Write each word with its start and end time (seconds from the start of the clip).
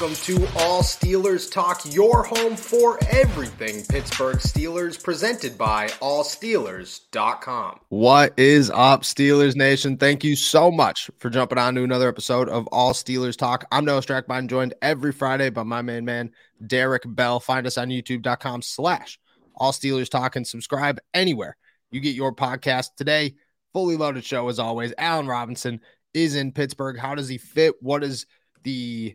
Welcome 0.00 0.16
to 0.22 0.46
All 0.60 0.82
Steelers 0.82 1.52
Talk, 1.52 1.82
your 1.92 2.22
home 2.22 2.56
for 2.56 2.98
everything 3.10 3.84
Pittsburgh 3.84 4.38
Steelers, 4.38 5.02
presented 5.02 5.58
by 5.58 5.88
allsteelers.com. 5.88 7.80
What 7.90 8.32
is 8.38 8.70
up, 8.70 9.02
Steelers 9.02 9.56
Nation? 9.56 9.98
Thank 9.98 10.24
you 10.24 10.36
so 10.36 10.70
much 10.70 11.10
for 11.18 11.28
jumping 11.28 11.58
on 11.58 11.74
to 11.74 11.84
another 11.84 12.08
episode 12.08 12.48
of 12.48 12.66
All 12.68 12.94
Steelers 12.94 13.36
Talk. 13.36 13.66
I'm 13.70 13.84
Noah 13.84 14.00
Strackbein, 14.00 14.48
joined 14.48 14.72
every 14.80 15.12
Friday 15.12 15.50
by 15.50 15.64
my 15.64 15.82
main 15.82 16.06
man, 16.06 16.30
Derek 16.66 17.02
Bell. 17.04 17.38
Find 17.38 17.66
us 17.66 17.76
on 17.76 17.88
youtube.com 17.88 18.62
slash 18.62 19.18
All 19.54 19.72
Steelers 19.72 20.08
Talk 20.08 20.34
and 20.34 20.46
subscribe 20.46 20.98
anywhere 21.12 21.58
you 21.90 22.00
get 22.00 22.14
your 22.14 22.34
podcast 22.34 22.94
today. 22.96 23.34
Fully 23.74 23.98
loaded 23.98 24.24
show 24.24 24.48
as 24.48 24.58
always. 24.58 24.94
Allen 24.96 25.26
Robinson 25.26 25.82
is 26.14 26.36
in 26.36 26.52
Pittsburgh. 26.52 26.98
How 26.98 27.14
does 27.14 27.28
he 27.28 27.36
fit? 27.36 27.74
What 27.82 28.02
is 28.02 28.24
the 28.62 29.14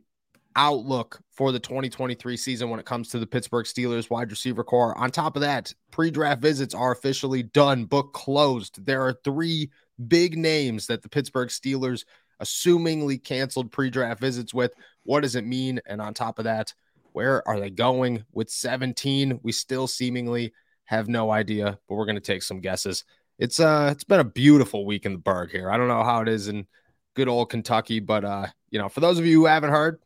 outlook 0.56 1.20
for 1.32 1.52
the 1.52 1.60
2023 1.60 2.38
season 2.38 2.70
when 2.70 2.80
it 2.80 2.86
comes 2.86 3.10
to 3.10 3.20
the 3.20 3.28
Pittsburgh 3.28 3.66
Steelers 3.66 4.10
wide 4.10 4.32
receiver 4.32 4.64
corps. 4.64 4.98
On 4.98 5.12
top 5.12 5.36
of 5.36 5.42
that, 5.42 5.74
pre-draft 5.92 6.42
visits 6.42 6.74
are 6.74 6.92
officially 6.92 7.44
done, 7.44 7.86
book 7.86 8.14
closed. 8.14 8.86
There 8.86 9.02
are 9.02 9.14
three 9.24 9.70
big 10.08 10.38
names 10.38 10.88
that 10.88 11.02
the 11.02 11.10
Pittsburgh 11.10 11.50
Steelers 11.50 12.06
assumingly 12.42 13.22
canceled 13.24 13.72
pre-draft 13.72 14.20
visits 14.20 14.54
with. 14.54 14.74
What 15.04 15.22
does 15.22 15.36
it 15.36 15.46
mean? 15.46 15.80
And 15.86 16.02
on 16.02 16.14
top 16.14 16.40
of 16.40 16.46
that, 16.46 16.74
where 17.12 17.48
are 17.48 17.60
they 17.60 17.70
going 17.70 18.26
with 18.34 18.50
17? 18.50 19.40
We 19.44 19.52
still 19.52 19.88
seemingly 19.88 20.54
have 20.86 21.08
no 21.08 21.32
idea, 21.32 21.80
but 21.88 21.96
we're 21.96 22.06
going 22.06 22.16
to 22.16 22.22
take 22.22 22.44
some 22.44 22.60
guesses. 22.60 23.04
It's 23.38 23.60
uh 23.60 23.90
it's 23.92 24.06
been 24.06 24.22
a 24.22 24.26
beautiful 24.26 24.86
week 24.86 25.06
in 25.06 25.12
the 25.12 25.18
burg 25.18 25.52
here. 25.52 25.70
I 25.70 25.76
don't 25.76 25.90
know 25.90 26.04
how 26.04 26.22
it 26.22 26.30
is 26.30 26.48
in 26.48 26.68
good 27.16 27.28
old 27.28 27.50
Kentucky, 27.50 28.00
but 28.00 28.24
uh 28.24 28.48
you 28.70 28.80
know, 28.80 28.88
for 28.88 29.02
those 29.02 29.20
of 29.20 29.26
you 29.26 29.40
who 29.40 29.46
haven't 29.46 29.72
heard, 29.72 30.00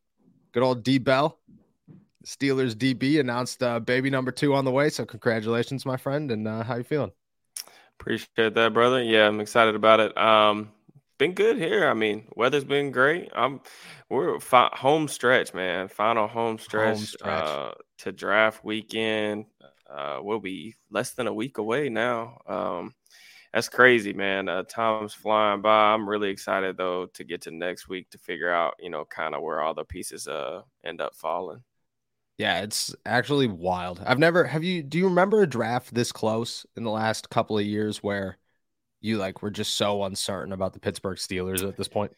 good 0.52 0.64
old 0.64 0.84
D 0.84 0.98
Bell, 0.98 1.40
Steelers 2.26 2.76
DB 2.76 3.20
announced 3.20 3.64
uh, 3.64 3.80
baby 3.80 4.10
number 4.10 4.32
two 4.32 4.54
on 4.54 4.66
the 4.66 4.72
way. 4.72 4.90
So 4.90 5.06
congratulations, 5.06 5.86
my 5.86 5.98
friend. 5.98 6.32
And 6.32 6.48
uh, 6.48 6.64
how 6.64 6.76
you 6.76 6.84
feeling? 6.84 7.12
Appreciate 8.00 8.54
that, 8.54 8.74
brother. 8.74 9.04
Yeah, 9.04 9.28
I'm 9.28 9.40
excited 9.40 9.76
about 9.76 10.00
it. 10.00 10.18
Um, 10.18 10.72
been 11.18 11.34
good 11.34 11.58
here. 11.58 11.88
I 11.88 11.94
mean, 11.94 12.28
weather's 12.36 12.64
been 12.64 12.92
great. 12.92 13.30
I'm 13.36 13.62
we're 14.10 14.40
fi- 14.40 14.72
home 14.74 15.08
stretch, 15.08 15.54
man. 15.54 15.88
Final 15.88 16.28
home 16.28 16.60
stretch, 16.60 17.00
stretch. 17.00 17.44
Uh, 17.44 17.72
to 18.00 18.12
draft 18.12 18.64
weekend. 18.64 19.46
Uh, 19.90 20.20
we'll 20.22 20.40
be 20.40 20.76
less 20.92 21.12
than 21.12 21.28
a 21.28 21.34
week 21.34 21.58
away 21.58 21.90
now. 21.90 22.40
Um, 22.48 22.94
that's 23.54 23.70
crazy, 23.70 24.14
man. 24.14 24.48
Uh, 24.48 24.64
time's 24.64 25.14
flying 25.14 25.62
by. 25.62 25.94
I'm 25.94 26.08
really 26.08 26.30
excited 26.30 26.78
though 26.78 27.08
to 27.08 27.24
get 27.24 27.42
to 27.42 27.52
next 27.52 27.90
week 27.90 28.10
to 28.12 28.18
figure 28.18 28.52
out, 28.52 28.76
you 28.80 28.90
know, 28.90 29.06
kind 29.06 29.34
of 29.36 29.42
where 29.42 29.62
all 29.62 29.74
the 29.74 29.86
pieces 29.86 30.28
uh 30.28 30.62
end 30.84 31.02
up 31.02 31.16
falling. 31.16 31.64
Yeah, 32.38 32.62
it's 32.62 32.96
actually 33.06 33.48
wild. 33.48 34.02
I've 34.06 34.20
never 34.20 34.46
have 34.46 34.64
you 34.64 34.82
do 34.84 34.98
you 34.98 35.06
remember 35.06 35.42
a 35.42 35.48
draft 35.48 35.94
this 35.94 36.12
close 36.12 36.66
in 36.78 36.84
the 36.84 36.90
last 36.90 37.30
couple 37.30 37.58
of 37.58 37.66
years 37.66 38.02
where 38.02 38.38
you 39.02 39.18
like 39.18 39.42
were 39.42 39.52
just 39.52 39.76
so 39.78 40.04
uncertain 40.04 40.54
about 40.54 40.74
the 40.74 40.80
Pittsburgh 40.80 41.18
Steelers 41.18 41.68
at 41.68 41.78
this 41.78 41.90
point? 41.90 42.14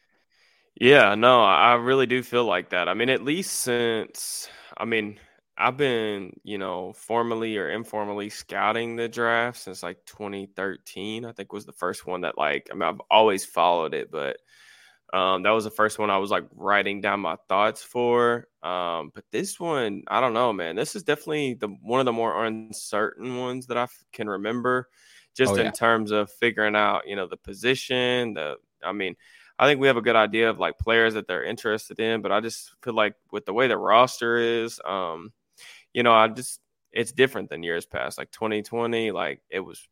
Yeah, 0.80 1.14
no, 1.14 1.42
I 1.42 1.74
really 1.74 2.06
do 2.06 2.22
feel 2.22 2.44
like 2.44 2.70
that. 2.70 2.88
I 2.88 2.94
mean, 2.94 3.08
at 3.10 3.22
least 3.22 3.52
since 3.60 4.48
I 4.76 4.84
mean, 4.84 5.18
I've 5.56 5.76
been, 5.76 6.32
you 6.44 6.58
know, 6.58 6.92
formally 6.94 7.58
or 7.58 7.68
informally 7.70 8.30
scouting 8.30 8.96
the 8.96 9.08
draft 9.08 9.58
since 9.58 9.82
like 9.82 10.04
2013. 10.06 11.24
I 11.24 11.32
think 11.32 11.52
was 11.52 11.66
the 11.66 11.72
first 11.72 12.06
one 12.06 12.22
that 12.22 12.38
like 12.38 12.68
I 12.70 12.74
mean, 12.74 12.82
I've 12.82 13.00
always 13.10 13.44
followed 13.44 13.94
it, 13.94 14.10
but 14.10 14.38
um, 15.12 15.42
that 15.44 15.50
was 15.50 15.64
the 15.64 15.70
first 15.70 15.98
one 15.98 16.10
I 16.10 16.18
was 16.18 16.30
like 16.30 16.46
writing 16.54 17.00
down 17.02 17.20
my 17.20 17.36
thoughts 17.48 17.82
for. 17.82 18.48
Um, 18.62 19.12
but 19.14 19.24
this 19.30 19.60
one, 19.60 20.04
I 20.08 20.20
don't 20.20 20.34
know, 20.34 20.52
man. 20.52 20.76
This 20.76 20.96
is 20.96 21.02
definitely 21.04 21.54
the 21.54 21.68
one 21.68 22.00
of 22.00 22.06
the 22.06 22.12
more 22.12 22.44
uncertain 22.46 23.36
ones 23.38 23.66
that 23.68 23.76
I 23.78 23.84
f- 23.84 24.04
can 24.12 24.28
remember, 24.28 24.88
just 25.36 25.56
Oh, 25.56 25.58
in 25.58 25.72
terms 25.72 26.10
of 26.12 26.30
figuring 26.30 26.76
out, 26.76 27.06
you 27.08 27.16
know, 27.16 27.26
the 27.26 27.36
position. 27.36 28.34
The, 28.34 28.56
I 28.82 28.92
mean, 28.92 29.16
I 29.58 29.66
think 29.68 29.80
we 29.80 29.86
have 29.86 29.96
a 29.96 30.02
good 30.02 30.16
idea 30.16 30.50
of 30.50 30.58
like 30.58 30.78
players 30.78 31.14
that 31.14 31.26
they're 31.28 31.44
interested 31.44 32.00
in, 32.00 32.22
but 32.22 32.32
I 32.32 32.40
just 32.40 32.74
feel 32.82 32.94
like 32.94 33.14
with 33.30 33.44
the 33.46 33.52
way 33.52 33.68
the 33.68 33.76
roster 33.78 34.36
is, 34.38 34.80
um, 34.84 35.32
you 35.94 36.02
know, 36.02 36.12
I 36.12 36.28
just 36.28 36.60
it's 36.92 37.12
different 37.12 37.50
than 37.50 37.62
years 37.62 37.86
past. 37.86 38.18
Like 38.18 38.30
2020, 38.30 39.10
like 39.12 39.40
it 39.50 39.60
was 39.60 39.86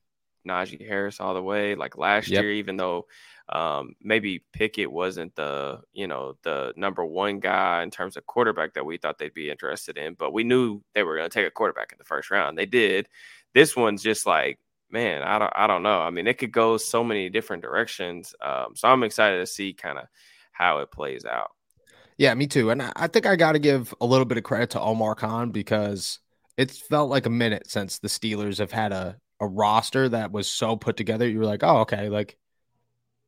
Najee 0.46 0.86
Harris 0.86 1.20
all 1.20 1.34
the 1.34 1.42
way. 1.42 1.74
Like 1.74 1.96
last 1.98 2.30
Yep. 2.30 2.34
year, 2.34 2.50
even 2.52 2.76
though 2.76 3.06
um, 3.48 3.94
maybe 4.00 4.44
Pickett 4.52 4.90
wasn't 4.90 5.34
the 5.36 5.80
you 5.92 6.06
know 6.06 6.36
the 6.42 6.72
number 6.76 7.04
one 7.04 7.40
guy 7.40 7.82
in 7.82 7.90
terms 7.90 8.16
of 8.16 8.26
quarterback 8.26 8.74
that 8.74 8.86
we 8.86 8.96
thought 8.96 9.18
they'd 9.18 9.34
be 9.34 9.50
interested 9.50 9.98
in, 9.98 10.14
but 10.14 10.32
we 10.32 10.44
knew 10.44 10.82
they 10.94 11.02
were 11.02 11.16
going 11.16 11.28
to 11.28 11.34
take 11.34 11.46
a 11.46 11.50
quarterback 11.50 11.92
in 11.92 11.98
the 11.98 12.04
first 12.04 12.30
round. 12.30 12.56
They 12.56 12.66
did. 12.66 13.08
This 13.54 13.76
one's 13.76 14.02
just 14.02 14.26
like 14.26 14.58
man, 14.92 15.22
I 15.22 15.38
don't 15.38 15.52
I 15.54 15.66
don't 15.66 15.82
know. 15.82 16.00
I 16.00 16.10
mean, 16.10 16.26
it 16.26 16.38
could 16.38 16.52
go 16.52 16.76
so 16.76 17.04
many 17.04 17.28
different 17.30 17.62
directions. 17.62 18.34
Um, 18.40 18.74
so 18.74 18.88
I'm 18.88 19.02
excited 19.04 19.38
to 19.38 19.46
see 19.46 19.72
kind 19.72 19.98
of 19.98 20.06
how 20.52 20.78
it 20.78 20.90
plays 20.90 21.24
out. 21.24 21.50
Yeah, 22.20 22.34
me 22.34 22.46
too. 22.46 22.68
And 22.68 22.82
I 22.82 23.06
think 23.06 23.24
I 23.24 23.34
got 23.34 23.52
to 23.52 23.58
give 23.58 23.94
a 23.98 24.04
little 24.04 24.26
bit 24.26 24.36
of 24.36 24.44
credit 24.44 24.68
to 24.70 24.80
Omar 24.80 25.14
Khan 25.14 25.52
because 25.52 26.18
it's 26.58 26.78
felt 26.78 27.08
like 27.08 27.24
a 27.24 27.30
minute 27.30 27.70
since 27.70 27.98
the 27.98 28.08
Steelers 28.08 28.58
have 28.58 28.72
had 28.72 28.92
a, 28.92 29.16
a 29.40 29.46
roster 29.46 30.06
that 30.06 30.30
was 30.30 30.46
so 30.46 30.76
put 30.76 30.98
together. 30.98 31.26
You 31.26 31.38
were 31.38 31.46
like, 31.46 31.62
oh, 31.62 31.78
okay, 31.78 32.10
like 32.10 32.36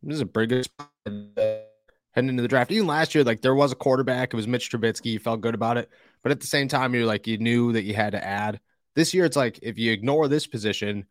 this 0.03 0.17
is 0.17 0.21
a 0.21 0.27
pretty 0.27 0.55
good 0.55 0.65
spot 0.67 0.91
heading 1.07 2.29
into 2.29 2.43
the 2.43 2.49
draft. 2.49 2.71
Even 2.71 2.87
last 2.87 3.15
year, 3.15 3.25
like 3.25 3.41
there 3.41 3.55
was 3.55 3.73
a 3.73 3.77
quarterback. 3.77 4.35
It 4.35 4.37
was 4.37 4.47
Mitch 4.47 4.71
Trubisky. 4.71 5.13
You 5.13 5.19
felt 5.19 5.41
good 5.41 5.55
about 5.55 5.79
it. 5.79 5.89
But 6.23 6.33
at 6.33 6.41
the 6.41 6.47
same 6.47 6.69
time, 6.69 6.95
you're 6.95 7.07
like, 7.07 7.27
you 7.27 7.39
knew 7.39 7.73
that 7.73 7.85
you 7.85 7.95
had 7.95 8.13
to 8.13 8.23
add. 8.23 8.61
This 8.95 9.15
year, 9.15 9.25
it's 9.25 9.39
like 9.39 9.59
if 9.63 9.79
you 9.79 9.91
ignore 9.91 10.29
this 10.29 10.47
position, 10.47 11.07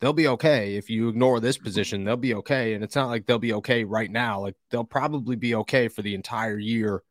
they'll 0.00 0.12
be 0.12 0.26
okay. 0.26 0.74
If 0.74 0.90
you 0.90 1.08
ignore 1.08 1.38
this 1.38 1.58
mm-hmm. 1.58 1.64
position, 1.64 2.02
they'll 2.02 2.16
be 2.16 2.34
okay. 2.34 2.74
And 2.74 2.82
it's 2.82 2.96
not 2.96 3.08
like 3.08 3.26
they'll 3.26 3.38
be 3.38 3.52
okay 3.52 3.84
right 3.84 4.10
now. 4.10 4.40
Like 4.40 4.56
they'll 4.72 4.82
probably 4.82 5.36
be 5.36 5.54
okay 5.54 5.86
for 5.86 6.02
the 6.02 6.16
entire 6.16 6.58
year 6.58 7.04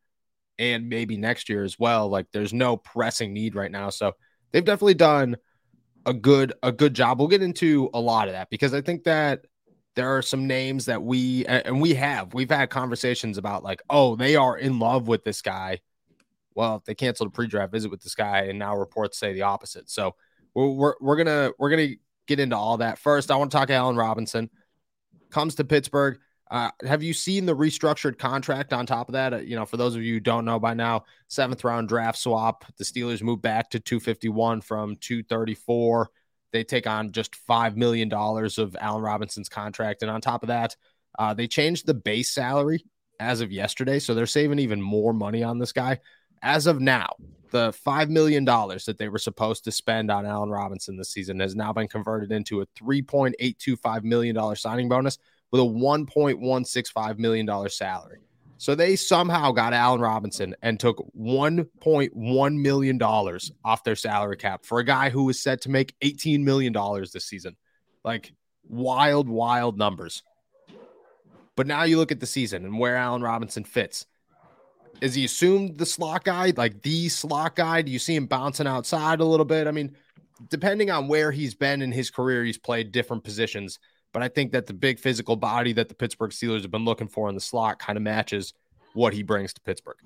and 0.59 0.89
maybe 0.89 1.17
next 1.17 1.49
year 1.49 1.63
as 1.63 1.79
well. 1.79 2.09
Like 2.09 2.27
there's 2.31 2.53
no 2.53 2.77
pressing 2.77 3.33
need 3.33 3.55
right 3.55 3.71
now. 3.71 3.89
So 3.89 4.11
they've 4.51 4.63
definitely 4.63 4.93
done 4.93 5.37
a 6.05 6.13
good 6.13 6.53
a 6.61 6.71
good 6.71 6.93
job. 6.93 7.17
We'll 7.17 7.29
get 7.29 7.41
into 7.41 7.89
a 7.93 7.99
lot 7.99 8.27
of 8.27 8.33
that 8.33 8.49
because 8.51 8.73
I 8.73 8.81
think 8.81 9.05
that 9.05 9.45
there 9.95 10.15
are 10.15 10.21
some 10.21 10.45
names 10.45 10.85
that 10.85 11.01
we 11.01 11.45
and 11.45 11.81
we 11.81 11.93
have 11.95 12.33
we've 12.33 12.51
had 12.51 12.69
conversations 12.69 13.37
about 13.37 13.63
like 13.63 13.81
oh 13.89 14.15
they 14.15 14.35
are 14.35 14.57
in 14.57 14.77
love 14.79 15.07
with 15.07 15.23
this 15.23 15.41
guy. 15.41 15.79
Well, 16.55 16.83
they 16.85 16.93
canceled 16.93 17.29
a 17.29 17.31
pre-draft 17.31 17.71
visit 17.71 17.89
with 17.89 18.01
this 18.01 18.15
guy, 18.15 18.41
and 18.41 18.59
now 18.59 18.75
reports 18.75 19.17
say 19.17 19.31
the 19.31 19.43
opposite. 19.43 19.89
So 19.89 20.15
we're 20.53 20.69
we're, 20.69 20.93
we're 20.99 21.15
gonna 21.15 21.51
we're 21.57 21.69
gonna 21.69 21.93
get 22.27 22.39
into 22.39 22.57
all 22.57 22.77
that. 22.77 22.99
First, 22.99 23.31
I 23.31 23.37
want 23.37 23.49
to 23.49 23.57
talk 23.57 23.67
to 23.69 23.73
Allen 23.73 23.95
Robinson. 23.95 24.49
Comes 25.29 25.55
to 25.55 25.63
Pittsburgh. 25.63 26.19
Uh, 26.49 26.71
have 26.83 27.03
you 27.03 27.13
seen 27.13 27.45
the 27.45 27.55
restructured 27.55 28.17
contract 28.17 28.73
on 28.73 28.85
top 28.85 29.07
of 29.07 29.13
that? 29.13 29.33
Uh, 29.33 29.37
you 29.37 29.55
know, 29.55 29.65
for 29.65 29.77
those 29.77 29.95
of 29.95 30.01
you 30.01 30.15
who 30.15 30.19
don't 30.19 30.45
know 30.45 30.59
by 30.59 30.73
now, 30.73 31.05
seventh 31.27 31.63
round 31.63 31.87
draft 31.87 32.17
swap. 32.17 32.65
The 32.77 32.83
Steelers 32.83 33.21
move 33.21 33.41
back 33.41 33.69
to 33.71 33.79
251 33.79 34.61
from 34.61 34.95
234. 34.95 36.09
They 36.51 36.63
take 36.63 36.87
on 36.87 37.11
just 37.11 37.35
$5 37.47 37.75
million 37.75 38.11
of 38.11 38.75
Allen 38.79 39.03
Robinson's 39.03 39.49
contract. 39.49 40.01
And 40.01 40.09
on 40.09 40.21
top 40.21 40.41
of 40.41 40.47
that, 40.47 40.75
uh, 41.19 41.33
they 41.35 41.47
changed 41.47 41.85
the 41.85 41.93
base 41.93 42.31
salary 42.31 42.83
as 43.19 43.41
of 43.41 43.51
yesterday. 43.51 43.99
So 43.99 44.15
they're 44.15 44.25
saving 44.25 44.57
even 44.59 44.81
more 44.81 45.13
money 45.13 45.43
on 45.43 45.59
this 45.59 45.71
guy. 45.71 45.99
As 46.41 46.65
of 46.65 46.79
now, 46.79 47.09
the 47.51 47.71
$5 47.85 48.09
million 48.09 48.45
that 48.45 48.95
they 48.97 49.09
were 49.09 49.19
supposed 49.19 49.65
to 49.65 49.71
spend 49.71 50.09
on 50.09 50.25
Allen 50.25 50.49
Robinson 50.49 50.97
this 50.97 51.09
season 51.09 51.39
has 51.41 51.55
now 51.55 51.73
been 51.73 51.87
converted 51.87 52.31
into 52.31 52.61
a 52.61 52.65
$3.825 52.67 54.03
million 54.03 54.55
signing 54.55 54.89
bonus 54.89 55.19
with 55.51 55.61
a 55.61 55.65
$1.165 55.65 57.17
million 57.17 57.69
salary. 57.69 58.19
So 58.57 58.75
they 58.75 58.97
somehow 58.97 59.51
got 59.53 59.73
Allen 59.73 60.01
Robinson 60.01 60.53
and 60.61 60.77
took 60.77 60.97
$1.1 61.17 62.61
million 62.61 63.01
off 63.01 63.83
their 63.85 63.95
salary 63.95 64.35
cap 64.35 64.65
for 64.65 64.79
a 64.79 64.83
guy 64.83 65.09
who 65.09 65.23
was 65.23 65.39
set 65.39 65.61
to 65.61 65.69
make 65.69 65.97
$18 66.01 66.43
million 66.43 66.73
this 66.73 67.25
season. 67.25 67.55
Like 68.03 68.33
wild, 68.67 69.29
wild 69.29 69.77
numbers. 69.77 70.23
But 71.55 71.67
now 71.67 71.83
you 71.83 71.97
look 71.97 72.11
at 72.11 72.19
the 72.19 72.25
season 72.25 72.65
and 72.65 72.77
where 72.77 72.97
Allen 72.97 73.21
Robinson 73.21 73.63
fits. 73.63 74.05
Is 75.01 75.15
he 75.15 75.23
assumed 75.23 75.77
the 75.77 75.85
slot 75.85 76.25
guy, 76.25 76.51
like 76.57 76.81
the 76.81 77.07
slot 77.07 77.55
guy? 77.55 77.81
Do 77.81 77.91
you 77.91 77.99
see 77.99 78.15
him 78.15 78.25
bouncing 78.25 78.67
outside 78.67 79.21
a 79.21 79.25
little 79.25 79.45
bit? 79.45 79.67
I 79.67 79.71
mean, 79.71 79.95
depending 80.49 80.91
on 80.91 81.07
where 81.07 81.31
he's 81.31 81.55
been 81.55 81.81
in 81.81 81.93
his 81.93 82.09
career, 82.09 82.43
he's 82.43 82.57
played 82.57 82.91
different 82.91 83.23
positions. 83.23 83.79
But 84.11 84.23
I 84.23 84.27
think 84.27 84.51
that 84.53 84.65
the 84.65 84.73
big 84.73 84.99
physical 84.99 85.35
body 85.35 85.73
that 85.73 85.87
the 85.87 85.95
Pittsburgh 85.95 86.31
Steelers 86.31 86.61
have 86.63 86.71
been 86.71 86.85
looking 86.85 87.07
for 87.07 87.29
in 87.29 87.35
the 87.35 87.41
slot 87.41 87.79
kind 87.79 87.97
of 87.97 88.03
matches 88.03 88.53
what 88.93 89.13
he 89.13 89.23
brings 89.23 89.53
to 89.53 89.61
Pittsburgh. 89.61 89.97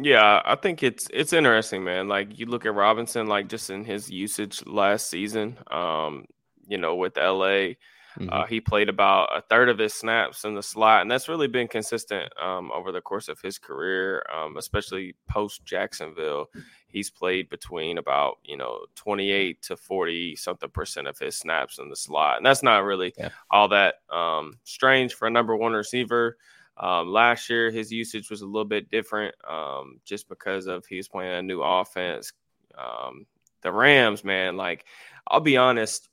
Yeah, 0.00 0.42
I 0.44 0.54
think 0.56 0.82
it's 0.82 1.08
it's 1.12 1.32
interesting, 1.32 1.82
man. 1.82 2.08
Like 2.08 2.38
you 2.38 2.46
look 2.46 2.66
at 2.66 2.74
Robinson, 2.74 3.26
like 3.26 3.48
just 3.48 3.70
in 3.70 3.84
his 3.84 4.10
usage 4.10 4.64
last 4.66 5.10
season, 5.10 5.58
um, 5.70 6.26
you 6.68 6.78
know, 6.78 6.94
with 6.94 7.16
LA, 7.16 7.70
mm-hmm. 8.18 8.28
uh, 8.30 8.46
he 8.46 8.60
played 8.60 8.88
about 8.88 9.36
a 9.36 9.42
third 9.42 9.68
of 9.68 9.78
his 9.78 9.94
snaps 9.94 10.44
in 10.44 10.54
the 10.54 10.62
slot, 10.62 11.02
and 11.02 11.10
that's 11.10 11.28
really 11.28 11.48
been 11.48 11.68
consistent 11.68 12.32
um, 12.40 12.70
over 12.72 12.92
the 12.92 13.00
course 13.00 13.28
of 13.28 13.40
his 13.40 13.58
career, 13.58 14.24
um, 14.34 14.56
especially 14.56 15.14
post 15.28 15.64
Jacksonville. 15.64 16.46
He's 16.86 17.10
played 17.10 17.48
between 17.48 17.98
about 17.98 18.38
you 18.44 18.56
know 18.56 18.86
twenty 18.94 19.30
eight 19.30 19.62
to 19.62 19.76
forty 19.76 20.36
something 20.36 20.70
percent 20.70 21.06
of 21.06 21.18
his 21.18 21.36
snaps 21.36 21.78
in 21.78 21.88
the 21.88 21.96
slot, 21.96 22.38
and 22.38 22.46
that's 22.46 22.62
not 22.62 22.84
really 22.84 23.12
yeah. 23.18 23.30
all 23.50 23.68
that 23.68 23.96
um, 24.10 24.54
strange 24.64 25.14
for 25.14 25.28
a 25.28 25.30
number 25.30 25.56
one 25.56 25.72
receiver. 25.72 26.36
Um, 26.78 27.08
last 27.08 27.50
year, 27.50 27.70
his 27.70 27.92
usage 27.92 28.30
was 28.30 28.42
a 28.42 28.46
little 28.46 28.64
bit 28.64 28.90
different 28.90 29.34
um, 29.48 30.00
just 30.04 30.28
because 30.28 30.66
of 30.66 30.86
he 30.86 30.96
was 30.96 31.08
playing 31.08 31.32
a 31.32 31.42
new 31.42 31.60
offense. 31.60 32.32
Um, 32.76 33.26
the 33.62 33.72
Rams, 33.72 34.24
man, 34.24 34.56
like 34.56 34.84
I'll 35.26 35.40
be 35.40 35.56
honest, 35.56 36.08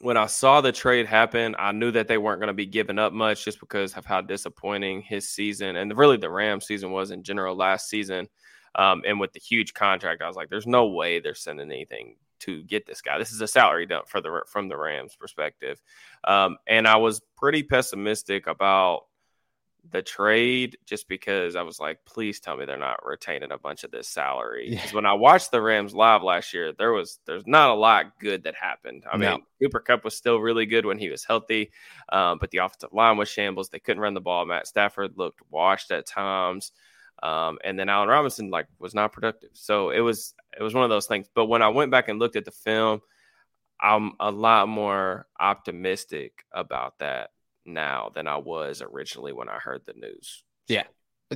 when 0.00 0.16
I 0.16 0.26
saw 0.26 0.60
the 0.60 0.72
trade 0.72 1.06
happen, 1.06 1.56
I 1.58 1.72
knew 1.72 1.90
that 1.92 2.08
they 2.08 2.18
weren't 2.18 2.40
going 2.40 2.48
to 2.48 2.54
be 2.54 2.66
giving 2.66 2.98
up 2.98 3.12
much 3.12 3.44
just 3.44 3.60
because 3.60 3.96
of 3.96 4.04
how 4.04 4.20
disappointing 4.20 5.02
his 5.02 5.28
season 5.28 5.76
and 5.76 5.96
really 5.96 6.18
the 6.18 6.30
Rams 6.30 6.66
season 6.66 6.92
was 6.92 7.10
in 7.10 7.22
general 7.22 7.56
last 7.56 7.88
season. 7.88 8.28
Um, 8.74 9.02
and 9.06 9.18
with 9.18 9.32
the 9.32 9.40
huge 9.40 9.72
contract, 9.72 10.20
I 10.20 10.28
was 10.28 10.36
like, 10.36 10.50
there's 10.50 10.66
no 10.66 10.86
way 10.88 11.18
they're 11.18 11.34
sending 11.34 11.70
anything 11.70 12.16
to 12.40 12.62
get 12.64 12.86
this 12.86 13.00
guy. 13.00 13.18
This 13.18 13.32
is 13.32 13.40
a 13.40 13.48
salary 13.48 13.86
dump 13.86 14.08
for 14.08 14.20
the 14.20 14.42
from 14.46 14.68
the 14.68 14.76
Rams 14.76 15.16
perspective. 15.16 15.80
Um, 16.24 16.58
and 16.66 16.86
I 16.86 16.96
was 16.96 17.22
pretty 17.36 17.62
pessimistic 17.62 18.46
about 18.46 19.06
the 19.90 20.02
trade 20.02 20.78
just 20.86 21.08
because 21.08 21.56
I 21.56 21.62
was 21.62 21.78
like, 21.78 22.04
please 22.04 22.40
tell 22.40 22.56
me 22.56 22.64
they're 22.64 22.76
not 22.76 23.04
retaining 23.04 23.52
a 23.52 23.58
bunch 23.58 23.84
of 23.84 23.90
this 23.90 24.08
salary. 24.08 24.70
Because 24.70 24.90
yeah. 24.90 24.96
when 24.96 25.06
I 25.06 25.12
watched 25.12 25.50
the 25.50 25.60
Rams 25.60 25.94
live 25.94 26.22
last 26.22 26.52
year, 26.52 26.72
there 26.72 26.92
was 26.92 27.18
there's 27.26 27.46
not 27.46 27.70
a 27.70 27.74
lot 27.74 28.18
good 28.18 28.44
that 28.44 28.54
happened. 28.54 29.04
I 29.10 29.16
no. 29.16 29.32
mean, 29.32 29.42
Cooper 29.62 29.80
Kupp 29.80 30.04
was 30.04 30.16
still 30.16 30.38
really 30.38 30.66
good 30.66 30.86
when 30.86 30.98
he 30.98 31.10
was 31.10 31.24
healthy, 31.24 31.70
um, 32.10 32.38
but 32.38 32.50
the 32.50 32.58
offensive 32.58 32.92
line 32.92 33.16
was 33.16 33.28
shambles. 33.28 33.68
They 33.68 33.78
couldn't 33.78 34.02
run 34.02 34.14
the 34.14 34.20
ball. 34.20 34.46
Matt 34.46 34.66
Stafford 34.66 35.16
looked 35.16 35.40
washed 35.50 35.90
at 35.90 36.06
times. 36.06 36.72
Um, 37.22 37.58
and 37.64 37.78
then 37.78 37.88
Allen 37.88 38.08
Robinson 38.08 38.50
like 38.50 38.66
was 38.78 38.94
not 38.94 39.12
productive. 39.12 39.50
So 39.54 39.90
it 39.90 40.00
was 40.00 40.34
it 40.58 40.62
was 40.62 40.74
one 40.74 40.84
of 40.84 40.90
those 40.90 41.06
things. 41.06 41.28
But 41.34 41.46
when 41.46 41.62
I 41.62 41.68
went 41.68 41.90
back 41.90 42.08
and 42.08 42.18
looked 42.18 42.36
at 42.36 42.44
the 42.44 42.50
film, 42.50 43.00
I'm 43.80 44.12
a 44.20 44.30
lot 44.30 44.68
more 44.68 45.26
optimistic 45.38 46.44
about 46.52 46.98
that 46.98 47.30
now 47.66 48.10
than 48.14 48.26
I 48.26 48.36
was 48.36 48.82
originally 48.82 49.32
when 49.32 49.48
I 49.48 49.58
heard 49.58 49.82
the 49.86 49.94
news. 49.94 50.44
Yeah. 50.68 50.84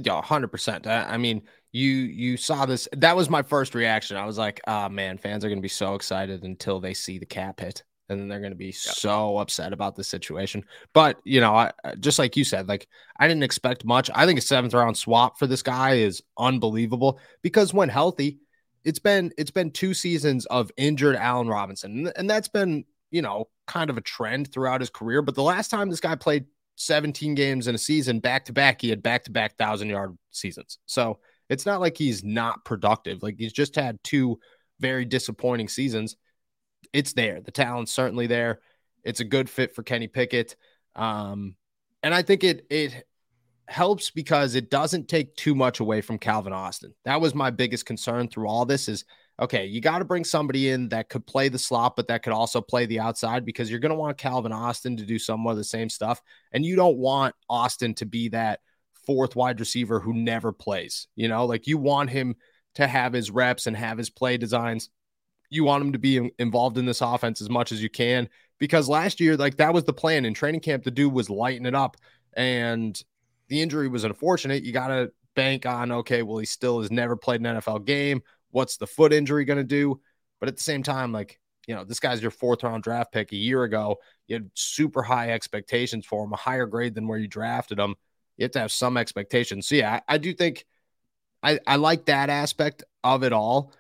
Yeah, 0.00 0.22
hundred 0.22 0.48
percent. 0.48 0.86
I 0.86 1.16
mean, 1.16 1.42
you 1.72 1.90
you 1.90 2.36
saw 2.36 2.64
this. 2.64 2.88
That 2.92 3.16
was 3.16 3.28
my 3.28 3.42
first 3.42 3.74
reaction. 3.74 4.16
I 4.16 4.24
was 4.24 4.38
like, 4.38 4.60
"Ah, 4.68 4.86
oh, 4.86 4.88
man, 4.88 5.18
fans 5.18 5.44
are 5.44 5.48
going 5.48 5.58
to 5.58 5.62
be 5.62 5.68
so 5.68 5.94
excited 5.94 6.44
until 6.44 6.78
they 6.78 6.94
see 6.94 7.18
the 7.18 7.26
cap 7.26 7.58
hit, 7.58 7.82
and 8.08 8.20
then 8.20 8.28
they're 8.28 8.38
going 8.38 8.52
to 8.52 8.56
be 8.56 8.66
yep. 8.66 8.74
so 8.74 9.38
upset 9.38 9.72
about 9.72 9.96
the 9.96 10.04
situation." 10.04 10.64
But 10.92 11.20
you 11.24 11.40
know, 11.40 11.56
I, 11.56 11.72
just 11.98 12.20
like 12.20 12.36
you 12.36 12.44
said, 12.44 12.68
like 12.68 12.86
I 13.18 13.26
didn't 13.26 13.42
expect 13.42 13.84
much. 13.84 14.10
I 14.14 14.26
think 14.26 14.38
a 14.38 14.42
seventh 14.42 14.74
round 14.74 14.96
swap 14.96 15.40
for 15.40 15.48
this 15.48 15.62
guy 15.62 15.94
is 15.94 16.22
unbelievable 16.38 17.18
because 17.42 17.74
when 17.74 17.88
healthy, 17.88 18.38
it's 18.84 19.00
been 19.00 19.32
it's 19.36 19.50
been 19.50 19.72
two 19.72 19.92
seasons 19.92 20.46
of 20.46 20.70
injured 20.76 21.16
Allen 21.16 21.48
Robinson, 21.48 22.12
and 22.14 22.30
that's 22.30 22.48
been 22.48 22.84
you 23.10 23.22
know, 23.22 23.48
kind 23.66 23.90
of 23.90 23.98
a 23.98 24.02
trend 24.02 24.52
throughout 24.52 24.80
his 24.80 24.90
career. 24.90 25.22
But 25.22 25.34
the 25.34 25.42
last 25.42 25.68
time 25.68 25.88
this 25.88 26.00
guy 26.00 26.14
played 26.14 26.46
17 26.76 27.34
games 27.34 27.68
in 27.68 27.74
a 27.74 27.78
season 27.78 28.20
back 28.20 28.46
to 28.46 28.52
back, 28.52 28.80
he 28.80 28.88
had 28.88 29.02
back 29.02 29.24
to 29.24 29.30
back 29.30 29.56
thousand 29.56 29.88
yard 29.88 30.16
seasons. 30.30 30.78
So 30.86 31.18
it's 31.48 31.66
not 31.66 31.80
like 31.80 31.96
he's 31.96 32.24
not 32.24 32.64
productive. 32.64 33.22
Like 33.22 33.36
he's 33.38 33.52
just 33.52 33.74
had 33.74 34.02
two 34.02 34.38
very 34.78 35.04
disappointing 35.04 35.68
seasons. 35.68 36.16
It's 36.92 37.12
there. 37.12 37.40
The 37.40 37.50
talent's 37.50 37.92
certainly 37.92 38.26
there. 38.26 38.60
It's 39.04 39.20
a 39.20 39.24
good 39.24 39.50
fit 39.50 39.74
for 39.74 39.82
Kenny 39.82 40.08
Pickett. 40.08 40.56
Um, 40.96 41.56
and 42.02 42.14
I 42.14 42.22
think 42.22 42.44
it 42.44 42.66
it 42.70 43.04
helps 43.68 44.10
because 44.10 44.56
it 44.56 44.70
doesn't 44.70 45.08
take 45.08 45.36
too 45.36 45.54
much 45.54 45.80
away 45.80 46.00
from 46.00 46.18
Calvin 46.18 46.52
Austin. 46.52 46.92
That 47.04 47.20
was 47.20 47.34
my 47.34 47.50
biggest 47.50 47.86
concern 47.86 48.28
through 48.28 48.48
all 48.48 48.64
this 48.64 48.88
is 48.88 49.04
okay, 49.40 49.64
you 49.64 49.80
got 49.80 50.00
to 50.00 50.04
bring 50.04 50.24
somebody 50.24 50.68
in 50.68 50.90
that 50.90 51.08
could 51.08 51.26
play 51.26 51.48
the 51.48 51.58
slot, 51.58 51.96
but 51.96 52.08
that 52.08 52.22
could 52.22 52.32
also 52.32 52.60
play 52.60 52.84
the 52.84 53.00
outside 53.00 53.44
because 53.44 53.70
you're 53.70 53.80
going 53.80 53.90
to 53.90 53.96
want 53.96 54.18
Calvin 54.18 54.52
Austin 54.52 54.96
to 54.98 55.06
do 55.06 55.18
some 55.18 55.46
of 55.46 55.56
the 55.56 55.64
same 55.64 55.88
stuff. 55.88 56.20
And 56.52 56.64
you 56.64 56.76
don't 56.76 56.98
want 56.98 57.34
Austin 57.48 57.94
to 57.94 58.06
be 58.06 58.28
that 58.28 58.60
fourth 59.06 59.34
wide 59.34 59.58
receiver 59.58 59.98
who 59.98 60.12
never 60.12 60.52
plays. 60.52 61.08
You 61.16 61.28
know, 61.28 61.46
like 61.46 61.66
you 61.66 61.78
want 61.78 62.10
him 62.10 62.36
to 62.74 62.86
have 62.86 63.14
his 63.14 63.30
reps 63.30 63.66
and 63.66 63.76
have 63.76 63.96
his 63.96 64.10
play 64.10 64.36
designs. 64.36 64.90
You 65.48 65.64
want 65.64 65.84
him 65.84 65.92
to 65.92 65.98
be 65.98 66.30
involved 66.38 66.76
in 66.76 66.84
this 66.84 67.00
offense 67.00 67.40
as 67.40 67.48
much 67.48 67.72
as 67.72 67.82
you 67.82 67.88
can 67.88 68.28
because 68.58 68.88
last 68.88 69.20
year, 69.20 69.36
like 69.36 69.56
that 69.56 69.74
was 69.74 69.84
the 69.84 69.92
plan 69.92 70.26
in 70.26 70.34
training 70.34 70.60
camp. 70.60 70.84
The 70.84 70.90
dude 70.90 71.12
was 71.12 71.30
lighting 71.30 71.66
it 71.66 71.74
up 71.74 71.96
and 72.34 73.00
the 73.48 73.62
injury 73.62 73.88
was 73.88 74.04
unfortunate. 74.04 74.62
You 74.64 74.72
got 74.72 74.88
to 74.88 75.10
bank 75.34 75.66
on, 75.66 75.90
okay, 75.90 76.22
well, 76.22 76.38
he 76.38 76.46
still 76.46 76.80
has 76.80 76.90
never 76.90 77.16
played 77.16 77.40
an 77.40 77.56
NFL 77.56 77.84
game 77.86 78.22
What's 78.50 78.76
the 78.76 78.86
foot 78.86 79.12
injury 79.12 79.44
going 79.44 79.58
to 79.58 79.64
do? 79.64 80.00
But 80.38 80.48
at 80.48 80.56
the 80.56 80.62
same 80.62 80.82
time, 80.82 81.12
like, 81.12 81.38
you 81.66 81.74
know, 81.74 81.84
this 81.84 82.00
guy's 82.00 82.22
your 82.22 82.30
fourth 82.30 82.62
round 82.62 82.82
draft 82.82 83.12
pick 83.12 83.32
a 83.32 83.36
year 83.36 83.62
ago. 83.64 83.98
You 84.26 84.36
had 84.36 84.50
super 84.54 85.02
high 85.02 85.30
expectations 85.30 86.06
for 86.06 86.24
him, 86.24 86.32
a 86.32 86.36
higher 86.36 86.66
grade 86.66 86.94
than 86.94 87.06
where 87.06 87.18
you 87.18 87.28
drafted 87.28 87.78
him. 87.78 87.94
You 88.36 88.44
have 88.44 88.52
to 88.52 88.60
have 88.60 88.72
some 88.72 88.96
expectations. 88.96 89.68
So, 89.68 89.74
yeah, 89.74 90.00
I, 90.08 90.14
I 90.14 90.18
do 90.18 90.32
think 90.32 90.64
I, 91.42 91.58
I 91.66 91.76
like 91.76 92.06
that 92.06 92.30
aspect 92.30 92.84
of 93.04 93.22
it 93.22 93.32
all. 93.32 93.72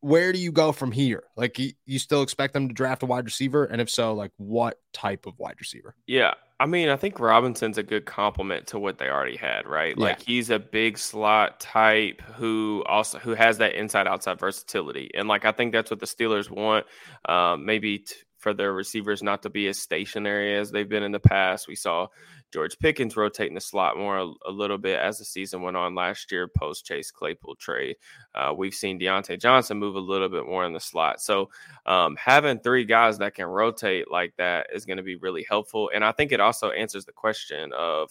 Where 0.00 0.32
do 0.32 0.38
you 0.38 0.52
go 0.52 0.72
from 0.72 0.92
here? 0.92 1.24
Like, 1.36 1.58
you, 1.58 1.72
you 1.86 1.98
still 1.98 2.22
expect 2.22 2.54
them 2.54 2.68
to 2.68 2.74
draft 2.74 3.02
a 3.02 3.06
wide 3.06 3.24
receiver? 3.24 3.64
And 3.64 3.80
if 3.80 3.90
so, 3.90 4.14
like, 4.14 4.32
what 4.36 4.78
type 4.92 5.26
of 5.26 5.38
wide 5.38 5.56
receiver? 5.58 5.94
Yeah. 6.06 6.34
I 6.60 6.66
mean, 6.66 6.90
I 6.90 6.96
think 6.96 7.18
Robinson's 7.18 7.78
a 7.78 7.82
good 7.82 8.04
complement 8.04 8.66
to 8.68 8.78
what 8.78 8.98
they 8.98 9.08
already 9.08 9.38
had, 9.38 9.66
right? 9.66 9.94
Yeah. 9.96 10.04
Like 10.04 10.20
he's 10.20 10.50
a 10.50 10.58
big 10.58 10.98
slot 10.98 11.58
type 11.58 12.20
who 12.36 12.84
also 12.86 13.18
who 13.18 13.30
has 13.30 13.56
that 13.58 13.74
inside 13.74 14.06
outside 14.06 14.38
versatility, 14.38 15.10
and 15.14 15.26
like 15.26 15.46
I 15.46 15.52
think 15.52 15.72
that's 15.72 15.90
what 15.90 16.00
the 16.00 16.06
Steelers 16.06 16.50
want. 16.50 16.84
Um, 17.26 17.64
maybe 17.64 18.00
t- 18.00 18.14
for 18.40 18.54
their 18.54 18.72
receivers 18.72 19.22
not 19.22 19.42
to 19.42 19.50
be 19.50 19.68
as 19.68 19.78
stationary 19.78 20.56
as 20.56 20.70
they've 20.70 20.88
been 20.88 21.02
in 21.02 21.12
the 21.12 21.20
past. 21.20 21.68
We 21.68 21.76
saw 21.76 22.08
George 22.52 22.78
Pickens 22.78 23.16
rotating 23.16 23.54
the 23.54 23.60
slot 23.60 23.98
more 23.98 24.16
a, 24.16 24.32
a 24.48 24.50
little 24.50 24.78
bit 24.78 24.98
as 24.98 25.18
the 25.18 25.26
season 25.26 25.60
went 25.60 25.76
on 25.76 25.94
last 25.94 26.32
year 26.32 26.48
post 26.48 26.86
Chase 26.86 27.10
Claypool 27.10 27.56
trade. 27.56 27.96
Uh, 28.34 28.54
we've 28.56 28.74
seen 28.74 28.98
Diontae 28.98 29.38
Johnson 29.38 29.78
move 29.78 29.94
a 29.94 30.00
little 30.00 30.30
bit 30.30 30.46
more 30.46 30.64
in 30.64 30.72
the 30.72 30.80
slot. 30.80 31.20
So 31.20 31.50
um, 31.84 32.16
having 32.16 32.58
three 32.58 32.84
guys 32.84 33.18
that 33.18 33.34
can 33.34 33.46
rotate 33.46 34.10
like 34.10 34.32
that 34.38 34.68
is 34.74 34.86
going 34.86 34.96
to 34.96 35.02
be 35.02 35.16
really 35.16 35.44
helpful. 35.46 35.90
And 35.94 36.02
I 36.02 36.12
think 36.12 36.32
it 36.32 36.40
also 36.40 36.70
answers 36.70 37.04
the 37.04 37.12
question 37.12 37.72
of 37.76 38.10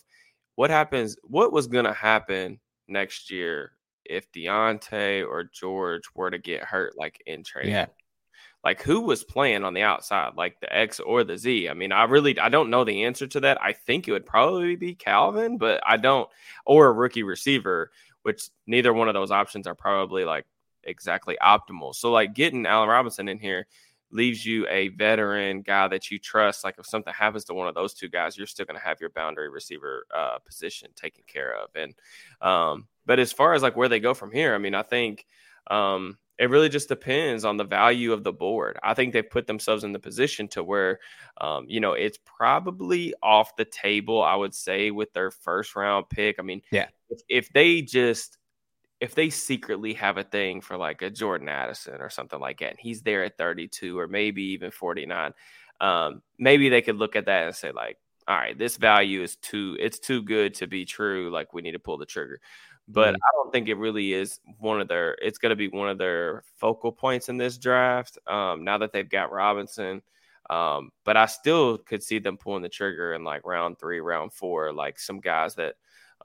what 0.55 0.69
happens, 0.69 1.17
what 1.23 1.51
was 1.51 1.67
going 1.67 1.85
to 1.85 1.93
happen 1.93 2.59
next 2.87 3.31
year 3.31 3.71
if 4.05 4.31
Diontae 4.31 5.27
or 5.27 5.43
George 5.43 6.03
were 6.13 6.29
to 6.29 6.37
get 6.37 6.63
hurt 6.63 6.93
like 6.97 7.21
in 7.25 7.43
training. 7.43 7.73
Yeah 7.73 7.87
like 8.63 8.81
who 8.81 9.01
was 9.01 9.23
playing 9.23 9.63
on 9.63 9.73
the 9.73 9.81
outside, 9.81 10.33
like 10.35 10.59
the 10.59 10.75
X 10.75 10.99
or 10.99 11.23
the 11.23 11.37
Z? 11.37 11.69
I 11.69 11.73
mean, 11.73 11.91
I 11.91 12.03
really 12.03 12.37
I 12.39 12.49
don't 12.49 12.69
know 12.69 12.83
the 12.83 13.03
answer 13.05 13.27
to 13.27 13.39
that. 13.41 13.61
I 13.61 13.73
think 13.73 14.07
it 14.07 14.11
would 14.11 14.25
probably 14.25 14.75
be 14.75 14.95
Calvin, 14.95 15.57
but 15.57 15.81
I 15.85 15.97
don't 15.97 16.29
or 16.65 16.87
a 16.87 16.91
rookie 16.91 17.23
receiver, 17.23 17.91
which 18.23 18.49
neither 18.67 18.93
one 18.93 19.07
of 19.07 19.13
those 19.13 19.31
options 19.31 19.67
are 19.67 19.75
probably 19.75 20.25
like 20.25 20.45
exactly 20.83 21.37
optimal. 21.41 21.95
So 21.95 22.11
like 22.11 22.33
getting 22.33 22.65
Allen 22.65 22.89
Robinson 22.89 23.29
in 23.29 23.39
here 23.39 23.67
leaves 24.11 24.45
you 24.45 24.67
a 24.67 24.89
veteran 24.89 25.61
guy 25.61 25.87
that 25.87 26.09
you 26.09 26.19
trust. 26.19 26.63
Like 26.63 26.75
if 26.79 26.85
something 26.85 27.13
happens 27.13 27.45
to 27.45 27.53
one 27.53 27.67
of 27.67 27.75
those 27.75 27.93
two 27.93 28.09
guys, 28.09 28.37
you're 28.37 28.47
still 28.47 28.65
going 28.65 28.79
to 28.79 28.85
have 28.85 28.99
your 28.99 29.11
boundary 29.11 29.49
receiver 29.49 30.05
uh, 30.13 30.39
position 30.39 30.89
taken 30.95 31.23
care 31.27 31.55
of. 31.55 31.69
And 31.75 31.93
um, 32.41 32.87
but 33.05 33.19
as 33.19 33.31
far 33.31 33.53
as 33.53 33.61
like 33.61 33.75
where 33.75 33.89
they 33.89 33.99
go 33.99 34.13
from 34.13 34.31
here, 34.31 34.55
I 34.55 34.57
mean, 34.57 34.75
I 34.75 34.83
think 34.83 35.25
um, 35.67 36.17
it 36.39 36.49
really 36.49 36.69
just 36.69 36.87
depends 36.87 37.43
on 37.43 37.57
the 37.57 37.65
value 37.65 38.13
of 38.13 38.23
the 38.23 38.31
board. 38.31 38.79
I 38.81 38.93
think 38.93 39.11
they've 39.11 39.29
put 39.29 39.45
themselves 39.45 39.83
in 39.83 39.91
the 39.91 39.99
position 39.99 40.47
to 40.49 40.63
where, 40.63 40.99
um, 41.41 41.65
you 41.67 41.81
know, 41.81 41.93
it's 41.93 42.17
probably 42.23 43.13
off 43.21 43.57
the 43.57 43.65
table. 43.65 44.23
I 44.23 44.35
would 44.35 44.55
say 44.55 44.89
with 44.89 45.11
their 45.11 45.31
first 45.31 45.75
round 45.75 46.09
pick. 46.09 46.37
I 46.39 46.41
mean, 46.43 46.61
yeah, 46.71 46.87
if, 47.09 47.19
if 47.27 47.53
they 47.53 47.81
just 47.81 48.37
if 49.01 49.15
they 49.15 49.29
secretly 49.29 49.93
have 49.93 50.17
a 50.17 50.23
thing 50.23 50.61
for 50.61 50.77
like 50.77 51.01
a 51.01 51.09
Jordan 51.09 51.49
Addison 51.49 52.01
or 52.01 52.09
something 52.09 52.39
like 52.39 52.59
that, 52.59 52.71
and 52.71 52.79
he's 52.79 53.01
there 53.01 53.23
at 53.25 53.37
32 53.37 53.99
or 53.99 54.07
maybe 54.07 54.43
even 54.43 54.71
49, 54.71 55.33
um, 55.81 56.21
maybe 56.37 56.69
they 56.69 56.81
could 56.81 56.97
look 56.97 57.17
at 57.17 57.25
that 57.25 57.47
and 57.47 57.55
say 57.55 57.71
like, 57.71 57.97
all 58.29 58.37
right, 58.37 58.57
this 58.57 58.77
value 58.77 59.23
is 59.23 59.37
too 59.37 59.77
it's 59.79 59.99
too 59.99 60.23
good 60.23 60.55
to 60.55 60.67
be 60.67 60.85
true. 60.85 61.31
Like 61.31 61.53
we 61.53 61.63
need 61.63 61.73
to 61.73 61.79
pull 61.79 61.97
the 61.99 62.05
trigger. 62.07 62.41
But 62.87 63.15
Mhm. 63.15 63.17
I 63.17 63.31
don't 63.35 63.51
think 63.53 63.69
it 63.69 63.75
really 63.75 64.13
is 64.13 64.39
one 64.59 64.81
of 64.81 64.87
their. 64.87 65.13
It's 65.21 65.39
going 65.39 65.51
to 65.51 65.55
be 65.57 65.69
one 65.69 65.89
of 65.89 65.97
their 65.99 66.43
focal 66.57 66.91
points 66.91 67.29
in 67.29 67.37
this 67.37 67.57
draft. 67.59 68.17
Um, 68.27 68.63
now 68.63 68.79
that 68.79 68.93
they've 68.93 69.09
got 69.09 69.31
Robinson, 69.31 70.01
um, 70.49 70.91
but 71.05 71.17
I 71.17 71.25
still 71.27 71.77
could 71.79 72.03
see 72.03 72.19
them 72.19 72.37
pulling 72.37 72.63
the 72.63 72.69
trigger 72.69 73.13
in 73.13 73.23
like 73.23 73.45
round 73.45 73.79
three, 73.79 73.99
round 73.99 74.33
four, 74.33 74.73
like 74.73 74.99
some 74.99 75.19
guys 75.19 75.55
that 75.55 75.75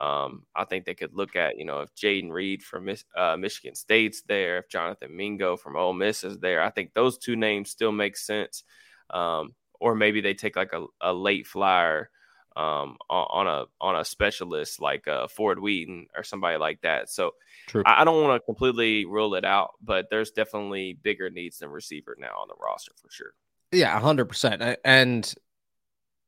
um, 0.01 0.45
I 0.57 0.65
think 0.65 0.85
they 0.87 0.95
could 0.95 1.15
look 1.15 1.37
at. 1.37 1.59
You 1.59 1.65
know, 1.67 1.81
if 1.81 1.95
Jayden 1.95 2.31
Reed 2.33 2.63
from 2.63 2.89
uh, 3.17 3.37
Michigan 3.37 3.75
State's 3.75 4.23
there, 4.23 4.59
if 4.59 4.69
Jonathan 4.69 5.15
Mingo 5.17 5.57
from 5.57 5.77
Ole 5.77 5.93
Miss 5.93 6.25
is 6.25 6.39
there, 6.39 6.63
I 6.63 6.71
think 6.71 6.95
those 6.95 7.19
two 7.19 7.37
names 7.37 7.71
still 7.71 7.93
make 7.93 8.17
sense. 8.17 8.65
Um, 9.11 9.55
or 9.81 9.95
maybe 9.95 10.21
they 10.21 10.35
take 10.35 10.57
like 10.57 10.73
a, 10.73 10.87
a 11.00 11.12
late 11.12 11.47
flyer 11.47 12.11
um, 12.57 12.97
on, 13.11 13.47
on 13.47 13.47
a 13.47 13.64
on 13.81 13.97
a 13.97 14.04
specialist 14.04 14.81
like 14.81 15.09
uh, 15.09 15.26
Ford 15.28 15.59
Wheaton 15.59 16.07
or 16.16 16.23
somebody 16.23 16.57
like 16.57 16.81
that. 16.83 17.11
So 17.11 17.33
True. 17.66 17.83
I, 17.85 18.02
I 18.02 18.04
don't 18.04 18.23
want 18.23 18.40
to 18.40 18.45
completely 18.45 19.04
rule 19.04 19.35
it 19.35 19.45
out, 19.45 19.71
but 19.83 20.07
there's 20.11 20.31
definitely 20.31 20.97
bigger 21.00 21.31
needs 21.31 21.59
than 21.59 21.71
receiver 21.71 22.16
now 22.19 22.35
on 22.38 22.49
the 22.49 22.54
roster 22.61 22.93
for 22.97 23.11
sure. 23.11 23.35
Yeah, 23.73 23.99
hundred 23.99 24.26
percent. 24.26 24.78
And 24.85 25.35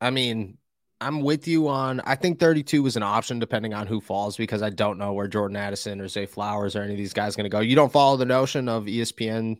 I 0.00 0.10
mean, 0.10 0.58
I'm 1.00 1.20
with 1.20 1.46
you 1.46 1.68
on. 1.68 2.00
I 2.00 2.16
think 2.16 2.40
32 2.40 2.86
is 2.86 2.96
an 2.96 3.02
option 3.02 3.38
depending 3.38 3.74
on 3.74 3.86
who 3.86 4.00
falls 4.00 4.36
because 4.36 4.62
I 4.62 4.70
don't 4.70 4.98
know 4.98 5.12
where 5.12 5.28
Jordan 5.28 5.56
Addison 5.56 6.00
or 6.00 6.08
Zay 6.08 6.26
Flowers 6.26 6.74
or 6.74 6.82
any 6.82 6.92
of 6.92 6.98
these 6.98 7.12
guys 7.12 7.36
going 7.36 7.44
to 7.44 7.50
go. 7.50 7.60
You 7.60 7.76
don't 7.76 7.92
follow 7.92 8.16
the 8.16 8.24
notion 8.24 8.68
of 8.68 8.84
ESPN 8.84 9.58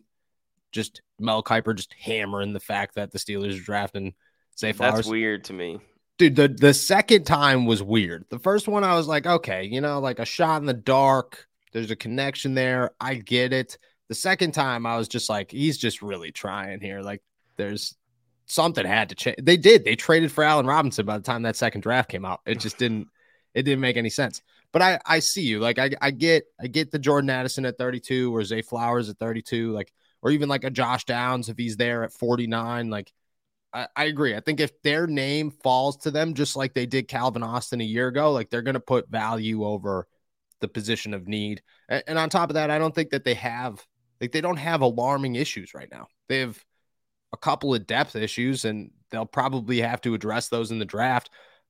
just 0.77 1.01
Mel 1.19 1.41
Kiper 1.43 1.75
just 1.75 1.93
hammering 1.99 2.53
the 2.53 2.59
fact 2.59 2.93
that 2.95 3.11
the 3.11 3.17
Steelers 3.17 3.59
are 3.59 3.63
drafting 3.63 4.13
Zay 4.57 4.71
Flowers. 4.71 4.95
That's 4.95 5.07
weird 5.07 5.43
to 5.45 5.53
me. 5.53 5.79
dude 6.19 6.35
the 6.35 6.47
the 6.47 6.73
second 6.73 7.25
time 7.25 7.65
was 7.65 7.81
weird. 7.81 8.25
The 8.29 8.39
first 8.39 8.67
one 8.67 8.83
i 8.83 8.95
was 8.95 9.07
like 9.07 9.25
okay 9.25 9.63
you 9.65 9.81
know 9.81 9.99
like 9.99 10.19
a 10.19 10.25
shot 10.25 10.61
in 10.61 10.67
the 10.67 10.73
dark. 10.73 11.47
There's 11.73 11.91
a 11.91 11.95
connection 11.95 12.53
there. 12.53 12.91
I 12.99 13.15
get 13.15 13.53
it. 13.53 13.77
The 14.07 14.15
second 14.15 14.53
time 14.53 14.85
i 14.85 14.95
was 14.97 15.07
just 15.07 15.29
like 15.29 15.51
he's 15.51 15.77
just 15.77 16.01
really 16.01 16.31
trying 16.31 16.79
here. 16.79 17.01
Like 17.01 17.21
there's 17.57 17.95
something 18.45 18.85
had 18.85 19.09
to 19.09 19.15
change 19.15 19.37
they 19.41 19.57
did. 19.57 19.83
They 19.83 19.95
traded 19.95 20.31
for 20.31 20.43
allen 20.43 20.67
robinson 20.67 21.05
by 21.05 21.17
the 21.17 21.23
time 21.23 21.41
that 21.41 21.55
second 21.55 21.81
draft 21.81 22.09
came 22.09 22.23
out. 22.23 22.41
It 22.45 22.59
just 22.59 22.77
didn't 22.83 23.07
it 23.55 23.63
didn't 23.63 23.81
make 23.81 23.97
any 23.97 24.11
sense. 24.11 24.43
But 24.71 24.81
i 24.81 24.99
i 25.05 25.19
see 25.19 25.41
you. 25.41 25.59
Like 25.59 25.79
i, 25.79 25.89
I 26.01 26.11
get 26.11 26.45
i 26.61 26.67
get 26.67 26.91
the 26.91 26.99
jordan 26.99 27.29
addison 27.29 27.65
at 27.65 27.77
32 27.77 28.35
or 28.35 28.43
zay 28.43 28.61
flowers 28.61 29.09
at 29.09 29.17
32 29.17 29.71
like 29.71 29.91
or 30.21 30.31
even 30.31 30.49
like 30.49 30.63
a 30.63 30.69
josh 30.69 31.05
downs 31.05 31.49
if 31.49 31.57
he's 31.57 31.77
there 31.77 32.03
at 32.03 32.13
49 32.13 32.89
like 32.89 33.11
I, 33.73 33.87
I 33.95 34.05
agree. 34.05 34.35
I 34.35 34.39
think 34.39 34.59
if 34.59 34.81
their 34.81 35.07
name 35.07 35.51
falls 35.51 35.97
to 35.97 36.11
them, 36.11 36.33
just 36.33 36.55
like 36.55 36.73
they 36.73 36.85
did 36.85 37.07
Calvin 37.07 37.43
Austin 37.43 37.81
a 37.81 37.85
year 37.85 38.07
ago, 38.07 38.31
like 38.31 38.49
they're 38.49 38.61
going 38.61 38.73
to 38.73 38.79
put 38.79 39.09
value 39.09 39.65
over 39.65 40.07
the 40.61 40.67
position 40.67 41.13
of 41.13 41.27
need. 41.27 41.61
And, 41.89 42.03
and 42.07 42.17
on 42.17 42.29
top 42.29 42.49
of 42.49 42.55
that, 42.55 42.71
I 42.71 42.79
don't 42.79 42.95
think 42.95 43.11
that 43.11 43.23
they 43.23 43.35
have, 43.35 43.85
like, 44.19 44.31
they 44.31 44.41
don't 44.41 44.57
have 44.57 44.81
alarming 44.81 45.35
issues 45.35 45.73
right 45.73 45.89
now. 45.91 46.07
They 46.27 46.39
have 46.39 46.63
a 47.33 47.37
couple 47.37 47.73
of 47.75 47.85
depth 47.85 48.15
issues, 48.15 48.65
and 48.65 48.91
they'll 49.11 49.25
probably 49.25 49.81
have 49.81 50.01
to 50.01 50.13
address 50.13 50.47
those 50.47 50.71
in 50.71 50.79
the 50.79 50.85
draft. 50.85 51.29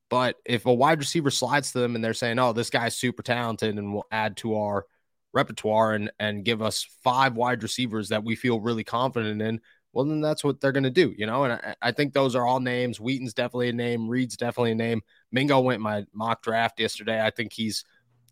But 0.10 0.38
if 0.46 0.66
a 0.66 0.74
wide 0.74 1.00
receiver 1.00 1.32
slides 1.32 1.74
to 1.74 1.80
them 1.80 1.96
and 1.96 2.04
they're 2.04 2.14
saying, 2.14 2.40
oh, 2.40 2.54
this 2.54 2.70
guy's 2.70 2.96
super 2.96 3.24
talented 3.24 3.76
and 3.76 3.94
will 3.94 4.08
add 4.12 4.38
to 4.38 4.56
our 4.56 4.86
repertoire 5.34 5.94
and, 5.94 6.12
and 6.20 6.46
give 6.46 6.62
us 6.62 6.88
five 7.04 7.36
wide 7.36 7.64
receivers 7.64 8.10
that 8.10 8.24
we 8.24 8.36
feel 8.36 8.60
really 8.60 8.84
confident 8.84 9.42
in, 9.42 9.62
well, 9.94 10.06
then 10.06 10.22
that's 10.22 10.44
what 10.44 10.60
they're 10.60 10.72
going 10.72 10.84
to 10.84 10.90
do, 10.90 11.14
you 11.18 11.26
know. 11.26 11.44
And 11.44 11.54
I, 11.54 11.76
I, 11.82 11.92
think 11.92 12.14
those 12.14 12.36
are 12.36 12.46
all 12.46 12.60
names. 12.60 13.00
Wheaton's 13.00 13.34
definitely 13.34 13.70
a 13.70 13.74
name. 13.74 14.08
Reed's 14.08 14.38
definitely 14.38 14.74
a 14.74 14.76
name. 14.76 15.02
Mingo 15.32 15.60
went 15.60 15.82
my 15.82 16.06
mock 16.14 16.44
draft 16.44 16.80
yesterday. 16.80 17.24
I 17.24 17.32
think 17.32 17.52
he's 17.54 17.84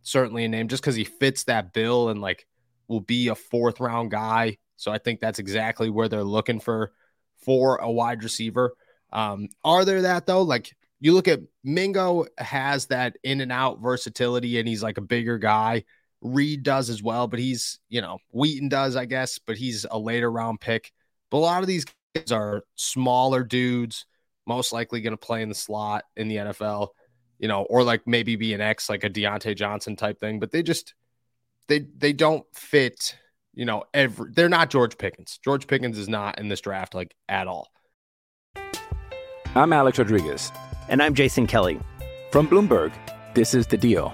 certainly 0.03 0.45
a 0.45 0.49
name 0.49 0.67
just 0.67 0.83
because 0.83 0.95
he 0.95 1.03
fits 1.03 1.45
that 1.45 1.73
bill 1.73 2.09
and 2.09 2.21
like 2.21 2.45
will 2.87 3.01
be 3.01 3.29
a 3.29 3.35
fourth 3.35 3.79
round 3.79 4.11
guy. 4.11 4.57
So 4.77 4.91
I 4.91 4.97
think 4.97 5.19
that's 5.19 5.39
exactly 5.39 5.89
where 5.89 6.07
they're 6.07 6.23
looking 6.23 6.59
for 6.59 6.91
for 7.43 7.77
a 7.77 7.91
wide 7.91 8.23
receiver. 8.23 8.75
Um, 9.11 9.49
are 9.63 9.85
there 9.85 10.03
that 10.03 10.27
though? 10.27 10.43
Like 10.43 10.75
you 10.99 11.13
look 11.13 11.27
at 11.27 11.41
Mingo 11.63 12.25
has 12.37 12.87
that 12.87 13.17
in 13.23 13.41
and 13.41 13.51
out 13.51 13.81
versatility, 13.81 14.59
and 14.59 14.67
he's 14.67 14.83
like 14.83 14.97
a 14.97 15.01
bigger 15.01 15.37
guy. 15.37 15.83
Reed 16.25 16.63
does 16.63 16.89
as 16.89 17.03
well, 17.03 17.27
but 17.27 17.39
he's 17.39 17.79
you 17.89 18.01
know 18.01 18.17
Wheaton 18.31 18.69
does, 18.69 18.95
I 18.95 19.05
guess, 19.05 19.39
but 19.39 19.57
he's 19.57 19.85
a 19.89 19.97
later 19.97 20.31
round 20.31 20.59
pick. 20.59 20.91
But 21.29 21.37
a 21.37 21.39
lot 21.39 21.61
of 21.61 21.67
these 21.67 21.85
kids 22.13 22.31
are 22.31 22.63
smaller 22.75 23.43
dudes, 23.43 24.05
most 24.47 24.73
likely 24.73 25.01
going 25.01 25.11
to 25.11 25.17
play 25.17 25.41
in 25.41 25.49
the 25.49 25.55
slot 25.55 26.03
in 26.15 26.27
the 26.27 26.37
NFL, 26.37 26.89
you 27.39 27.47
know, 27.47 27.63
or 27.63 27.83
like 27.83 28.07
maybe 28.07 28.35
be 28.35 28.53
an 28.53 28.61
X, 28.61 28.89
like 28.89 29.03
a 29.03 29.09
Diontae 29.09 29.55
Johnson 29.55 29.95
type 29.95 30.19
thing. 30.19 30.39
But 30.39 30.51
they 30.51 30.63
just 30.63 30.93
they 31.67 31.85
they 31.97 32.13
don't 32.13 32.45
fit, 32.53 33.17
you 33.53 33.65
know, 33.65 33.83
every 33.93 34.31
they're 34.31 34.49
not 34.49 34.69
George 34.69 34.97
Pickens. 34.97 35.39
George 35.43 35.67
Pickens 35.67 35.97
is 35.97 36.09
not 36.09 36.39
in 36.39 36.47
this 36.47 36.61
draft 36.61 36.95
like 36.95 37.15
at 37.29 37.47
all. 37.47 37.69
I'm 39.55 39.71
Alex 39.71 39.99
Rodriguez. 39.99 40.51
And 40.89 41.01
I'm 41.01 41.13
Jason 41.13 41.47
Kelly. 41.47 41.79
From 42.31 42.47
Bloomberg, 42.47 42.91
this 43.33 43.53
is 43.53 43.67
The 43.67 43.77
Deal. 43.77 44.13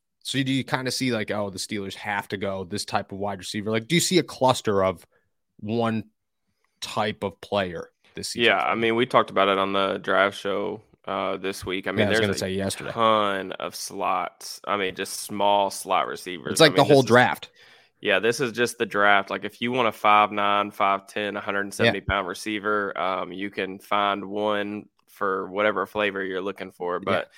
so 0.23 0.41
do 0.43 0.51
you 0.51 0.63
kind 0.63 0.87
of 0.87 0.93
see 0.93 1.11
like, 1.11 1.31
oh, 1.31 1.49
the 1.49 1.59
Steelers 1.59 1.95
have 1.95 2.27
to 2.29 2.37
go 2.37 2.63
this 2.63 2.85
type 2.85 3.11
of 3.11 3.17
wide 3.17 3.39
receiver? 3.39 3.71
Like, 3.71 3.87
do 3.87 3.95
you 3.95 4.01
see 4.01 4.17
a 4.19 4.23
cluster 4.23 4.83
of 4.83 5.05
one 5.59 6.05
type 6.81 7.23
of 7.23 7.39
player 7.41 7.89
this 8.15 8.29
season? 8.29 8.45
Yeah, 8.45 8.59
I 8.61 8.75
mean, 8.75 8.95
we 8.95 9.05
talked 9.05 9.29
about 9.29 9.47
it 9.47 9.57
on 9.57 9.73
the 9.73 9.97
drive 9.97 10.35
show 10.35 10.81
uh, 11.05 11.37
this 11.37 11.65
week. 11.65 11.87
I 11.87 11.91
mean, 11.91 11.99
Yeah, 11.99 12.05
I 12.05 12.09
was 12.09 12.17
there's 12.19 12.25
gonna 12.27 12.33
a 12.35 12.37
say 12.37 12.53
yesterday. 12.53 12.91
ton 12.91 13.51
of 13.53 13.75
slots. 13.75 14.61
I 14.65 14.77
mean, 14.77 14.95
just 14.95 15.21
small 15.21 15.69
slot 15.71 16.07
receivers. 16.07 16.51
it's 16.53 16.61
like 16.61 16.73
I 16.73 16.75
the 16.75 16.83
whole 16.83 16.97
this 17.01 17.05
is- 17.05 17.07
draft. 17.07 17.49
Yeah, 18.03 18.17
this 18.17 18.39
is 18.39 18.51
just 18.51 18.79
the 18.79 18.85
draft. 18.87 19.29
Like 19.29 19.43
if 19.45 19.61
you 19.61 19.71
want 19.71 19.87
a 19.87 19.91
5'9, 19.91 20.71
5'10, 20.75 21.33
170 21.35 22.01
pound 22.01 22.27
receiver, 22.27 22.97
um, 22.99 23.31
you 23.31 23.51
can 23.51 23.77
find 23.77 24.25
one 24.25 24.85
for 25.07 25.47
whatever 25.51 25.85
flavor 25.85 26.23
you're 26.23 26.41
looking 26.41 26.71
for. 26.71 26.99
But 26.99 27.29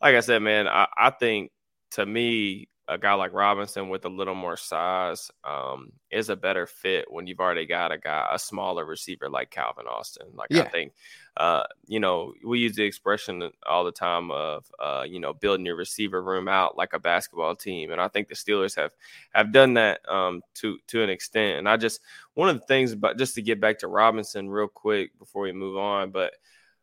like 0.00 0.14
I 0.14 0.20
said, 0.20 0.40
man, 0.40 0.68
I, 0.68 0.86
I 0.96 1.10
think 1.10 1.50
to 1.92 2.06
me, 2.06 2.68
a 2.88 2.98
guy 2.98 3.14
like 3.14 3.32
Robinson 3.32 3.88
with 3.88 4.04
a 4.04 4.08
little 4.08 4.34
more 4.34 4.56
size 4.56 5.30
um, 5.44 5.92
is 6.10 6.28
a 6.28 6.36
better 6.36 6.66
fit 6.66 7.06
when 7.10 7.26
you've 7.26 7.40
already 7.40 7.64
got 7.64 7.92
a 7.92 7.98
guy, 7.98 8.28
a 8.32 8.38
smaller 8.38 8.84
receiver 8.84 9.30
like 9.30 9.50
Calvin 9.50 9.86
Austin. 9.86 10.26
Like 10.34 10.50
I 10.52 10.64
think, 10.64 10.92
uh, 11.36 11.62
you 11.86 12.00
know, 12.00 12.34
we 12.44 12.58
use 12.58 12.74
the 12.74 12.82
expression 12.82 13.50
all 13.64 13.84
the 13.84 13.92
time 13.92 14.30
of, 14.30 14.66
uh, 14.80 15.04
you 15.06 15.20
know, 15.20 15.32
building 15.32 15.64
your 15.64 15.76
receiver 15.76 16.22
room 16.22 16.48
out 16.48 16.76
like 16.76 16.92
a 16.92 16.98
basketball 16.98 17.54
team, 17.54 17.92
and 17.92 18.00
I 18.00 18.08
think 18.08 18.28
the 18.28 18.34
Steelers 18.34 18.74
have 18.76 18.92
have 19.32 19.52
done 19.52 19.74
that 19.74 20.00
um, 20.08 20.42
to 20.54 20.78
to 20.88 21.02
an 21.02 21.10
extent. 21.10 21.58
And 21.58 21.68
I 21.68 21.76
just 21.76 22.00
one 22.34 22.48
of 22.48 22.58
the 22.58 22.66
things, 22.66 22.94
but 22.94 23.16
just 23.16 23.36
to 23.36 23.42
get 23.42 23.60
back 23.60 23.78
to 23.78 23.88
Robinson 23.88 24.50
real 24.50 24.68
quick 24.68 25.16
before 25.18 25.42
we 25.42 25.52
move 25.52 25.76
on, 25.76 26.10
but 26.10 26.34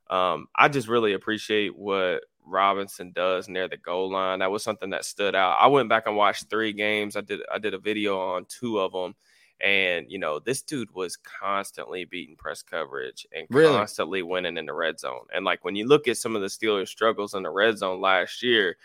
um, 0.09 0.47
I 0.55 0.69
just 0.69 0.87
really 0.87 1.13
appreciate 1.13 1.77
what 1.77 2.23
Robinson 2.49 3.11
does 3.11 3.47
near 3.47 3.67
the 3.67 3.77
goal 3.77 4.11
line. 4.11 4.39
That 4.39 4.51
was 4.51 4.63
something 4.63 4.89
that 4.91 5.05
stood 5.05 5.35
out. 5.35 5.57
I 5.59 5.67
went 5.67 5.89
back 5.89 6.07
and 6.07 6.15
watched 6.17 6.49
three 6.49 6.73
games. 6.73 7.15
I 7.15 7.21
did 7.21 7.41
I 7.51 7.57
did 7.59 7.73
a 7.73 7.79
video 7.79 8.19
on 8.19 8.45
two 8.49 8.79
of 8.79 8.91
them, 8.91 9.15
and 9.61 10.05
you 10.09 10.19
know 10.19 10.39
this 10.39 10.61
dude 10.61 10.93
was 10.93 11.17
constantly 11.17 12.05
beating 12.05 12.35
press 12.35 12.61
coverage 12.61 13.27
and 13.33 13.45
Really? 13.49 13.73
constantly 13.77 14.21
winning 14.23 14.57
in 14.57 14.65
the 14.65 14.73
red 14.73 14.99
zone. 14.99 15.25
And 15.33 15.45
like 15.45 15.63
when 15.63 15.75
you 15.75 15.87
look 15.87 16.07
at 16.07 16.17
some 16.17 16.35
of 16.35 16.41
the 16.41 16.47
Steelers' 16.47 16.87
struggles 16.89 17.33
in 17.33 17.43
the 17.43 17.49
red 17.49 17.77
zone 17.77 18.01
last 18.01 18.41
year, 18.43 18.77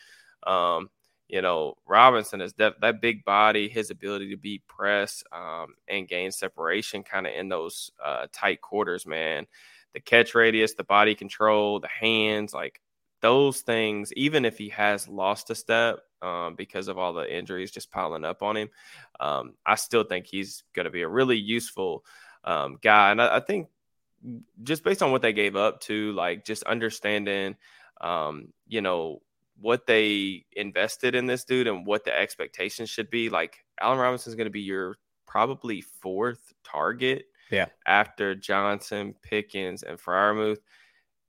um, 0.46 0.90
you 1.28 1.40
know 1.42 1.74
Robinson 1.86 2.40
is 2.40 2.52
def- 2.52 2.80
that 2.80 3.00
big 3.00 3.24
body, 3.24 3.68
his 3.68 3.90
ability 3.90 4.30
to 4.30 4.36
beat 4.36 4.66
press 4.66 5.24
um, 5.32 5.74
and 5.88 6.08
gain 6.08 6.30
separation, 6.32 7.02
kind 7.02 7.26
of 7.26 7.32
in 7.34 7.48
those 7.48 7.90
uh, 8.04 8.26
tight 8.32 8.60
quarters, 8.60 9.06
man. 9.06 9.46
The 9.94 10.00
catch 10.00 10.34
radius, 10.34 10.74
the 10.74 10.82
body 10.82 11.14
control, 11.14 11.78
the 11.78 11.86
hands, 11.86 12.52
like 12.52 12.80
those 13.24 13.62
things, 13.62 14.12
even 14.12 14.44
if 14.44 14.58
he 14.58 14.68
has 14.68 15.08
lost 15.08 15.48
a 15.48 15.54
step 15.54 16.00
um, 16.20 16.56
because 16.56 16.88
of 16.88 16.98
all 16.98 17.14
the 17.14 17.34
injuries 17.34 17.70
just 17.70 17.90
piling 17.90 18.22
up 18.22 18.42
on 18.42 18.54
him, 18.54 18.68
um, 19.18 19.54
I 19.64 19.76
still 19.76 20.04
think 20.04 20.26
he's 20.26 20.62
going 20.74 20.84
to 20.84 20.90
be 20.90 21.00
a 21.00 21.08
really 21.08 21.38
useful 21.38 22.04
um, 22.44 22.76
guy. 22.82 23.12
And 23.12 23.22
I, 23.22 23.36
I, 23.36 23.40
think 23.40 23.68
just 24.62 24.84
based 24.84 25.02
on 25.02 25.10
what 25.10 25.22
they 25.22 25.32
gave 25.32 25.56
up 25.56 25.80
to, 25.84 26.12
like 26.12 26.44
just 26.44 26.64
understanding, 26.64 27.56
um, 28.02 28.52
you 28.68 28.82
know, 28.82 29.22
what 29.58 29.86
they 29.86 30.44
invested 30.52 31.14
in 31.14 31.24
this 31.24 31.44
dude 31.44 31.66
and 31.66 31.86
what 31.86 32.04
the 32.04 32.14
expectations 32.14 32.90
should 32.90 33.08
be. 33.08 33.30
Like 33.30 33.64
Allen 33.80 33.98
Robinson 33.98 34.32
is 34.32 34.36
going 34.36 34.44
to 34.44 34.50
be 34.50 34.60
your 34.60 34.98
probably 35.26 35.80
fourth 35.80 36.52
target. 36.62 37.24
Yeah. 37.50 37.68
After 37.86 38.34
Johnson, 38.34 39.14
Pickens, 39.22 39.82
and 39.82 39.98
Freiermuth. 39.98 40.58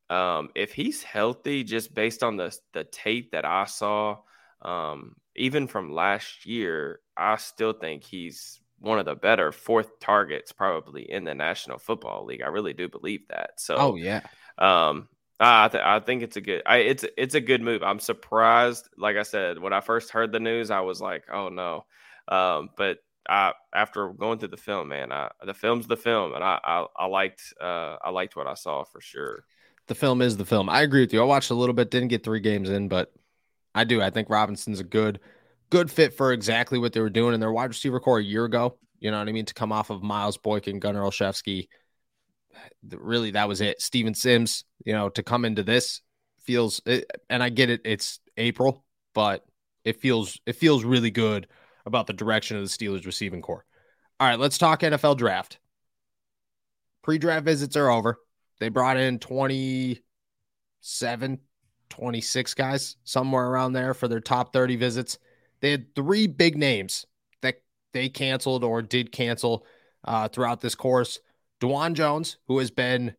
Um, 0.10 0.50
if 0.56 0.74
he's 0.74 1.04
healthy, 1.04 1.64
just 1.64 1.94
based 1.94 2.24
on 2.24 2.38
the 2.38 2.56
the 2.74 2.84
tape 2.84 3.32
that 3.32 3.46
I 3.46 3.66
saw, 3.66 4.18
um, 4.62 5.16
even 5.36 5.68
from 5.68 5.92
last 5.92 6.46
year, 6.46 7.00
I 7.18 7.38
still 7.38 7.74
think 7.74 8.04
he's 8.04 8.60
one 8.80 9.00
of 9.00 9.06
the 9.06 9.16
better 9.16 9.52
fourth 9.52 10.00
targets 10.00 10.52
probably 10.52 11.10
in 11.10 11.24
the 11.24 11.34
National 11.34 11.80
Football 11.80 12.26
League. 12.26 12.42
I 12.42 12.48
really 12.48 12.74
do 12.74 12.88
believe 12.88 13.28
that. 13.30 13.52
So, 13.60 13.76
oh 13.78 13.96
yeah, 13.96 14.22
um, 14.58 15.08
I 15.40 15.68
th- 15.68 15.84
I 15.84 16.00
think 16.00 16.24
it's 16.24 16.38
a 16.38 16.42
good 16.42 16.62
I 16.66 16.78
it's 16.78 17.06
it's 17.18 17.36
a 17.36 17.42
good 17.42 17.62
move. 17.62 17.84
I'm 17.84 18.00
surprised. 18.00 18.88
Like 18.98 19.18
I 19.18 19.24
said, 19.24 19.60
when 19.60 19.74
I 19.74 19.82
first 19.82 20.12
heard 20.12 20.32
the 20.32 20.40
news, 20.40 20.72
I 20.72 20.82
was 20.82 21.02
like, 21.02 21.26
oh 21.32 21.50
no. 21.50 21.86
Um, 22.28 22.70
but 22.78 23.00
I 23.28 23.54
after 23.74 24.10
going 24.10 24.40
through 24.40 24.50
the 24.50 24.58
film, 24.58 24.90
man, 24.90 25.12
I, 25.12 25.32
the 25.46 25.54
film's 25.54 25.88
the 25.88 25.98
film, 25.98 26.34
and 26.34 26.44
I 26.44 26.60
I, 26.64 26.86
I 26.98 27.06
liked 27.08 27.54
uh, 27.60 27.98
I 28.04 28.12
liked 28.12 28.36
what 28.36 28.48
I 28.48 28.54
saw 28.54 28.84
for 28.84 29.02
sure. 29.02 29.44
The 29.88 29.96
film 29.96 30.22
is 30.22 30.38
the 30.38 30.46
film. 30.46 30.70
I 30.70 30.82
agree 30.82 31.02
with 31.02 31.14
you. 31.14 31.22
I 31.22 31.26
watched 31.26 31.52
a 31.52 31.56
little 31.56 31.76
bit, 31.76 31.92
didn't 31.92 32.08
get 32.08 32.24
three 32.24 32.40
games 32.40 32.70
in, 32.70 32.88
but 32.88 33.14
I 33.74 33.84
do. 33.84 34.02
I 34.02 34.10
think 34.10 34.30
Robinson's 34.30 34.80
a 34.80 34.84
good 34.84 35.20
good 35.70 35.92
fit 35.92 36.14
for 36.14 36.32
exactly 36.32 36.78
what 36.78 36.94
they 36.94 37.02
were 37.02 37.10
doing 37.10 37.34
in 37.34 37.40
their 37.40 37.52
wide 37.52 37.70
receiver 37.70 38.00
corps 38.00 38.20
a 38.20 38.24
year 38.24 38.46
ago. 38.46 38.78
You 39.00 39.12
know 39.12 39.20
what 39.20 39.28
I 39.28 39.32
mean? 39.32 39.46
To 39.46 39.54
come 39.54 39.72
off 39.72 39.90
of 39.90 40.04
Miles 40.04 40.38
Boykin, 40.38 40.80
Gunnar 40.80 41.02
Olszewski, 41.02 41.68
really 42.92 43.32
that 43.32 43.48
was 43.48 43.62
it. 43.62 43.82
Steven 43.82 44.14
Sims, 44.14 44.64
you 44.86 44.94
know, 44.94 45.10
to 45.10 45.24
come 45.24 45.46
into 45.46 45.64
this 45.64 46.02
feels, 46.44 46.82
and 46.86 47.44
I 47.44 47.50
get 47.50 47.70
it, 47.70 47.82
it's 47.84 48.20
April, 48.38 48.86
but 49.14 49.46
it 49.84 50.00
feels 50.00 50.40
it 50.46 50.54
feels 50.54 50.84
really 50.84 51.12
good 51.12 51.48
about 51.86 52.08
the 52.08 52.14
direction 52.14 52.58
of 52.58 52.64
the 52.64 52.70
Steelers 52.70 53.06
receiving 53.06 53.42
corps. 53.42 53.66
All 54.20 54.28
right, 54.28 54.40
let's 54.40 54.58
talk 54.58 54.80
NFL 54.82 55.18
draft. 55.18 55.60
Pre-draft 57.04 57.46
visits 57.46 57.76
are 57.76 57.92
over. 57.92 58.18
They 58.60 58.70
brought 58.70 58.98
in 58.98 59.20
27, 59.20 61.40
26 61.90 62.54
guys, 62.54 62.96
somewhere 63.04 63.48
around 63.48 63.74
there 63.74 63.94
for 63.94 64.08
their 64.08 64.20
top 64.20 64.54
30 64.54 64.78
visits. 64.78 65.20
They 65.62 65.72
had 65.72 65.94
three 65.96 66.28
big 66.28 66.58
names 66.58 67.06
that 67.42 67.62
they 67.94 68.10
canceled 68.10 68.64
or 68.64 68.82
did 68.82 69.12
cancel 69.12 69.66
uh, 70.04 70.28
throughout 70.28 70.62
this 70.62 70.76
course. 70.76 71.20
Dawand 71.62 71.96
Jones, 71.96 72.38
who 72.48 72.60
has 72.60 72.72
been 72.72 73.16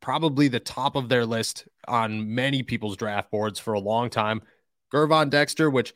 probably 0.00 0.48
the 0.48 0.60
top 0.60 0.96
of 0.96 1.08
their 1.08 1.24
list 1.24 1.66
on 1.88 2.34
many 2.34 2.62
people's 2.62 2.96
draft 2.96 3.30
boards 3.30 3.58
for 3.58 3.74
a 3.74 3.80
long 3.80 4.10
time. 4.10 4.42
Gervon 4.92 5.30
Dexter, 5.30 5.70
which 5.70 5.94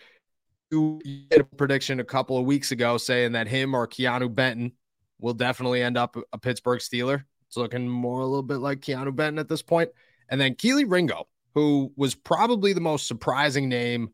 you 0.70 1.00
did 1.30 1.40
a 1.40 1.44
prediction 1.44 2.00
a 2.00 2.04
couple 2.04 2.38
of 2.38 2.44
weeks 2.44 2.72
ago 2.72 2.98
saying 2.98 3.32
that 3.32 3.48
him 3.48 3.74
or 3.74 3.86
Keanu 3.86 4.34
Benton 4.34 4.72
will 5.20 5.34
definitely 5.34 5.82
end 5.82 5.96
up 5.96 6.16
a 6.32 6.38
Pittsburgh 6.38 6.80
Steeler. 6.80 7.24
It's 7.48 7.56
looking 7.56 7.88
more 7.88 8.20
a 8.20 8.26
little 8.26 8.42
bit 8.42 8.58
like 8.58 8.80
Keanu 8.80 9.14
Benton 9.14 9.38
at 9.38 9.48
this 9.48 9.62
point. 9.62 9.90
And 10.28 10.40
then 10.40 10.54
Kelee 10.54 10.84
Ringo, 10.88 11.28
who 11.54 11.92
was 11.96 12.14
probably 12.14 12.72
the 12.72 12.80
most 12.80 13.06
surprising 13.06 13.68
name 13.68 14.10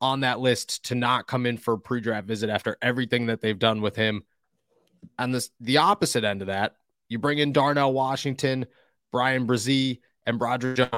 on 0.00 0.20
that 0.20 0.40
list 0.40 0.84
to 0.86 0.94
not 0.94 1.26
come 1.26 1.46
in 1.46 1.56
for 1.56 1.74
a 1.74 1.78
pre-draft 1.78 2.26
visit 2.26 2.50
after 2.50 2.76
everything 2.80 3.26
that 3.26 3.40
they've 3.40 3.58
done 3.58 3.80
with 3.80 3.96
him. 3.96 4.22
And 5.18 5.34
this 5.34 5.50
the 5.60 5.78
opposite 5.78 6.24
end 6.24 6.42
of 6.42 6.48
that, 6.48 6.76
you 7.08 7.18
bring 7.18 7.38
in 7.38 7.52
Darnell 7.52 7.92
Washington, 7.92 8.66
Bryan 9.10 9.46
Bresee, 9.46 10.00
and 10.26 10.38
Broderick 10.38 10.90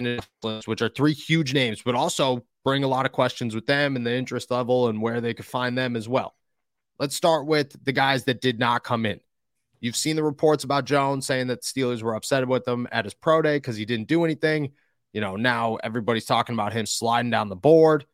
Jones, 0.00 0.66
which 0.66 0.82
are 0.82 0.88
three 0.88 1.14
huge 1.14 1.54
names, 1.54 1.82
but 1.82 1.94
also 1.94 2.44
bring 2.64 2.84
a 2.84 2.88
lot 2.88 3.06
of 3.06 3.12
questions 3.12 3.54
with 3.54 3.66
them 3.66 3.96
and 3.96 4.06
the 4.06 4.14
interest 4.14 4.50
level 4.50 4.88
and 4.88 5.00
where 5.00 5.20
they 5.20 5.34
could 5.34 5.46
find 5.46 5.78
them 5.78 5.96
as 5.96 6.08
well. 6.08 6.34
Let's 6.98 7.14
start 7.14 7.46
with 7.46 7.84
the 7.84 7.92
guys 7.92 8.24
that 8.24 8.40
did 8.40 8.58
not 8.58 8.82
come 8.82 9.06
in. 9.06 9.20
You've 9.80 9.96
seen 9.96 10.16
the 10.16 10.24
reports 10.24 10.64
about 10.64 10.84
Jones 10.84 11.26
saying 11.26 11.48
that 11.48 11.62
the 11.62 11.66
Steelers 11.66 12.02
were 12.02 12.14
upset 12.14 12.46
with 12.48 12.66
him 12.66 12.88
at 12.90 13.04
his 13.04 13.14
pro 13.14 13.42
day 13.42 13.56
because 13.56 13.76
he 13.76 13.84
didn't 13.84 14.08
do 14.08 14.24
anything. 14.24 14.72
You 15.12 15.20
know, 15.20 15.36
now 15.36 15.76
everybody's 15.76 16.24
talking 16.24 16.54
about 16.54 16.72
him 16.72 16.86
sliding 16.86 17.30
down 17.30 17.48
the 17.48 17.56
board. 17.56 18.06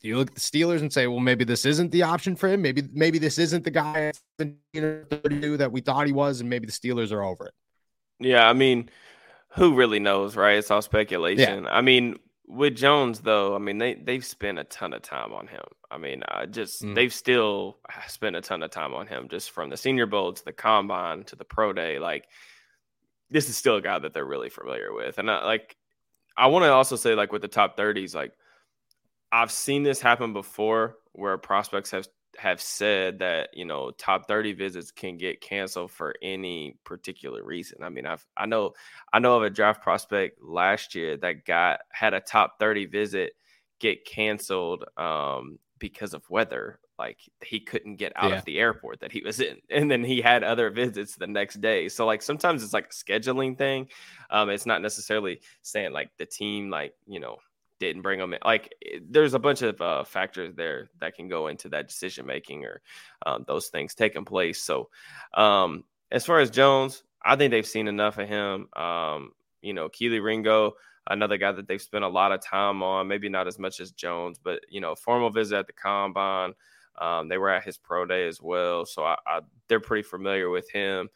Do 0.00 0.08
you 0.08 0.16
look 0.16 0.28
at 0.28 0.34
the 0.34 0.40
Steelers 0.40 0.80
and 0.80 0.90
say, 0.90 1.06
well, 1.06 1.20
maybe 1.20 1.44
this 1.44 1.66
isn't 1.66 1.92
the 1.92 2.04
option 2.04 2.34
for 2.34 2.48
him? 2.48 2.62
Maybe 2.62 2.82
maybe 2.90 3.18
this 3.18 3.38
isn't 3.38 3.64
the 3.64 3.70
guy 3.70 4.12
that 4.38 5.70
we 5.70 5.80
thought 5.82 6.06
he 6.06 6.12
was, 6.12 6.40
and 6.40 6.48
maybe 6.48 6.64
the 6.64 6.72
Steelers 6.72 7.12
are 7.12 7.22
over 7.22 7.46
it. 7.46 7.54
Yeah, 8.18 8.48
I 8.48 8.54
mean, 8.54 8.88
who 9.50 9.74
really 9.74 9.98
knows, 9.98 10.36
right? 10.36 10.56
It's 10.56 10.70
all 10.70 10.80
speculation. 10.80 11.64
Yeah. 11.64 11.70
I 11.70 11.82
mean, 11.82 12.18
with 12.50 12.76
Jones 12.76 13.20
though, 13.20 13.54
I 13.54 13.58
mean 13.58 13.78
they 13.78 13.94
they've 13.94 14.24
spent 14.24 14.58
a 14.58 14.64
ton 14.64 14.92
of 14.92 15.02
time 15.02 15.32
on 15.32 15.46
him. 15.46 15.62
I 15.90 15.98
mean, 15.98 16.22
uh, 16.28 16.46
just 16.46 16.82
mm. 16.82 16.94
they've 16.94 17.12
still 17.12 17.78
spent 18.08 18.36
a 18.36 18.40
ton 18.40 18.62
of 18.62 18.70
time 18.70 18.94
on 18.94 19.06
him, 19.06 19.28
just 19.28 19.50
from 19.50 19.70
the 19.70 19.76
Senior 19.76 20.06
Bowl 20.06 20.32
to 20.32 20.44
the 20.44 20.52
Combine 20.52 21.24
to 21.24 21.36
the 21.36 21.44
Pro 21.44 21.72
Day. 21.72 21.98
Like, 21.98 22.26
this 23.30 23.48
is 23.48 23.56
still 23.56 23.76
a 23.76 23.82
guy 23.82 23.98
that 23.98 24.14
they're 24.14 24.24
really 24.24 24.50
familiar 24.50 24.92
with, 24.92 25.18
and 25.18 25.30
I, 25.30 25.44
like, 25.44 25.76
I 26.36 26.46
want 26.48 26.64
to 26.64 26.72
also 26.72 26.96
say 26.96 27.14
like 27.14 27.32
with 27.32 27.42
the 27.42 27.48
top 27.48 27.76
thirties, 27.76 28.14
like 28.14 28.32
I've 29.32 29.50
seen 29.50 29.82
this 29.82 30.00
happen 30.00 30.32
before 30.32 30.96
where 31.12 31.36
prospects 31.38 31.90
have 31.90 32.08
have 32.40 32.60
said 32.62 33.18
that 33.18 33.50
you 33.52 33.66
know 33.66 33.90
top 33.90 34.26
30 34.26 34.54
visits 34.54 34.90
can 34.90 35.18
get 35.18 35.42
canceled 35.42 35.90
for 35.90 36.14
any 36.22 36.74
particular 36.84 37.44
reason. 37.44 37.82
I 37.82 37.90
mean, 37.90 38.06
I've 38.06 38.26
I 38.34 38.46
know 38.46 38.72
I 39.12 39.18
know 39.18 39.36
of 39.36 39.42
a 39.42 39.50
draft 39.50 39.82
prospect 39.82 40.42
last 40.42 40.94
year 40.94 41.18
that 41.18 41.44
got 41.44 41.80
had 41.92 42.14
a 42.14 42.20
top 42.20 42.58
30 42.58 42.86
visit 42.86 43.34
get 43.78 44.06
canceled 44.06 44.84
um, 44.96 45.58
because 45.78 46.14
of 46.14 46.28
weather. 46.30 46.80
Like 46.98 47.18
he 47.44 47.60
couldn't 47.60 47.96
get 47.96 48.14
out 48.16 48.30
yeah. 48.30 48.38
of 48.38 48.44
the 48.46 48.58
airport 48.58 49.00
that 49.00 49.12
he 49.12 49.20
was 49.20 49.40
in, 49.40 49.58
and 49.70 49.90
then 49.90 50.02
he 50.02 50.22
had 50.22 50.42
other 50.42 50.70
visits 50.70 51.16
the 51.16 51.26
next 51.26 51.60
day. 51.60 51.90
So 51.90 52.06
like 52.06 52.22
sometimes 52.22 52.62
it's 52.62 52.72
like 52.72 52.86
a 52.86 52.88
scheduling 52.88 53.58
thing. 53.58 53.88
Um, 54.30 54.48
it's 54.48 54.66
not 54.66 54.80
necessarily 54.80 55.42
saying 55.60 55.92
like 55.92 56.08
the 56.16 56.26
team 56.26 56.70
like 56.70 56.94
you 57.06 57.20
know 57.20 57.36
didn't 57.80 58.02
bring 58.02 58.20
them 58.20 58.32
in. 58.34 58.38
Like 58.44 58.74
eh, 58.86 59.00
there's 59.02 59.34
a 59.34 59.38
bunch 59.38 59.62
of 59.62 59.80
uh, 59.80 60.04
factors 60.04 60.54
there 60.54 60.90
that 61.00 61.16
can 61.16 61.28
go 61.28 61.48
into 61.48 61.68
that 61.70 61.88
decision 61.88 62.26
making 62.26 62.64
or 62.64 62.80
um, 63.26 63.44
those 63.48 63.68
things 63.68 63.94
taking 63.94 64.24
place. 64.24 64.62
So 64.62 64.90
um, 65.34 65.84
as 66.12 66.24
far 66.24 66.38
as 66.38 66.50
Jones, 66.50 67.02
I 67.24 67.34
think 67.34 67.50
they've 67.50 67.66
seen 67.66 67.88
enough 67.88 68.18
of 68.18 68.28
him. 68.28 68.68
Um, 68.76 69.32
you 69.62 69.74
know, 69.74 69.88
Kelee 69.88 70.22
Ringo, 70.22 70.74
another 71.08 71.36
guy 71.36 71.52
that 71.52 71.66
they've 71.66 71.82
spent 71.82 72.04
a 72.04 72.08
lot 72.08 72.32
of 72.32 72.42
time 72.42 72.82
on, 72.82 73.08
maybe 73.08 73.28
not 73.28 73.48
as 73.48 73.58
much 73.58 73.80
as 73.80 73.90
Jones, 73.92 74.38
but 74.42 74.60
you 74.68 74.80
know, 74.80 74.94
formal 74.94 75.30
visit 75.30 75.58
at 75.58 75.66
the 75.66 75.72
combine. 75.72 76.52
Um, 77.00 77.28
they 77.28 77.38
were 77.38 77.50
at 77.50 77.64
his 77.64 77.78
pro 77.78 78.04
day 78.04 78.28
as 78.28 78.42
well, 78.42 78.84
so 78.84 79.04
I, 79.04 79.16
I, 79.26 79.40
they're 79.68 79.80
pretty 79.80 80.02
familiar 80.02 80.50
with 80.50 80.70
him. 80.70 81.08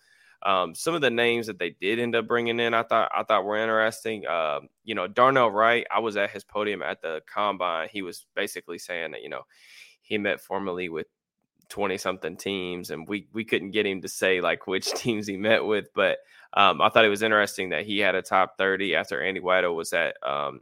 Um, 0.44 0.74
some 0.74 0.94
of 0.94 1.00
the 1.00 1.10
names 1.10 1.46
that 1.46 1.58
they 1.58 1.70
did 1.70 1.98
end 1.98 2.14
up 2.14 2.28
bringing 2.28 2.60
in, 2.60 2.74
I 2.74 2.82
thought 2.82 3.10
I 3.14 3.22
thought 3.22 3.44
were 3.44 3.56
interesting. 3.56 4.26
Uh, 4.26 4.60
you 4.84 4.94
know, 4.94 5.06
Darnell 5.06 5.50
Wright. 5.50 5.86
I 5.90 6.00
was 6.00 6.16
at 6.16 6.30
his 6.30 6.44
podium 6.44 6.82
at 6.82 7.00
the 7.00 7.22
combine. 7.26 7.88
He 7.90 8.02
was 8.02 8.26
basically 8.34 8.78
saying 8.78 9.12
that 9.12 9.22
you 9.22 9.30
know 9.30 9.42
he 10.02 10.18
met 10.18 10.40
formally 10.40 10.88
with 10.88 11.06
20 11.70 11.96
something 11.98 12.36
teams 12.36 12.90
and 12.90 13.08
we 13.08 13.26
we 13.32 13.44
couldn't 13.44 13.70
get 13.70 13.86
him 13.86 14.02
to 14.02 14.08
say 14.08 14.40
like 14.40 14.66
which 14.68 14.92
teams 14.92 15.26
he 15.26 15.36
met 15.36 15.64
with 15.64 15.86
but 15.94 16.18
um, 16.52 16.80
i 16.80 16.88
thought 16.88 17.04
it 17.04 17.08
was 17.08 17.22
interesting 17.22 17.70
that 17.70 17.86
he 17.86 17.98
had 17.98 18.14
a 18.14 18.22
top 18.22 18.56
30 18.58 18.94
after 18.94 19.22
andy 19.22 19.40
Weidl 19.40 19.74
was 19.74 19.92
at 19.92 20.16
um, 20.22 20.60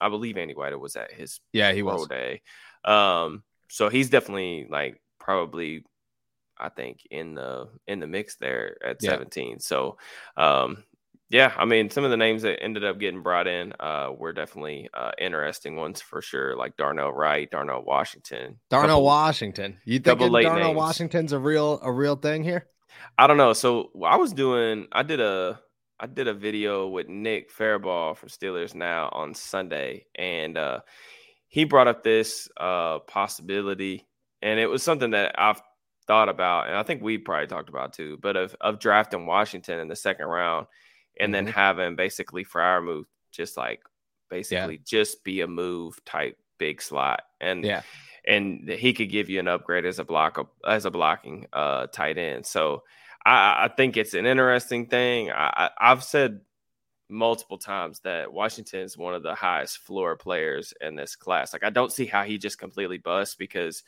i 0.00 0.08
believe 0.08 0.36
andy 0.36 0.54
Weidl 0.54 0.80
was 0.80 0.96
at 0.96 1.12
his 1.12 1.40
yeah 1.52 1.72
he 1.72 1.82
was 1.82 2.08
day 2.08 2.42
um, 2.84 3.42
so 3.68 3.90
he's 3.90 4.08
definitely 4.08 4.66
like 4.68 5.00
probably 5.18 5.84
I 6.60 6.68
think 6.68 7.06
in 7.10 7.34
the 7.34 7.68
in 7.86 8.00
the 8.00 8.06
mix 8.06 8.36
there 8.36 8.76
at 8.84 8.98
yeah. 9.00 9.10
17. 9.10 9.60
So 9.60 9.98
um 10.36 10.84
yeah, 11.30 11.52
I 11.56 11.64
mean 11.64 11.90
some 11.90 12.04
of 12.04 12.10
the 12.10 12.16
names 12.16 12.42
that 12.42 12.60
ended 12.62 12.84
up 12.84 12.98
getting 12.98 13.22
brought 13.22 13.46
in 13.46 13.72
uh 13.78 14.10
were 14.16 14.32
definitely 14.32 14.88
uh 14.92 15.12
interesting 15.18 15.76
ones 15.76 16.00
for 16.00 16.20
sure, 16.20 16.56
like 16.56 16.76
Darnell 16.76 17.12
Wright, 17.12 17.50
Darnell 17.50 17.84
Washington. 17.84 18.58
Darnell 18.68 18.96
couple, 18.96 19.04
Washington. 19.04 19.78
You 19.84 20.00
think 20.00 20.18
Darnell 20.18 20.54
names. 20.54 20.76
Washington's 20.76 21.32
a 21.32 21.38
real 21.38 21.80
a 21.82 21.92
real 21.92 22.16
thing 22.16 22.42
here? 22.44 22.66
I 23.16 23.26
don't 23.26 23.36
know. 23.36 23.52
So 23.52 23.90
I 24.04 24.16
was 24.16 24.32
doing 24.32 24.88
I 24.92 25.02
did 25.02 25.20
a 25.20 25.60
I 25.98 26.06
did 26.06 26.28
a 26.28 26.34
video 26.34 26.88
with 26.88 27.08
Nick 27.08 27.52
Farabaugh 27.52 28.16
from 28.16 28.28
Steelers 28.28 28.74
Now 28.74 29.08
on 29.12 29.34
Sunday 29.34 30.06
and 30.16 30.58
uh 30.58 30.80
he 31.46 31.64
brought 31.64 31.88
up 31.88 32.02
this 32.02 32.48
uh 32.56 33.00
possibility 33.00 34.06
and 34.42 34.58
it 34.58 34.66
was 34.66 34.82
something 34.82 35.10
that 35.10 35.34
I've 35.38 35.60
thought 36.10 36.28
about, 36.28 36.66
and 36.66 36.76
I 36.76 36.82
think 36.82 37.02
we 37.02 37.18
probably 37.18 37.46
talked 37.46 37.68
about 37.68 37.92
too, 37.92 38.18
but 38.20 38.36
of 38.36 38.56
of 38.60 38.80
drafting 38.80 39.26
Washington 39.26 39.78
in 39.78 39.86
the 39.86 39.94
second 39.94 40.26
round 40.26 40.66
and 41.20 41.32
mm-hmm. 41.32 41.44
then 41.44 41.52
having 41.54 41.94
basically 41.94 42.44
Freiermuth 42.44 43.04
just 43.30 43.56
like 43.56 43.80
basically 44.28 44.74
yeah. 44.74 44.80
just 44.84 45.22
be 45.22 45.40
a 45.40 45.46
move 45.46 46.04
type 46.04 46.36
big 46.58 46.82
slot. 46.82 47.22
And 47.40 47.64
yeah. 47.64 47.82
And 48.26 48.68
he 48.68 48.92
could 48.92 49.08
give 49.08 49.30
you 49.30 49.38
an 49.38 49.46
upgrade 49.46 49.86
as 49.86 50.00
a 50.00 50.04
block 50.04 50.50
as 50.66 50.84
a 50.84 50.90
blocking 50.90 51.46
uh, 51.52 51.86
tight 51.86 52.18
end. 52.18 52.44
So 52.44 52.82
I, 53.24 53.66
I 53.66 53.70
think 53.76 53.96
it's 53.96 54.14
an 54.14 54.26
interesting 54.26 54.86
thing. 54.86 55.30
I, 55.30 55.70
have 55.78 56.02
said 56.02 56.40
multiple 57.08 57.58
times 57.58 58.00
that 58.00 58.32
Washington 58.32 58.80
is 58.80 58.98
one 58.98 59.14
of 59.14 59.22
the 59.22 59.36
highest 59.36 59.78
floor 59.78 60.16
players 60.16 60.74
in 60.80 60.96
this 60.96 61.14
class. 61.14 61.52
Like 61.52 61.62
I 61.62 61.70
don't 61.70 61.92
see 61.92 62.06
how 62.06 62.24
he 62.24 62.36
just 62.36 62.58
completely 62.58 62.98
busts 62.98 63.36
because 63.36 63.84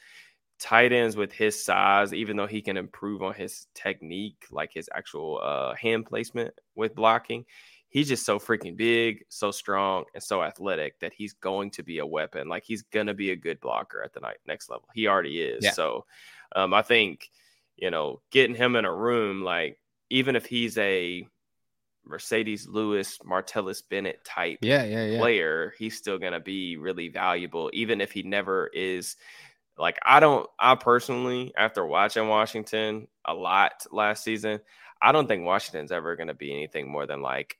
tight 0.62 0.92
ends 0.92 1.16
with 1.16 1.33
his 1.33 1.62
size, 1.62 2.14
even 2.14 2.37
though 2.37 2.46
he 2.46 2.62
can 2.62 2.77
improve 2.77 3.20
on 3.20 3.35
his 3.35 3.66
technique, 3.75 4.46
like 4.53 4.72
his 4.72 4.88
actual 4.94 5.40
uh, 5.42 5.75
hand 5.75 6.07
placement 6.07 6.55
with 6.77 6.94
blocking, 6.94 7.44
he's 7.88 8.09
just 8.09 8.25
so 8.25 8.38
freaking 8.38 8.77
big, 8.77 9.25
so 9.29 9.51
strong, 9.51 10.05
and 10.14 10.22
so 10.22 10.40
athletic 10.40 11.01
that 11.01 11.12
he's 11.12 11.33
going 11.33 11.72
to 11.72 11.83
be 11.83 11.98
a 11.98 12.07
weapon. 12.07 12.48
Like 12.48 12.62
he's 12.62 12.83
gonna 12.83 13.12
be 13.12 13.33
a 13.33 13.37
good 13.37 13.61
blocker 13.61 14.03
at 14.05 14.14
the 14.14 14.20
next 14.46 14.70
level. 14.70 14.88
He 14.94 15.09
already 15.09 15.42
is. 15.42 15.64
Yeah. 15.64 15.72
So 15.72 16.05
um, 16.55 16.72
I 16.72 16.83
think 16.83 17.29
you 17.77 17.90
know 17.90 18.20
getting 18.31 18.55
him 18.55 18.77
in 18.77 18.85
a 18.85 18.94
room, 18.94 19.42
like 19.42 19.81
even 20.11 20.37
if 20.37 20.46
he's 20.46 20.79
a 20.79 21.27
Marcedes 22.09 22.68
Lewis, 22.68 23.18
Martellus 23.18 23.83
Bennett 23.88 24.25
type 24.25 24.59
yeah, 24.62 24.85
yeah, 24.85 25.07
yeah. 25.07 25.18
player, 25.18 25.75
he's 25.77 25.96
still 25.96 26.18
going 26.18 26.33
to 26.33 26.40
be 26.40 26.77
really 26.77 27.09
valuable, 27.09 27.70
even 27.72 28.01
if 28.01 28.12
he 28.12 28.22
never 28.22 28.68
is. 28.68 29.16
Like, 29.78 29.98
I 30.04 30.20
don't, 30.20 30.48
I 30.58 30.74
personally, 30.74 31.52
after 31.56 31.85
watching 31.85 32.28
Washington 32.28 33.08
a 33.24 33.35
lot 33.35 33.87
last 33.90 34.22
season, 34.22 34.61
I 35.00 35.12
don't 35.12 35.26
think 35.26 35.44
Washington's 35.44 35.92
ever 35.92 36.16
going 36.16 36.28
to 36.28 36.35
be 36.35 36.52
anything 36.52 36.90
more 36.90 37.06
than 37.06 37.22
like 37.22 37.58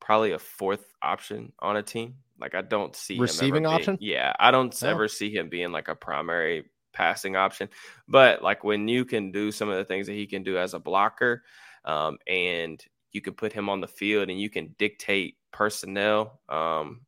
probably 0.00 0.32
a 0.32 0.38
fourth 0.38 0.84
option 1.02 1.52
on 1.60 1.76
a 1.76 1.82
team. 1.82 2.16
Like, 2.40 2.54
I 2.54 2.62
don't 2.62 2.96
see 2.96 3.18
receiving 3.18 3.66
option. 3.66 3.96
Being, 3.96 4.12
yeah, 4.12 4.32
I 4.38 4.50
don't 4.50 4.76
oh. 4.82 4.88
ever 4.88 5.08
see 5.08 5.34
him 5.34 5.48
being 5.48 5.72
like 5.72 5.88
a 5.88 5.94
primary 5.94 6.64
passing 6.92 7.36
option. 7.36 7.68
But 8.08 8.42
like 8.42 8.64
when 8.64 8.88
you 8.88 9.04
can 9.04 9.30
do 9.30 9.52
some 9.52 9.68
of 9.68 9.76
the 9.76 9.84
things 9.84 10.06
that 10.06 10.14
he 10.14 10.26
can 10.26 10.42
do 10.42 10.56
as 10.56 10.74
a 10.74 10.78
blocker, 10.78 11.42
um, 11.84 12.18
and 12.26 12.82
you 13.12 13.20
can 13.20 13.34
put 13.34 13.52
him 13.52 13.68
on 13.68 13.80
the 13.80 13.88
field 13.88 14.30
and 14.30 14.40
you 14.40 14.48
can 14.48 14.74
dictate 14.78 15.36
personnel 15.52 16.40
um, 16.48 17.02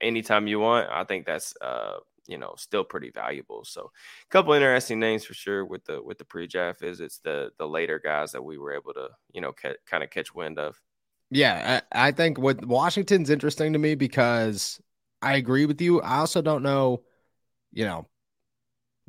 anytime 0.00 0.46
you 0.46 0.60
want. 0.60 0.88
I 0.90 1.04
think 1.04 1.26
that's 1.26 1.54
uh, 1.60 1.96
you 2.28 2.38
know 2.38 2.54
still 2.56 2.84
pretty 2.84 3.10
valuable. 3.10 3.64
So 3.64 3.90
a 3.90 4.28
couple 4.30 4.52
interesting 4.52 5.00
names 5.00 5.24
for 5.24 5.34
sure 5.34 5.64
with 5.64 5.84
the 5.86 6.00
with 6.00 6.18
the 6.18 6.24
pre-draft 6.24 6.82
is 6.82 7.00
it's 7.00 7.18
the 7.18 7.50
the 7.58 7.66
later 7.66 7.98
guys 7.98 8.32
that 8.32 8.44
we 8.44 8.58
were 8.58 8.74
able 8.74 8.92
to 8.92 9.08
you 9.32 9.40
know 9.40 9.52
ca- 9.52 9.76
kind 9.86 10.04
of 10.04 10.10
catch 10.10 10.34
wind 10.34 10.58
of. 10.58 10.80
Yeah, 11.30 11.80
I, 11.92 12.08
I 12.08 12.12
think 12.12 12.38
what 12.38 12.64
Washington's 12.64 13.30
interesting 13.30 13.72
to 13.72 13.78
me 13.78 13.94
because 13.96 14.80
I 15.20 15.36
agree 15.36 15.66
with 15.66 15.80
you. 15.80 16.00
I 16.00 16.18
also 16.18 16.40
don't 16.40 16.62
know, 16.62 17.02
you 17.72 17.84
know, 17.84 18.06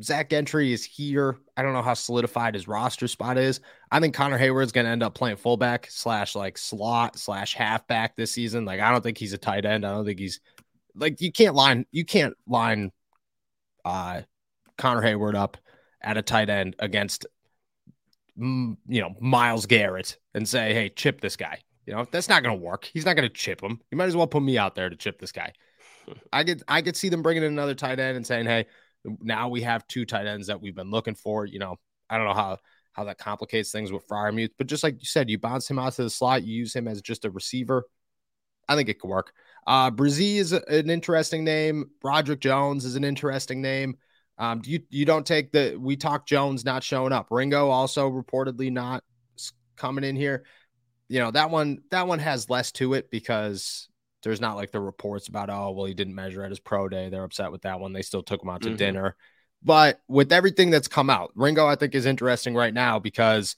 Zach 0.01 0.29
Gentry 0.29 0.73
is 0.73 0.84
here. 0.84 1.38
I 1.55 1.62
don't 1.62 1.73
know 1.73 1.82
how 1.82 1.93
solidified 1.93 2.55
his 2.55 2.67
roster 2.67 3.08
spot 3.08 3.38
is. 3.38 3.60
I 3.91 3.99
think 3.99 4.15
Connor 4.15 4.38
Heyward's 4.38 4.71
going 4.71 4.86
to 4.86 4.91
end 4.91 5.03
up 5.03 5.13
playing 5.13 5.38
fullback 5.38 5.88
slash 5.89 6.36
like 6.36 6.58
slot 6.58 7.17
slash 7.17 7.53
halfback 7.53 8.15
this 8.15 8.32
season. 8.32 8.65
Like 8.65 8.79
I 8.79 8.91
don't 8.91 9.01
think 9.01 9.17
he's 9.17 9.34
a 9.34 9.38
tight 9.38 9.65
end. 9.65 9.86
I 9.86 9.91
don't 9.91 10.05
think 10.05 10.19
he's 10.19 10.39
like 10.95 11.21
you 11.21 11.32
can't 11.32 11.55
line 11.55 11.86
you 11.91 12.05
can't 12.05 12.34
line 12.47 12.91
uh 13.86 14.22
Connor 14.78 15.02
Heyward 15.02 15.36
up 15.36 15.58
at 16.02 16.18
a 16.18 16.22
tight 16.22 16.50
end 16.50 16.76
against 16.80 17.26
mm, 18.38 18.78
you 18.88 19.02
know 19.02 19.15
Myles 19.20 19.65
Garrett 19.65 20.18
and 20.34 20.48
say, 20.48 20.74
"Hey, 20.74 20.89
chip 20.89 21.22
this 21.22 21.36
guy." 21.36 21.60
You 21.86 21.94
know 21.96 22.08
that's 22.12 22.30
not 22.30 22.44
going 22.44 22.58
to 22.58 22.63
work. 22.63 22.86
He's 22.86 23.06
not 23.06 23.15
going 23.15 23.28
to 23.28 23.34
chip 23.34 23.62
him. 23.62 23.80
You 23.92 23.98
might 23.98 24.06
as 24.06 24.15
well 24.15 24.28
put 24.28 24.44
me 24.44 24.58
out 24.58 24.76
there 24.76 24.89
to 24.89 24.96
chip 24.96 25.20
this 25.20 25.32
guy. 25.32 25.54
I 26.34 26.44
could 26.44 26.63
I 26.68 26.82
could 26.82 26.96
see 26.96 27.10
them 27.10 27.22
bringing 27.22 27.44
in 27.44 27.52
another 27.52 27.76
tight 27.76 28.00
end 28.00 28.18
and 28.18 28.26
saying, 28.26 28.46
"Hey." 28.46 28.65
now 29.22 29.50
we 29.50 29.62
have 29.62 29.88
two 29.88 30.06
tight 30.06 30.28
ends 30.28 30.48
that 30.48 30.62
we've 30.62 30.76
been 30.76 30.92
looking 30.92 31.15
for. 31.15 31.46
You 31.46 31.60
know, 31.60 31.78
I 32.10 32.18
don't 32.18 32.28
know 32.28 32.34
how 32.34 32.58
how 32.94 33.04
that 33.06 33.18
complicates 33.18 33.72
things 33.72 33.92
with 33.92 34.08
Freiermuth, 34.08 34.52
but 34.58 34.68
just 34.68 34.84
like 34.84 34.96
you 35.00 35.06
said, 35.06 35.30
you 35.30 35.38
bounce 35.38 35.70
him 35.70 35.80
out 35.80 35.94
to 35.94 36.04
the 36.04 36.10
slot, 36.10 36.44
you 36.44 36.54
use 36.54 36.76
him 36.76 36.88
as 36.88 37.02
just 37.02 37.26
a 37.26 37.30
receiver. 37.30 37.86
I 38.68 38.76
think 38.76 38.89
it 38.89 39.00
could 39.00 39.10
work. 39.10 39.34
Uh, 39.69 39.91
Bresee 39.91 40.38
is 40.38 40.51
an 40.51 40.89
interesting 40.89 41.43
name. 41.43 41.91
Broderick 42.01 42.39
Jones 42.39 42.86
is 42.86 42.95
an 42.95 43.03
interesting 43.03 43.62
name. 43.62 43.97
Um, 44.39 44.63
you 44.65 44.79
you 44.89 45.05
don't 45.05 45.27
take 45.27 45.51
the 45.51 45.77
we 45.79 45.95
talk 45.95 46.25
Jones 46.25 46.65
not 46.65 46.84
showing 46.84 47.13
up. 47.13 47.27
Ringo 47.29 47.69
also 47.69 48.10
reportedly 48.10 48.71
not 48.71 49.03
coming 49.75 50.03
in 50.03 50.15
here. 50.15 50.43
You 51.08 51.19
know 51.19 51.29
that 51.29 51.51
one 51.51 51.84
that 51.91 52.08
one 52.08 52.17
has 52.17 52.49
less 52.49 52.71
to 52.73 52.95
it 52.95 53.12
because 53.12 53.89
there's 54.23 54.41
not 54.41 54.55
like 54.55 54.71
the 54.71 54.79
reports 54.79 55.27
about, 55.27 55.51
oh, 55.51 55.71
well, 55.71 55.86
he 55.86 55.93
didn't 55.93 56.15
measure 56.15 56.43
at 56.43 56.49
his 56.49 56.60
pro 56.60 56.89
day. 56.89 57.10
They're 57.10 57.23
upset 57.23 57.51
with 57.51 57.62
that 57.62 57.79
one. 57.79 57.93
They 57.93 58.01
still 58.01 58.23
took 58.23 58.41
him 58.41 58.49
out 58.49 58.63
to 58.63 58.69
mm-hmm. 58.69 58.77
dinner. 58.77 59.15
But 59.63 60.01
with 60.08 60.32
everything 60.32 60.71
that's 60.71 60.88
come 60.88 61.10
out, 61.10 61.32
Ringo, 61.36 61.67
I 61.67 61.75
think, 61.75 61.95
is 61.95 62.05
interesting 62.05 62.55
right 62.55 62.73
now 62.73 62.99
because 62.99 63.55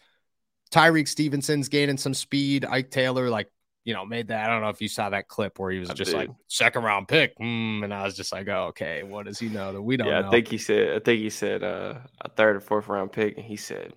Tyrique 0.72 1.08
Stevenson's 1.08 1.70
gaining 1.70 1.98
some 1.98 2.14
speed. 2.14 2.66
Ike 2.66 2.92
Taylor, 2.92 3.30
like, 3.30 3.52
you 3.84 3.94
know, 3.94 4.06
made 4.06 4.28
that. 4.28 4.48
I 4.48 4.54
don't 4.54 4.62
know 4.62 4.70
if 4.70 4.82
you 4.82 4.88
saw 4.88 5.10
that 5.10 5.28
clip 5.28 5.58
where 5.60 5.72
he 5.72 5.80
was 5.80 5.90
I 5.90 5.94
just 5.94 6.12
did. 6.12 6.18
like 6.18 6.30
second 6.48 6.84
round 6.84 7.08
pick. 7.08 7.38
Mm, 7.40 7.84
and 7.84 7.94
I 7.94 8.04
was 8.04 8.16
just 8.16 8.32
like, 8.32 8.48
oh, 8.48 8.68
okay, 8.70 9.04
what 9.04 9.26
does 9.26 9.40
he 9.40 9.50
know 9.50 9.74
that 9.74 9.82
we 9.82 9.98
don't 9.98 10.08
yeah, 10.08 10.22
know? 10.22 10.28
I 10.28 10.32
think 10.32 10.48
he 10.48 10.58
said, 10.58 10.96
I 10.96 11.00
think 11.00 11.20
he 11.20 11.30
said 11.30 11.64
uh, 11.64 11.96
a 12.22 12.30
third 12.30 12.58
or 12.58 12.60
fourth 12.60 12.88
round 12.88 13.12
pick. 13.12 13.38
And 13.38 13.46
he 13.46 13.56
said, 13.56 13.94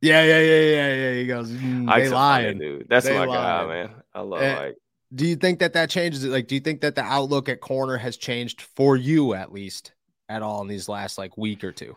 yeah, 0.00 0.22
yeah, 0.22 0.40
yeah, 0.40 0.60
yeah, 0.60 0.94
yeah. 0.94 1.14
He 1.14 1.26
goes, 1.26 1.50
mm, 1.50 1.94
they 1.94 2.08
lying. 2.08 2.58
Dude. 2.58 2.86
That's 2.88 3.06
they 3.06 3.14
my 3.14 3.24
lying. 3.24 3.68
guy, 3.68 3.74
man. 3.74 3.90
I 4.14 4.20
love 4.20 4.42
and, 4.42 4.58
Ike. 4.58 4.76
Do 5.12 5.26
you 5.26 5.36
think 5.36 5.58
that 5.58 5.72
that 5.72 5.90
changes 5.90 6.22
it? 6.22 6.28
Like, 6.28 6.46
do 6.46 6.54
you 6.54 6.60
think 6.60 6.82
that 6.82 6.94
the 6.94 7.02
outlook 7.02 7.48
at 7.48 7.60
corner 7.60 7.96
has 7.96 8.16
changed 8.16 8.62
for 8.62 8.96
you 8.96 9.34
at 9.34 9.52
least 9.52 9.92
at 10.28 10.42
all 10.42 10.62
in 10.62 10.68
these 10.68 10.88
last 10.88 11.18
like 11.18 11.36
week 11.36 11.64
or 11.64 11.72
two? 11.72 11.96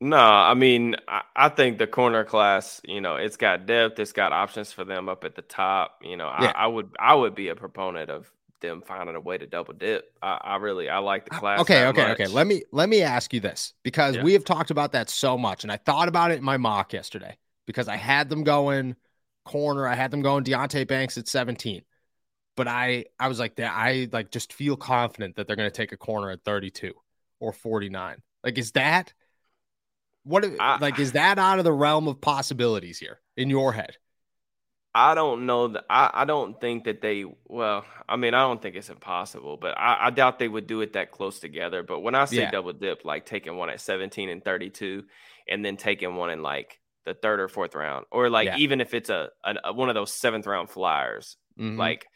No, 0.00 0.16
I 0.16 0.54
mean, 0.54 0.94
I, 1.08 1.22
I 1.34 1.48
think 1.48 1.78
the 1.78 1.86
corner 1.86 2.24
class, 2.24 2.80
you 2.84 3.00
know, 3.00 3.16
it's 3.16 3.36
got 3.36 3.66
depth, 3.66 3.98
it's 3.98 4.12
got 4.12 4.32
options 4.32 4.72
for 4.72 4.84
them 4.84 5.08
up 5.08 5.24
at 5.24 5.34
the 5.34 5.42
top. 5.42 6.00
You 6.02 6.16
know, 6.16 6.32
yeah. 6.40 6.52
I, 6.54 6.64
I, 6.64 6.66
would, 6.68 6.90
I 7.00 7.14
would 7.14 7.34
be 7.34 7.48
a 7.48 7.56
proponent 7.56 8.08
of 8.08 8.30
them 8.60 8.82
finding 8.86 9.16
a 9.16 9.20
way 9.20 9.38
to 9.38 9.46
double 9.46 9.74
dip. 9.74 10.12
I, 10.22 10.38
I 10.40 10.56
really, 10.56 10.88
I 10.88 10.98
like 10.98 11.28
the 11.28 11.34
uh, 11.34 11.38
class. 11.40 11.60
Okay, 11.60 11.86
okay, 11.86 12.08
much. 12.08 12.20
okay. 12.20 12.26
Let 12.28 12.46
me 12.46 12.62
let 12.70 12.88
me 12.88 13.02
ask 13.02 13.32
you 13.32 13.40
this 13.40 13.74
because 13.82 14.16
yeah. 14.16 14.22
we 14.22 14.34
have 14.34 14.44
talked 14.44 14.70
about 14.70 14.92
that 14.92 15.10
so 15.10 15.36
much, 15.36 15.64
and 15.64 15.72
I 15.72 15.76
thought 15.78 16.08
about 16.08 16.30
it 16.30 16.38
in 16.38 16.44
my 16.44 16.58
mock 16.58 16.92
yesterday 16.92 17.36
because 17.66 17.88
I 17.88 17.96
had 17.96 18.28
them 18.28 18.44
going 18.44 18.94
corner, 19.44 19.86
I 19.86 19.94
had 19.94 20.10
them 20.10 20.22
going 20.22 20.44
Deonte 20.44 20.86
Banks 20.86 21.18
at 21.18 21.26
seventeen 21.26 21.82
but 22.58 22.66
I 22.66 23.04
I 23.20 23.28
was 23.28 23.38
like 23.38 23.54
that 23.56 23.72
I 23.72 24.08
like 24.12 24.32
just 24.32 24.52
feel 24.52 24.76
confident 24.76 25.36
that 25.36 25.46
they're 25.46 25.54
going 25.54 25.70
to 25.70 25.74
take 25.74 25.92
a 25.92 25.96
corner 25.96 26.32
at 26.32 26.42
32 26.42 26.92
or 27.38 27.52
49. 27.52 28.16
Like 28.42 28.58
is 28.58 28.72
that 28.72 29.14
what 30.28 30.44
I, 30.60 30.78
like 30.78 30.98
is 30.98 31.12
that 31.12 31.38
out 31.38 31.58
of 31.58 31.64
the 31.64 31.72
realm 31.72 32.06
of 32.06 32.20
possibilities 32.20 32.98
here 32.98 33.20
in 33.36 33.48
your 33.48 33.72
head? 33.72 33.96
I 34.94 35.14
don't 35.14 35.46
know 35.46 35.68
that 35.68 35.84
I, 35.88 36.10
I 36.12 36.24
don't 36.24 36.60
think 36.60 36.84
that 36.84 37.00
they 37.00 37.24
well, 37.46 37.84
I 38.08 38.16
mean, 38.16 38.34
I 38.34 38.40
don't 38.40 38.60
think 38.60 38.76
it's 38.76 38.90
impossible, 38.90 39.56
but 39.56 39.78
I, 39.78 40.06
I 40.06 40.10
doubt 40.10 40.38
they 40.38 40.48
would 40.48 40.66
do 40.66 40.80
it 40.80 40.94
that 40.94 41.12
close 41.12 41.38
together. 41.38 41.82
But 41.82 42.00
when 42.00 42.14
I 42.14 42.24
say 42.24 42.38
yeah. 42.38 42.50
double 42.50 42.72
dip, 42.72 43.04
like 43.04 43.24
taking 43.24 43.56
one 43.56 43.70
at 43.70 43.80
17 43.80 44.28
and 44.28 44.44
32 44.44 45.04
and 45.48 45.64
then 45.64 45.76
taking 45.76 46.16
one 46.16 46.30
in 46.30 46.42
like 46.42 46.78
the 47.06 47.14
third 47.14 47.40
or 47.40 47.48
fourth 47.48 47.74
round, 47.74 48.06
or 48.10 48.28
like 48.28 48.46
yeah. 48.46 48.56
even 48.58 48.80
if 48.80 48.92
it's 48.92 49.08
a, 49.08 49.30
a, 49.44 49.72
one 49.72 49.88
of 49.88 49.94
those 49.94 50.12
seventh 50.12 50.46
round 50.46 50.68
flyers, 50.68 51.36
mm-hmm. 51.58 51.78
like 51.78 52.06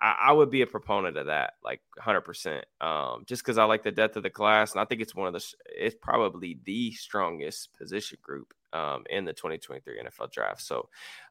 I, 0.00 0.16
I, 0.28 0.32
would 0.32 0.50
be 0.50 0.62
a 0.62 0.66
proponent 0.66 1.16
of 1.16 1.26
that, 1.26 1.54
like 1.64 1.80
100%. 2.00 2.62
Um, 2.80 3.24
just 3.26 3.42
because 3.42 3.58
I 3.58 3.64
like 3.64 3.82
the 3.82 3.90
depth 3.90 4.16
of 4.16 4.22
the 4.22 4.30
class, 4.30 4.72
and 4.72 4.80
I 4.80 4.84
think 4.84 5.00
it's 5.00 5.14
one 5.14 5.26
of 5.26 5.32
the, 5.32 5.44
it's 5.66 5.96
probably 6.00 6.58
the 6.64 6.92
strongest 6.92 7.72
position 7.74 8.18
group 8.22 8.54
um, 8.72 9.04
in 9.10 9.24
the 9.24 9.32
2023 9.32 10.00
NFL 10.02 10.32
draft. 10.32 10.62
So, 10.62 10.88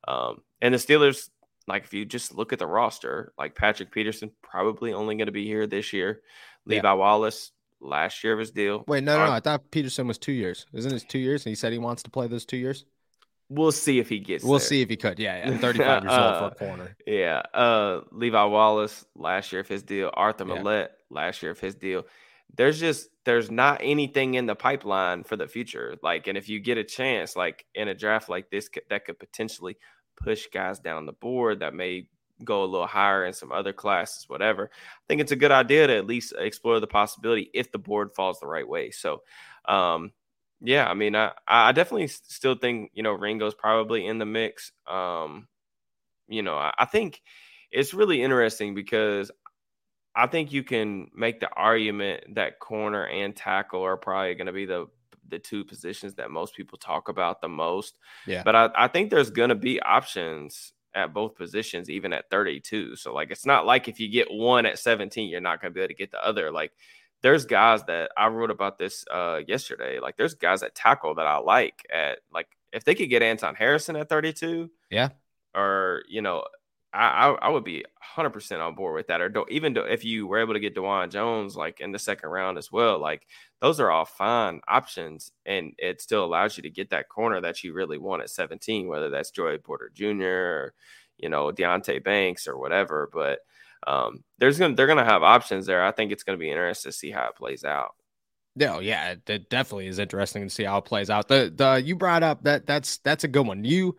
um, 0.08 0.42
and 0.62 0.74
the 0.74 0.78
Steelers, 0.78 1.30
like 1.68 1.84
if 1.84 1.94
you 1.94 2.06
just 2.06 2.34
look 2.34 2.54
at 2.54 2.60
the 2.60 2.68
roster, 2.68 3.34
like 3.38 3.56
Patrick 3.56 3.92
Peterson, 3.92 4.32
probably 4.42 4.94
only 4.94 5.16
going 5.16 5.28
to 5.28 5.32
be 5.32 5.46
here 5.46 5.68
this 5.68 5.94
year. 5.94 6.22
Levi. 6.66 6.92
Wallace, 6.94 7.52
last 7.82 8.24
year 8.24 8.34
of 8.34 8.40
his 8.40 8.52
deal. 8.52 8.84
Wait, 8.88 9.04
no, 9.04 9.18
no, 9.18 9.26
no, 9.28 9.32
I 9.32 9.40
thought 9.40 9.72
Peterson 9.72 10.08
was 10.08 10.18
two 10.18 10.32
years. 10.32 10.66
Isn't 10.74 10.94
it 10.94 11.06
two 11.08 11.20
years? 11.20 11.46
And 11.46 11.52
he 11.52 11.56
said 11.56 11.72
he 11.72 11.80
wants 11.80 12.04
to 12.04 12.10
play 12.10 12.28
those 12.28 12.46
two 12.46 12.58
years. 12.58 12.86
We'll 13.50 13.72
see 13.72 14.00
if 14.00 14.10
he 14.10 14.20
gets. 14.20 14.44
We'll 14.44 14.60
there. 14.60 14.68
see 14.68 14.82
if 14.82 14.90
he 14.90 14.96
could. 14.96 15.18
Yeah, 15.18 15.50
yeah. 15.50 15.58
35 15.60 16.04
years 16.04 16.14
old 16.14 16.38
for 16.38 16.44
a 16.44 16.48
uh, 16.48 16.50
corner. 16.52 16.96
Yeah. 17.08 17.42
Uh, 17.54 18.02
Levi 18.12 18.44
Wallace 18.46 19.06
last 19.16 19.52
year 19.52 19.62
of 19.62 19.68
his 19.68 19.82
deal. 19.82 20.12
Arthur 20.14 20.46
yeah. 20.48 20.88
Last 21.10 21.42
year 21.42 21.52
of 21.52 21.60
his 21.60 21.76
deal. 21.76 22.06
There's 22.56 22.80
just 22.80 23.10
there's 23.26 23.50
not 23.50 23.82
anything 23.84 24.36
in 24.36 24.46
the 24.46 24.56
pipeline 24.56 25.24
for 25.24 25.36
the 25.36 25.48
future. 25.48 25.96
Like, 26.04 26.28
and 26.28 26.38
if 26.38 26.50
you 26.50 26.60
get 26.60 26.78
a 26.78 26.84
chance, 26.84 27.36
like 27.36 27.66
in 27.74 27.88
a 27.88 27.96
draft 27.96 28.30
like 28.30 28.50
this, 28.50 28.70
that 28.90 29.06
could 29.06 29.20
potentially 29.20 29.78
push 30.16 30.48
guys 30.54 30.80
down 30.80 31.06
the 31.06 31.14
board 31.14 31.60
that 31.60 31.74
may 31.74 32.08
go 32.44 32.64
a 32.64 32.66
little 32.66 32.88
higher 32.88 33.26
in 33.26 33.34
some 33.34 33.52
other 33.52 33.74
classes, 33.74 34.26
whatever. 34.28 34.70
I 34.74 35.04
think 35.08 35.22
it's 35.22 35.32
a 35.32 35.36
good 35.36 35.52
idea 35.52 35.88
to 35.88 35.98
at 35.98 36.06
least 36.06 36.34
explore 36.38 36.80
the 36.80 36.88
possibility 36.88 37.50
if 37.54 37.72
the 37.72 37.80
board 37.80 38.12
falls 38.16 38.40
the 38.40 38.48
right 38.48 38.68
way. 38.68 38.92
So, 38.92 39.22
um, 39.66 40.12
yeah, 40.62 40.88
I 40.88 40.94
mean, 40.94 41.16
I 41.16 41.32
I 41.48 41.72
definitely 41.72 42.08
still 42.08 42.56
think 42.56 42.92
you 42.94 43.04
know 43.04 43.14
Ringo's 43.14 43.56
probably 43.56 44.06
in 44.06 44.18
the 44.18 44.26
mix. 44.26 44.72
Um, 44.88 45.48
you 46.28 46.42
know, 46.42 46.56
I, 46.56 46.74
I 46.78 46.86
think 46.86 47.22
it's 47.72 47.94
really 47.94 48.22
interesting 48.22 48.76
because 48.76 49.32
I 50.16 50.28
think 50.28 50.52
you 50.52 50.64
can 50.64 51.10
make 51.16 51.40
the 51.40 51.50
argument 51.50 52.36
that 52.36 52.60
corner 52.60 53.06
and 53.06 53.36
tackle 53.36 53.84
are 53.84 53.98
probably 53.98 54.36
going 54.36 54.48
to 54.48 54.54
be 54.54 54.66
the 54.66 54.88
the 55.28 55.40
two 55.40 55.64
positions 55.64 56.16
that 56.16 56.32
most 56.32 56.56
people 56.56 56.78
talk 56.78 57.08
about 57.08 57.40
the 57.40 57.48
most. 57.48 57.96
Yeah. 58.26 58.42
But 58.44 58.56
I, 58.56 58.70
I 58.76 58.88
think 58.88 59.12
there's 59.12 59.30
going 59.30 59.50
to 59.50 59.56
be 59.56 59.80
options 59.80 60.74
at 60.96 61.14
both 61.14 61.36
positions, 61.36 61.90
even 61.90 62.14
at 62.14 62.30
32. 62.30 62.96
So 62.96 63.14
like 63.14 63.32
it's 63.32 63.46
not 63.46 63.66
like 63.66 63.88
if 63.88 64.00
you 64.00 64.10
get 64.10 64.28
one 64.32 64.66
at 64.66 64.80
17, 64.80 65.30
you're 65.30 65.42
not 65.42 65.62
gonna 65.62 65.74
be 65.74 65.82
able 65.82 65.90
to 65.90 65.94
get 65.94 66.12
the 66.12 66.26
other. 66.26 66.52
Like 66.52 66.72
there's 67.22 67.46
guys 67.46 67.84
that 67.86 68.12
I 68.18 68.28
wrote 68.28 68.52
about 68.52 68.78
this 68.78 69.06
uh 69.12 69.42
yesterday. 69.48 70.00
Like 70.00 70.18
there's 70.18 70.36
guys 70.36 70.64
at 70.64 70.76
tackle 70.76 71.16
that 71.16 71.28
I 71.28 71.38
like 71.38 71.86
at 71.94 72.20
like 72.34 72.48
if 72.72 72.84
they 72.84 72.96
could 72.96 73.10
get 73.10 73.24
Anton 73.24 73.56
Harrison 73.56 73.96
at 73.96 74.10
32, 74.10 74.70
yeah, 74.90 75.10
or 75.56 76.04
you 76.08 76.22
know, 76.22 76.44
I 76.94 77.08
I, 77.08 77.32
I 77.32 77.50
would 77.50 77.64
be 77.64 77.84
100 78.16 78.30
percent 78.30 78.62
on 78.62 78.76
board 78.76 78.96
with 78.96 79.08
that. 79.08 79.22
Or 79.22 79.30
don't, 79.30 79.50
even 79.52 79.76
if 79.76 80.06
you 80.06 80.28
were 80.28 80.40
able 80.40 80.54
to 80.54 80.60
get 80.60 80.76
Dawand 80.76 81.12
Jones 81.12 81.56
like 81.56 81.80
in 81.82 81.92
the 81.92 82.00
second 82.00 82.30
round 82.30 82.58
as 82.58 82.72
well, 82.72 83.00
like 83.00 83.28
those 83.62 83.80
are 83.80 83.92
all 83.92 84.06
fine 84.06 84.62
options, 84.68 85.32
and 85.46 85.74
it 85.78 86.02
still 86.02 86.24
allows 86.24 86.58
you 86.58 86.64
to 86.64 86.70
get 86.70 86.90
that 86.92 87.10
corner 87.10 87.42
that 87.42 87.64
you 87.64 87.74
really 87.74 87.98
want 87.98 88.22
at 88.22 88.30
17, 88.30 88.88
whether 88.88 89.10
that's 89.10 89.32
Joey 89.32 89.58
Porter 89.58 89.92
Jr. 89.94 90.24
or 90.24 90.74
you 91.18 91.30
know 91.30 91.52
Deonte 91.52 92.04
Banks 92.04 92.48
or 92.48 92.58
whatever. 92.58 93.10
But 93.12 93.40
um, 93.86 94.24
there's 94.38 94.60
gonna 94.60 94.76
they're 94.76 94.88
gonna 94.88 95.06
have 95.06 95.24
options 95.24 95.66
there. 95.66 95.84
I 95.84 95.92
think 95.92 96.12
it's 96.12 96.24
gonna 96.24 96.38
be 96.38 96.50
interesting 96.50 96.92
to 96.92 96.98
see 96.98 97.12
how 97.12 97.28
it 97.28 97.36
plays 97.36 97.64
out. 97.64 97.96
No, 98.56 98.80
yeah, 98.80 99.16
it 99.28 99.50
definitely 99.50 99.88
is 99.88 100.00
interesting 100.00 100.44
to 100.44 100.50
see 100.50 100.64
how 100.64 100.80
it 100.80 100.86
plays 100.86 101.10
out. 101.10 101.28
The 101.28 101.54
the 101.56 101.82
you 101.84 101.96
brought 101.96 102.24
up 102.24 102.44
that 102.44 102.66
that's 102.66 102.98
that's 103.00 103.24
a 103.24 103.28
good 103.28 103.48
one. 103.48 103.64
You 103.64 103.96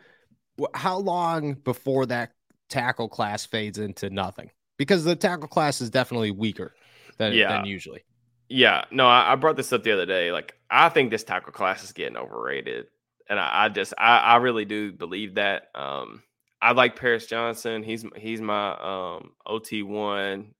how 0.74 0.98
long 0.98 1.54
before 1.54 2.06
that 2.06 2.32
tackle 2.68 3.08
class 3.08 3.46
fades 3.46 3.78
into 3.78 4.10
nothing? 4.10 4.50
Because 4.76 5.04
the 5.04 5.16
tackle 5.16 5.48
class 5.48 5.80
is 5.80 5.90
definitely 5.90 6.30
weaker 6.30 6.72
than, 7.18 7.34
yeah. 7.34 7.48
than 7.48 7.66
usually. 7.66 8.04
Yeah, 8.48 8.84
no, 8.90 9.06
I, 9.06 9.32
I, 9.32 9.36
brought 9.36 9.56
this 9.56 9.72
up 9.72 9.84
the 9.84 9.92
other 9.92 10.06
day. 10.06 10.32
Like, 10.32 10.54
I 10.68 10.88
think 10.88 11.10
this 11.10 11.22
tackle 11.22 11.52
class 11.52 11.84
is 11.84 11.92
getting 11.92 12.16
overrated, 12.16 12.86
and 13.28 13.38
I, 13.38 13.66
I 13.66 13.68
just, 13.68 13.94
I, 13.96 14.18
I, 14.18 14.36
really 14.36 14.64
do 14.64 14.90
believe 14.90 15.36
that. 15.36 15.68
Um, 15.74 16.22
I 16.62 16.72
like 16.72 16.96
Paris 16.96 17.26
Johnson. 17.26 17.82
He's 17.82 18.04
he's 18.16 18.40
my 18.40 18.72
um, 18.72 19.32
OT 19.46 19.82
one. 19.82 20.54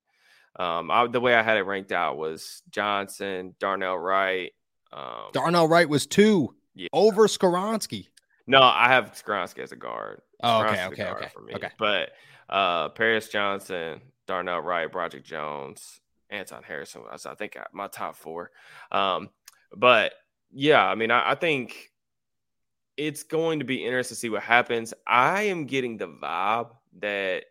Um, 0.59 0.91
I, 0.91 1.07
the 1.07 1.21
way 1.21 1.35
I 1.35 1.43
had 1.43 1.57
it 1.57 1.63
ranked 1.63 1.93
out 1.93 2.17
was 2.17 2.63
Johnson, 2.71 3.55
Darnell 3.61 3.99
Wright. 3.99 4.53
Um, 4.93 5.31
Darnell 5.33 5.69
Wright 5.69 5.89
was 5.89 6.07
two 6.07 6.55
yeah. 6.75 6.89
over 6.93 7.29
Skoronski. 7.29 8.09
No, 8.47 8.61
I 8.61 8.89
have 8.89 9.13
Skoronski 9.13 9.61
as 9.61 9.73
a 9.73 9.77
guard. 9.77 10.23
Oh, 10.43 10.65
okay, 10.65 10.85
okay, 10.87 11.05
okay, 11.05 11.29
for 11.33 11.43
me. 11.43 11.55
okay. 11.55 11.71
But 11.79 12.11
uh, 12.49 12.89
Paris 12.91 13.29
Johnson, 13.29 14.01
Darnell 14.27 14.61
Wright, 14.61 14.91
Broderick 14.91 15.25
Jones, 15.25 16.01
Anton 16.31 16.63
Harrison 16.63 17.03
was 17.03 17.27
I 17.27 17.35
think 17.35 17.57
my 17.73 17.89
top 17.89 18.17
four. 18.17 18.51
Um, 18.91 19.31
but 19.77 20.13
yeah, 20.51 20.85
I 20.85 20.95
mean, 20.95 21.11
I, 21.11 21.33
I 21.33 21.35
think 21.35 21.91
it's 23.01 23.23
going 23.23 23.61
to 23.61 23.65
be 23.65 23.83
interesting 23.83 24.15
to 24.15 24.19
see 24.19 24.29
what 24.29 24.43
happens. 24.43 24.93
I 25.07 25.45
am 25.45 25.65
getting 25.65 25.97
the 25.97 26.07
vibe 26.07 26.73
that 26.99 27.45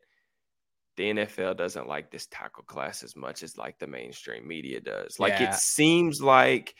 the 0.95 1.09
NFL 1.11 1.57
doesn't 1.57 1.87
like 1.87 2.11
this 2.11 2.27
tackle 2.27 2.63
class 2.65 3.01
as 3.01 3.15
much 3.15 3.41
as 3.41 3.57
like 3.57 3.79
the 3.79 3.87
mainstream 3.87 4.47
media 4.47 4.79
does. 4.79 5.19
Like 5.19 5.39
yeah. 5.39 5.49
it 5.49 5.55
seems 5.55 6.21
like 6.21 6.75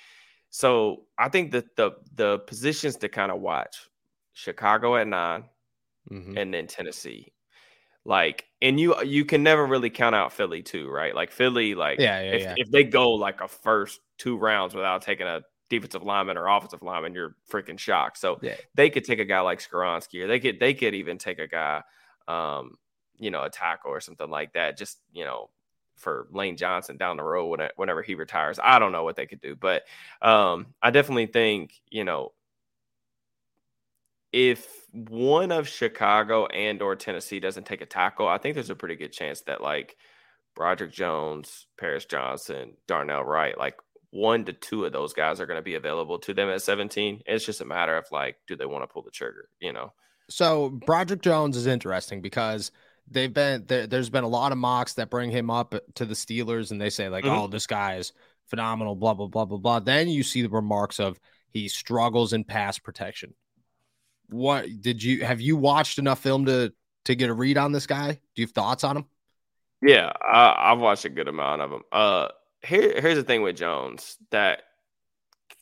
so 0.51 1.05
I 1.17 1.29
think 1.29 1.51
that 1.53 1.75
the 1.77 1.93
the 2.13 2.39
positions 2.39 2.97
to 2.97 3.09
kind 3.09 3.31
of 3.31 3.41
watch 3.41 3.89
Chicago 4.33 4.95
at 4.97 5.07
9 5.07 5.45
mm-hmm. 6.11 6.37
and 6.37 6.53
then 6.53 6.67
Tennessee. 6.67 7.33
Like, 8.05 8.45
and 8.61 8.79
you 8.79 9.01
you 9.01 9.25
can 9.25 9.41
never 9.41 9.65
really 9.65 9.89
count 9.89 10.13
out 10.13 10.31
Philly 10.31 10.61
too, 10.61 10.89
right? 10.91 11.15
Like 11.15 11.31
Philly, 11.31 11.73
like 11.73 11.97
yeah, 11.99 12.21
yeah, 12.21 12.31
if, 12.33 12.41
yeah. 12.41 12.53
if 12.55 12.69
they 12.69 12.83
go 12.83 13.09
like 13.11 13.41
a 13.41 13.47
first 13.47 13.99
two 14.19 14.37
rounds 14.37 14.75
without 14.75 15.01
taking 15.01 15.25
a 15.25 15.41
defensive 15.69 16.03
lineman 16.03 16.37
or 16.37 16.47
offensive 16.47 16.81
lineman, 16.81 17.13
you're 17.13 17.35
freaking 17.49 17.79
shocked. 17.79 18.17
So 18.17 18.39
yeah. 18.41 18.55
they 18.75 18.89
could 18.89 19.05
take 19.05 19.19
a 19.19 19.25
guy 19.25 19.39
like 19.41 19.59
Skoronski, 19.59 20.23
or 20.23 20.27
they 20.27 20.39
could 20.39 20.59
they 20.59 20.73
could 20.73 20.95
even 20.95 21.17
take 21.17 21.39
a 21.39 21.47
guy, 21.47 21.83
um, 22.27 22.77
you 23.17 23.31
know, 23.31 23.43
a 23.43 23.49
tackle 23.49 23.91
or 23.91 24.01
something 24.01 24.29
like 24.29 24.53
that. 24.53 24.77
Just 24.77 24.99
you 25.13 25.25
know, 25.25 25.49
for 25.95 26.27
Lane 26.31 26.57
Johnson 26.57 26.97
down 26.97 27.17
the 27.17 27.23
road 27.23 27.59
whenever 27.75 28.01
he 28.01 28.15
retires. 28.15 28.59
I 28.61 28.79
don't 28.79 28.91
know 28.91 29.03
what 29.03 29.15
they 29.15 29.25
could 29.25 29.41
do, 29.41 29.55
but 29.55 29.83
um, 30.21 30.67
I 30.81 30.91
definitely 30.91 31.27
think 31.27 31.73
you 31.89 32.03
know 32.03 32.33
if 34.31 34.85
one 34.91 35.51
of 35.51 35.67
Chicago 35.67 36.45
and 36.47 36.81
or 36.81 36.95
Tennessee 36.95 37.39
doesn't 37.39 37.65
take 37.65 37.81
a 37.81 37.85
tackle, 37.85 38.27
I 38.27 38.37
think 38.37 38.55
there's 38.55 38.69
a 38.69 38.75
pretty 38.75 38.95
good 38.95 39.11
chance 39.11 39.41
that 39.41 39.61
like 39.61 39.97
Broderick 40.55 40.91
Jones, 40.91 41.67
Paris 41.77 42.05
Johnson, 42.05 42.73
Darnell 42.87 43.23
Wright, 43.23 43.57
like 43.57 43.75
one 44.11 44.45
to 44.45 44.53
two 44.53 44.85
of 44.85 44.91
those 44.91 45.13
guys 45.13 45.39
are 45.39 45.45
going 45.45 45.59
to 45.59 45.63
be 45.63 45.75
available 45.75 46.19
to 46.19 46.33
them 46.33 46.49
at 46.49 46.61
17. 46.61 47.21
It's 47.25 47.45
just 47.45 47.61
a 47.61 47.65
matter 47.65 47.95
of 47.97 48.05
like, 48.11 48.37
do 48.47 48.55
they 48.55 48.65
want 48.65 48.83
to 48.83 48.87
pull 48.87 49.03
the 49.03 49.11
trigger, 49.11 49.49
you 49.59 49.73
know? 49.73 49.93
So 50.29 50.69
Broderick 50.69 51.21
Jones 51.21 51.57
is 51.57 51.67
interesting 51.67 52.21
because 52.21 52.71
they've 53.09 53.33
been 53.33 53.65
there, 53.67 53.87
has 53.91 54.09
been 54.09 54.23
a 54.23 54.27
lot 54.27 54.51
of 54.51 54.57
mocks 54.57 54.93
that 54.93 55.09
bring 55.09 55.31
him 55.31 55.49
up 55.49 55.75
to 55.95 56.05
the 56.05 56.13
Steelers 56.13 56.71
and 56.71 56.79
they 56.79 56.89
say 56.89 57.09
like, 57.09 57.23
mm-hmm. 57.23 57.35
oh, 57.35 57.47
this 57.47 57.67
guy 57.67 57.95
is 57.95 58.13
phenomenal, 58.47 58.95
blah, 58.95 59.13
blah, 59.13 59.27
blah, 59.27 59.45
blah, 59.45 59.57
blah. 59.57 59.79
Then 59.79 60.07
you 60.07 60.23
see 60.23 60.41
the 60.41 60.49
remarks 60.49 60.99
of 60.99 61.19
he 61.51 61.67
struggles 61.67 62.33
in 62.33 62.43
pass 62.43 62.77
protection 62.77 63.33
what 64.31 64.67
did 64.81 65.03
you 65.03 65.25
have 65.25 65.41
you 65.41 65.55
watched 65.55 65.99
enough 65.99 66.19
film 66.19 66.45
to 66.45 66.73
to 67.05 67.15
get 67.15 67.29
a 67.29 67.33
read 67.33 67.57
on 67.57 67.71
this 67.71 67.87
guy? 67.87 68.13
Do 68.13 68.41
you 68.41 68.45
have 68.45 68.51
thoughts 68.51 68.83
on 68.83 68.97
him? 68.97 69.05
Yeah, 69.81 70.11
I, 70.21 70.69
have 70.69 70.79
watched 70.79 71.05
a 71.05 71.09
good 71.09 71.27
amount 71.27 71.61
of 71.61 71.71
him. 71.71 71.81
Uh, 71.91 72.27
here, 72.63 72.99
here's 72.99 73.17
the 73.17 73.23
thing 73.23 73.41
with 73.41 73.57
Jones 73.57 74.17
that 74.31 74.63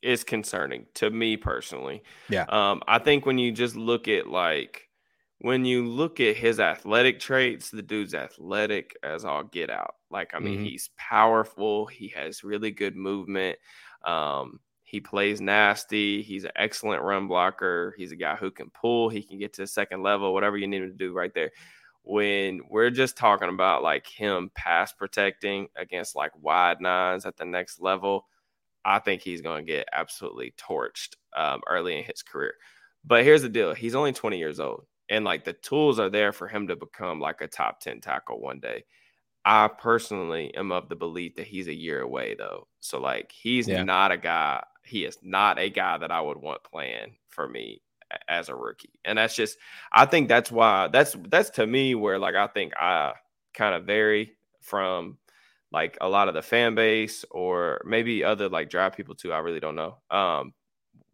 is 0.02 0.24
concerning 0.24 0.86
to 0.96 1.10
me 1.10 1.38
personally. 1.38 2.04
Yeah. 2.30 2.46
Um, 2.50 2.82
I 2.88 3.00
think 3.00 3.26
when 3.26 3.38
you 3.38 3.52
just 3.52 3.76
look 3.76 4.08
at 4.08 4.28
like 4.28 4.88
when 5.40 5.66
you 5.66 5.86
look 5.86 6.20
at 6.20 6.36
his 6.36 6.60
athletic 6.60 7.20
traits, 7.20 7.70
the 7.70 7.82
dude's 7.82 8.16
athletic 8.16 8.98
as 9.04 9.24
all 9.24 9.44
get 9.44 9.70
out. 9.70 9.96
Like, 10.10 10.32
I 10.34 10.40
mean, 10.40 10.56
mm-hmm. 10.56 10.66
he's 10.66 10.90
powerful. 10.98 11.86
He 11.86 12.08
has 12.10 12.44
really 12.44 12.72
good 12.72 12.96
movement. 12.96 13.58
Um, 14.04 14.60
he 14.84 15.00
plays 15.00 15.42
nasty. 15.42 16.24
He's 16.24 16.46
an 16.46 16.52
excellent 16.56 17.04
run 17.04 17.28
blocker. 17.28 17.94
He's 17.98 18.14
a 18.14 18.16
guy 18.16 18.36
who 18.36 18.50
can 18.50 18.70
pull. 18.72 19.10
He 19.10 19.22
can 19.22 19.38
get 19.38 19.54
to 19.54 19.62
the 19.64 19.68
second 19.68 20.02
level, 20.02 20.34
whatever 20.34 20.58
you 20.58 20.68
need 20.68 20.82
him 20.82 20.90
to 20.90 20.98
do 20.98 21.14
right 21.14 21.34
there. 21.34 21.52
When 22.10 22.62
we're 22.70 22.90
just 22.90 23.18
talking 23.18 23.50
about 23.50 23.84
like 23.84 24.08
him 24.08 24.50
pass 24.56 24.94
protecting 24.94 25.68
against 25.76 26.16
like 26.16 26.32
wide 26.42 26.80
nines 26.80 27.26
at 27.26 27.36
the 27.36 27.44
next 27.44 27.82
level, 27.82 28.28
I 28.86 29.00
think 29.00 29.22
he's 29.22 29.42
going 29.42 29.66
to 29.66 29.72
get 29.72 29.90
absolutely 29.92 30.54
torched 30.58 31.16
um, 31.36 31.62
early 31.68 31.98
in 31.98 32.06
his 32.06 32.24
career. 32.24 32.54
But 33.04 33.24
here's 33.24 33.42
the 33.42 33.50
deal 33.50 33.74
he's 33.74 33.96
only 33.96 34.14
20 34.14 34.38
years 34.38 34.60
old, 34.60 34.86
and 35.10 35.26
like 35.26 35.44
the 35.44 35.54
tools 35.54 36.00
are 36.00 36.10
there 36.10 36.32
for 36.32 36.48
him 36.48 36.68
to 36.68 36.76
become 36.78 37.20
like 37.20 37.42
a 37.42 37.48
top 37.48 37.82
10 37.82 38.00
tackle 38.00 38.40
one 38.40 38.60
day. 38.60 38.86
I 39.44 39.68
personally 39.68 40.54
am 40.56 40.72
of 40.72 40.90
the 40.90 40.96
belief 40.96 41.36
that 41.36 41.48
he's 41.48 41.68
a 41.68 41.74
year 41.74 42.02
away 42.02 42.36
though. 42.38 42.68
So 42.80 43.00
like 43.00 43.32
he's 43.32 43.68
yeah. 43.68 43.84
not 43.84 44.12
a 44.12 44.18
guy 44.18 44.64
he 44.88 45.04
is 45.06 45.18
not 45.22 45.60
a 45.60 45.70
guy 45.70 45.98
that 45.98 46.12
I 46.12 46.22
would 46.22 46.38
want 46.38 46.64
playing 46.64 47.16
for 47.30 47.48
me 47.48 47.82
as 48.28 48.50
a 48.50 48.56
rookie. 48.56 49.00
And 49.06 49.18
that's 49.18 49.36
just 49.36 49.58
I 49.92 50.06
think 50.06 50.28
that's 50.28 50.52
why 50.52 50.88
that's 50.88 51.16
that's 51.30 51.50
to 51.52 51.68
me 51.68 51.96
where 51.96 52.20
like 52.20 52.36
I 52.36 52.48
think 52.48 52.74
I 52.78 53.14
kind 53.54 53.76
of 53.76 53.86
vary 53.86 54.34
from 54.62 55.18
like 55.72 55.98
a 56.00 56.08
lot 56.08 56.28
of 56.28 56.34
the 56.34 56.42
fan 56.42 56.76
base 56.76 57.26
or 57.30 57.82
maybe 57.86 58.24
other 58.24 58.50
like 58.50 58.70
draft 58.70 58.96
people 58.96 59.16
too. 59.16 59.34
I 59.34 59.40
really 59.40 59.60
don't 59.60 59.76
know. 59.76 59.98
Um 60.10 60.54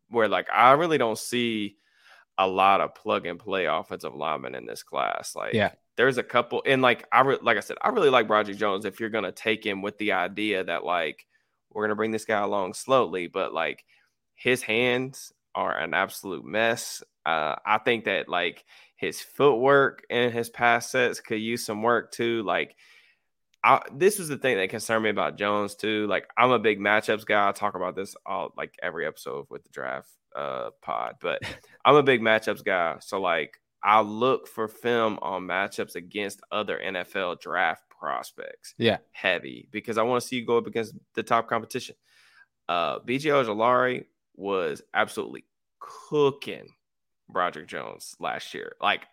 where 0.09 0.27
like 0.27 0.47
I 0.53 0.71
really 0.71 0.97
don't 0.97 1.17
see 1.17 1.77
a 2.37 2.47
lot 2.47 2.81
of 2.81 2.95
plug 2.95 3.25
and 3.25 3.39
play 3.39 3.65
offensive 3.65 4.15
linemen 4.15 4.55
in 4.55 4.65
this 4.65 4.83
class. 4.83 5.35
Like 5.35 5.53
yeah. 5.53 5.71
there's 5.95 6.17
a 6.17 6.23
couple 6.23 6.63
and 6.65 6.81
like 6.81 7.07
I 7.11 7.21
re- 7.21 7.39
like 7.41 7.57
I 7.57 7.61
said, 7.61 7.77
I 7.81 7.89
really 7.89 8.09
like 8.09 8.29
Roger 8.29 8.53
Jones 8.53 8.85
if 8.85 8.99
you're 8.99 9.09
gonna 9.09 9.31
take 9.31 9.65
him 9.65 9.81
with 9.81 9.97
the 9.97 10.13
idea 10.13 10.63
that 10.63 10.83
like 10.83 11.25
we're 11.71 11.83
gonna 11.85 11.95
bring 11.95 12.11
this 12.11 12.25
guy 12.25 12.41
along 12.41 12.73
slowly, 12.75 13.27
but 13.27 13.53
like 13.53 13.83
his 14.35 14.61
hands 14.61 15.31
are 15.55 15.77
an 15.77 15.93
absolute 15.93 16.45
mess. 16.45 17.03
Uh, 17.25 17.55
I 17.65 17.77
think 17.77 18.05
that 18.05 18.29
like 18.29 18.65
his 18.95 19.21
footwork 19.21 20.03
and 20.09 20.33
his 20.33 20.49
pass 20.49 20.89
sets 20.91 21.19
could 21.19 21.41
use 21.41 21.65
some 21.65 21.81
work 21.81 22.11
too. 22.11 22.43
Like, 22.43 22.75
I, 23.63 23.81
this 23.93 24.19
was 24.19 24.27
the 24.27 24.37
thing 24.37 24.57
that 24.57 24.69
concerned 24.69 25.03
me 25.03 25.09
about 25.09 25.37
Jones 25.37 25.75
too. 25.75 26.07
Like, 26.07 26.27
I'm 26.37 26.51
a 26.51 26.59
big 26.59 26.79
matchups 26.79 27.25
guy. 27.25 27.47
I 27.47 27.51
talk 27.51 27.75
about 27.75 27.95
this 27.95 28.15
all 28.25 28.53
like 28.57 28.73
every 28.81 29.05
episode 29.05 29.45
with 29.49 29.63
the 29.63 29.69
draft 29.69 30.09
uh, 30.35 30.71
pod, 30.81 31.15
but 31.21 31.41
I'm 31.85 31.95
a 31.95 32.03
big 32.03 32.21
matchups 32.21 32.63
guy. 32.63 32.97
So 32.99 33.21
like, 33.21 33.59
I 33.83 34.01
look 34.01 34.47
for 34.47 34.67
film 34.67 35.19
on 35.21 35.43
matchups 35.43 35.95
against 35.95 36.41
other 36.51 36.79
NFL 36.83 37.41
draft 37.41 37.83
prospects. 37.89 38.73
Yeah. 38.77 38.97
Heavy 39.11 39.67
because 39.71 39.97
I 39.97 40.03
want 40.03 40.21
to 40.21 40.27
see 40.27 40.37
you 40.37 40.45
go 40.45 40.57
up 40.57 40.67
against 40.67 40.93
the 41.13 41.23
top 41.23 41.49
competition. 41.49 41.95
Uh 42.69 42.99
BJ 42.99 43.25
Ojulari 43.25 44.05
was 44.35 44.81
absolutely 44.93 45.45
cooking 45.79 46.69
Broderick 47.29 47.67
Jones 47.67 48.15
last 48.19 48.53
year. 48.53 48.75
Like 48.81 49.05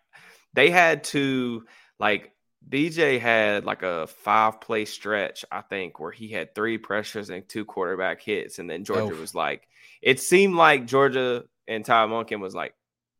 they 0.53 0.69
had 0.69 1.03
to 1.05 1.65
like 1.99 2.33
BJ 2.67 3.19
had 3.19 3.65
like 3.65 3.83
a 3.83 4.07
five 4.07 4.61
play 4.61 4.85
stretch, 4.85 5.43
I 5.51 5.61
think, 5.61 5.99
where 5.99 6.11
he 6.11 6.29
had 6.29 6.53
three 6.53 6.77
pressures 6.77 7.29
and 7.29 7.47
two 7.47 7.65
quarterback 7.65 8.21
hits. 8.21 8.59
And 8.59 8.69
then 8.69 8.83
Georgia 8.83 9.15
was 9.15 9.33
like, 9.33 9.67
it 10.01 10.19
seemed 10.19 10.55
like 10.55 10.85
Georgia 10.85 11.45
and 11.67 11.83
Ty 11.83 12.07
Monken 12.07 12.39
was 12.39 12.55
like, 12.55 12.75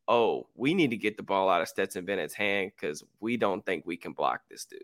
oh, 0.08 0.46
we 0.54 0.74
need 0.74 0.90
to 0.90 0.96
get 0.96 1.16
the 1.16 1.22
ball 1.22 1.48
out 1.48 1.62
of 1.62 1.68
Stetson 1.68 2.04
Bennett's 2.04 2.34
hand 2.34 2.72
because 2.74 3.02
we 3.20 3.36
don't 3.36 3.64
think 3.64 3.84
we 3.86 3.96
can 3.96 4.12
block 4.12 4.42
this 4.48 4.64
dude. 4.64 4.80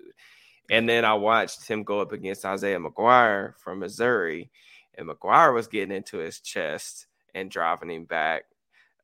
And 0.71 0.89
then 0.89 1.05
I 1.05 1.15
watched 1.15 1.67
him 1.67 1.83
go 1.83 2.01
up 2.01 2.13
against 2.13 2.45
Isaiah 2.45 2.79
McGuire 2.79 3.57
from 3.57 3.79
Missouri, 3.79 4.51
and 4.97 5.09
McGuire 5.09 5.55
was 5.55 5.67
getting 5.67 5.97
into 5.97 6.19
his 6.19 6.41
chest 6.41 7.08
and 7.35 7.51
driving 7.51 7.91
him 7.91 8.05
back 8.05 8.45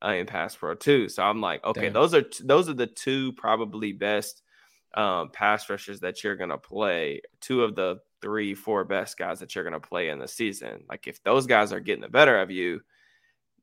uh, 0.04 0.10
in 0.10 0.26
pass 0.26 0.54
pro 0.54 0.74
too. 0.74 1.08
So 1.08 1.22
I'm 1.22 1.40
like, 1.40 1.64
okay, 1.64 1.82
Damn. 1.82 1.92
those 1.92 2.14
are 2.14 2.22
t- 2.22 2.44
those 2.44 2.68
are 2.68 2.74
the 2.74 2.86
two 2.86 3.32
probably 3.32 3.92
best 3.92 4.42
um, 4.94 5.30
pass 5.30 5.68
rushers 5.68 6.00
that 6.00 6.22
you're 6.22 6.36
gonna 6.36 6.58
play. 6.58 7.22
Two 7.40 7.62
of 7.62 7.74
the 7.74 8.00
three, 8.20 8.54
four 8.54 8.84
best 8.84 9.16
guys 9.18 9.40
that 9.40 9.54
you're 9.54 9.64
gonna 9.64 9.80
play 9.80 10.10
in 10.10 10.18
the 10.18 10.28
season. 10.28 10.84
Like 10.88 11.06
if 11.06 11.22
those 11.22 11.46
guys 11.46 11.72
are 11.72 11.80
getting 11.80 12.02
the 12.02 12.08
better 12.08 12.40
of 12.40 12.50
you, 12.50 12.80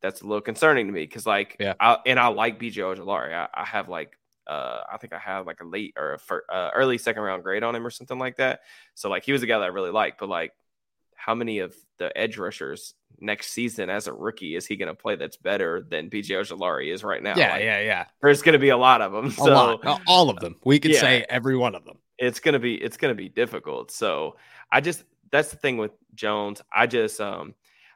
that's 0.01 0.21
a 0.21 0.25
little 0.25 0.41
concerning 0.41 0.87
to 0.87 0.93
me 0.93 1.01
because 1.03 1.25
like, 1.25 1.57
yeah, 1.59 1.73
I, 1.79 1.97
and 2.05 2.19
I 2.19 2.27
like 2.27 2.59
BJ 2.59 2.77
Ojulari. 2.77 3.33
I, 3.33 3.47
I 3.53 3.65
have 3.65 3.87
like 3.87 4.17
uh, 4.47 4.81
I 4.91 4.97
think 4.97 5.13
I 5.13 5.19
have 5.19 5.45
like 5.45 5.61
a 5.61 5.65
late 5.65 5.93
or 5.97 6.13
a 6.13 6.19
fir- 6.19 6.45
uh, 6.49 6.71
early 6.73 6.97
second 6.97 7.21
round 7.21 7.43
grade 7.43 7.63
on 7.63 7.75
him 7.75 7.85
or 7.85 7.91
something 7.91 8.17
like 8.17 8.37
that. 8.37 8.61
So 8.95 9.09
like 9.09 9.23
he 9.23 9.31
was 9.31 9.43
a 9.43 9.47
guy 9.47 9.59
that 9.59 9.65
I 9.65 9.67
really 9.67 9.91
liked, 9.91 10.19
but 10.19 10.29
like 10.29 10.53
how 11.23 11.35
many 11.35 11.59
of 11.59 11.75
the 11.99 12.15
edge 12.17 12.37
rushers 12.37 12.95
next 13.19 13.51
season 13.51 13.91
as 13.91 14.07
a 14.07 14.13
rookie 14.13 14.55
is 14.55 14.65
he 14.65 14.75
going 14.75 14.87
to 14.87 14.95
play 14.95 15.15
that's 15.15 15.37
better 15.37 15.85
than 15.87 16.09
BJ 16.09 16.31
Ojulari 16.31 16.91
is 16.91 17.03
right 17.03 17.21
now? 17.21 17.35
Yeah, 17.37 17.51
like, 17.51 17.61
yeah, 17.61 17.79
yeah. 17.81 18.05
There's 18.23 18.41
going 18.41 18.53
to 18.53 18.59
be 18.59 18.69
a 18.69 18.77
lot 18.77 19.01
of 19.01 19.11
them. 19.11 19.29
So, 19.29 19.45
a 19.45 19.77
lot. 19.77 20.01
all 20.07 20.29
of 20.31 20.39
them. 20.39 20.55
We 20.65 20.79
could 20.79 20.91
yeah, 20.91 20.99
say 20.99 21.25
every 21.29 21.55
one 21.55 21.75
of 21.75 21.85
them. 21.85 21.97
It's 22.17 22.39
going 22.39 22.53
to 22.53 22.59
be 22.59 22.75
it's 22.75 22.97
going 22.97 23.11
to 23.11 23.15
be 23.15 23.29
difficult. 23.29 23.91
So 23.91 24.37
I 24.71 24.81
just 24.81 25.03
that's 25.31 25.49
the 25.49 25.57
thing 25.57 25.77
with 25.77 25.91
Jones. 26.15 26.61
I 26.73 26.87
just 26.87 27.21
um 27.21 27.53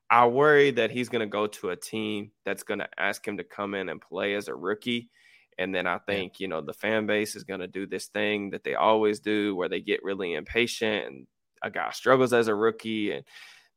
I 0.10 0.28
worry 0.28 0.70
that 0.72 0.92
he's 0.92 1.10
going 1.10 1.22
to 1.22 1.32
go 1.32 1.48
to 1.48 1.70
a 1.70 1.76
team 1.76 2.32
that's 2.46 2.64
going 2.64 2.80
to 2.80 2.90
ask 2.98 3.28
him 3.28 3.38
to 3.38 3.44
come 3.44 3.74
in 3.74 3.90
and 3.90 4.00
play 4.00 4.36
as 4.36 4.48
a 4.48 4.56
rookie. 4.56 5.10
And 5.58 5.74
then 5.74 5.88
I 5.88 5.98
think, 5.98 6.40
you 6.40 6.48
know, 6.48 6.62
the 6.62 6.74
fan 6.74 7.08
base 7.08 7.36
is 7.36 7.44
going 7.44 7.62
to 7.62 7.68
do 7.68 7.88
this 7.88 8.08
thing 8.08 8.52
that 8.52 8.64
they 8.64 8.76
always 8.76 9.20
do 9.20 9.56
where 9.56 9.70
they 9.70 9.80
get 9.82 10.04
really 10.04 10.34
impatient 10.34 11.08
and 11.08 11.28
a 11.62 11.72
guy 11.72 11.92
struggles 11.92 12.34
as 12.34 12.48
a 12.48 12.56
rookie 12.56 13.12
and 13.12 13.24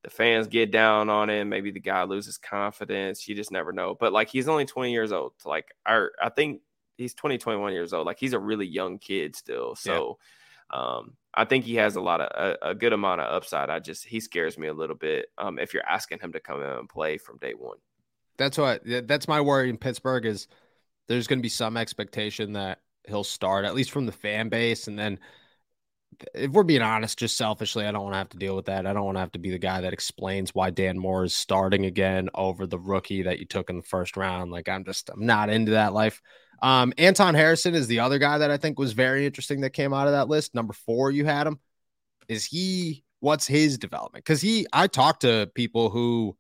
the 0.03 0.11
fans 0.11 0.47
get 0.47 0.71
down 0.71 1.09
on 1.09 1.29
him. 1.29 1.49
Maybe 1.49 1.71
the 1.71 1.81
guy 1.81 2.05
loses 2.05 2.39
confidence. 2.39 3.27
You 3.29 3.35
just 3.35 3.51
never 3.51 3.73
know. 3.73 3.97
But 3.99 4.13
like 4.13 4.29
he's 4.29 4.49
only 4.49 4.65
20 4.65 4.93
years 4.93 5.13
old. 5.13 5.33
Like 5.45 5.75
our, 5.85 6.13
I 6.23 6.29
think 6.29 6.61
he's 6.97 7.15
20, 7.15 7.39
21 7.39 7.73
years 7.73 7.93
old. 7.93 8.07
Like 8.07 8.19
he's 8.19 8.33
a 8.33 8.39
really 8.39 8.67
young 8.67 8.99
kid 8.99 9.35
still. 9.35 9.75
So 9.75 10.19
yeah. 10.73 10.81
um, 10.81 11.15
I 11.35 11.45
think 11.45 11.65
he 11.65 11.77
has 11.77 11.97
a 11.97 12.01
lot 12.01 12.21
of 12.21 12.29
a, 12.63 12.71
a, 12.71 12.75
good 12.75 12.93
amount 12.93 13.21
of 13.21 13.35
upside. 13.35 13.71
I 13.71 13.81
just 13.81 14.05
he 14.05 14.21
scares 14.21 14.59
me 14.59 14.69
a 14.69 14.75
little 14.75 14.97
bit 14.97 15.27
um, 15.39 15.59
if 15.59 15.75
you're 15.75 15.87
asking 15.87 16.21
him 16.21 16.33
to 16.33 16.41
come 16.41 16.63
in 16.63 16.69
and 16.69 16.89
play 16.89 17.19
from 17.19 17.39
day 17.39 17.55
one. 17.55 17.79
That's 18.37 18.57
what 18.57 18.83
that's 18.85 19.27
my 19.27 19.41
worry 19.41 19.69
in 19.69 19.79
Pittsburgh 19.79 20.25
is 20.25 20.47
there's 21.09 21.27
going 21.27 21.41
to 21.41 21.43
be 21.43 21.49
some 21.49 21.77
expectation 21.77 22.53
that 22.53 22.81
he'll 23.07 23.25
start 23.25 23.65
at 23.65 23.75
least 23.75 23.91
from 23.91 24.07
the 24.07 24.13
fan 24.13 24.49
base 24.49 24.87
and 24.87 24.99
then 24.99 25.19
if 26.35 26.51
we're 26.51 26.63
being 26.63 26.83
honest, 26.83 27.19
just 27.19 27.37
selfishly, 27.37 27.85
I 27.85 27.93
don't 27.93 28.03
want 28.03 28.15
to 28.15 28.19
have 28.19 28.29
to 28.31 28.39
deal 28.39 28.57
with 28.57 28.67
that. 28.67 28.87
I 28.87 28.93
don't 28.93 29.05
want 29.05 29.17
to 29.17 29.21
have 29.21 29.33
to 29.33 29.39
be 29.39 29.51
the 29.51 29.59
guy 29.59 29.81
that 29.81 29.93
explains 29.93 30.55
why 30.55 30.71
Dan 30.71 30.99
Moore 30.99 31.25
is 31.25 31.35
starting 31.35 31.85
again 31.85 32.29
over 32.35 32.67
the 32.67 32.79
rookie 32.79 33.23
that 33.23 33.39
you 33.39 33.45
took 33.45 33.71
in 33.71 33.77
the 33.77 33.83
first 33.83 34.17
round. 34.17 34.51
Like 34.51 34.69
I'm 34.69 34.85
just 34.85 35.11
I'm 35.11 35.27
not 35.27 35.51
into 35.51 35.73
that 35.73 35.93
life. 35.93 36.21
Um, 36.61 36.93
Anton 36.99 37.35
Harrison 37.35 37.75
is 37.75 37.87
the 37.87 38.01
other 38.01 38.19
guy 38.19 38.39
that 38.39 38.51
I 38.51 38.57
think 38.57 38.79
was 38.79 38.93
very 38.93 39.27
interesting 39.27 39.61
that 39.61 39.71
came 39.71 39.95
out 39.95 40.09
of 40.09 40.13
that 40.13 40.29
list. 40.29 40.55
Number 40.55 40.73
four, 40.73 41.11
you 41.11 41.25
had 41.25 41.47
him. 41.47 41.61
Is 42.29 42.45
he 42.45 43.05
what's 43.21 43.47
his 43.47 43.79
development? 43.79 44.25
Because 44.25 44.41
he 44.41 44.67
I 44.73 44.87
talked 44.87 45.23
to 45.23 45.51
people 45.55 45.91
who 45.91 46.37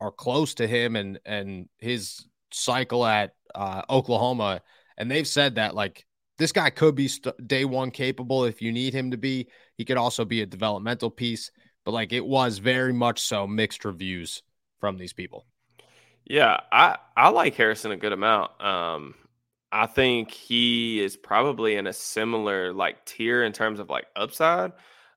are 0.00 0.12
close 0.12 0.54
to 0.54 0.66
him 0.66 0.96
and 0.96 1.18
and 1.24 1.68
his 1.78 2.26
cycle 2.52 3.04
at 3.04 3.32
uh, 3.54 3.82
Oklahoma, 3.88 4.60
and 4.96 5.10
they've 5.10 5.26
said 5.26 5.54
that 5.54 5.74
like 5.74 6.04
this 6.38 6.52
guy 6.52 6.70
could 6.70 6.94
be 6.94 7.08
st- 7.08 7.46
day 7.46 7.64
one 7.64 7.90
capable 7.90 8.44
if 8.44 8.60
you 8.60 8.72
need 8.72 8.94
him 8.94 9.10
to 9.10 9.16
be. 9.16 9.48
He 9.76 9.84
could 9.84 9.96
also 9.96 10.24
be 10.24 10.42
a 10.42 10.46
developmental 10.46 11.10
piece, 11.10 11.50
but 11.84 11.92
like 11.92 12.12
it 12.12 12.24
was 12.24 12.58
very 12.58 12.92
much 12.92 13.20
so 13.20 13.46
mixed 13.46 13.84
reviews 13.84 14.42
from 14.78 14.98
these 14.98 15.12
people. 15.12 15.46
Yeah, 16.24 16.58
I 16.72 16.98
I 17.16 17.28
like 17.30 17.54
Harrison 17.54 17.92
a 17.92 17.96
good 17.96 18.12
amount. 18.12 18.60
Um, 18.60 19.14
I 19.70 19.86
think 19.86 20.30
he 20.30 21.00
is 21.00 21.16
probably 21.16 21.76
in 21.76 21.86
a 21.86 21.92
similar 21.92 22.72
like 22.72 23.04
tier 23.04 23.44
in 23.44 23.52
terms 23.52 23.80
of 23.80 23.88
like 23.88 24.06
upside 24.16 24.72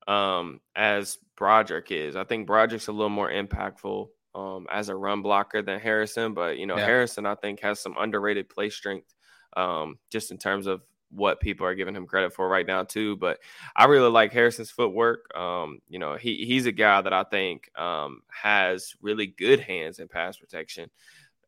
um, 0.08 0.62
as 0.76 1.18
Broderick 1.36 1.92
is. 1.92 2.16
I 2.16 2.24
think 2.24 2.48
Broderick's 2.48 2.88
a 2.88 2.92
little 2.92 3.10
more 3.10 3.32
impactful 3.32 4.08
um, 4.36 4.68
as 4.72 4.90
a 4.90 4.96
run 4.96 5.22
blocker 5.22 5.62
than 5.62 5.80
Harrison, 5.80 6.34
but 6.34 6.58
you 6.58 6.68
know 6.68 6.78
yeah. 6.78 6.86
Harrison 6.86 7.26
I 7.26 7.36
think 7.36 7.62
has 7.62 7.80
some 7.80 7.96
underrated 7.98 8.50
play 8.50 8.70
strength 8.70 9.14
um, 9.58 9.98
just 10.12 10.32
in 10.32 10.38
terms 10.38 10.68
of 10.68 10.82
what 11.12 11.40
people 11.40 11.66
are 11.66 11.76
giving 11.76 11.96
him 11.96 12.06
credit 12.06 12.34
for 12.34 12.48
right 12.48 12.68
now 12.68 12.84
too. 12.84 13.16
But 13.18 13.40
I 13.76 13.86
really 13.86 14.10
like 14.10 14.32
Harrison's 14.32 14.72
footwork. 14.72 15.36
Um, 15.36 15.80
you 15.88 16.00
know, 16.00 16.16
he 16.16 16.46
he's 16.46 16.66
a 16.66 16.72
guy 16.72 17.02
that 17.02 17.14
I 17.14 17.24
think 17.24 17.70
um, 17.78 18.22
has 18.30 18.96
really 19.02 19.28
good 19.28 19.60
hands 19.60 20.00
in 20.00 20.08
pass 20.08 20.38
protection. 20.38 20.90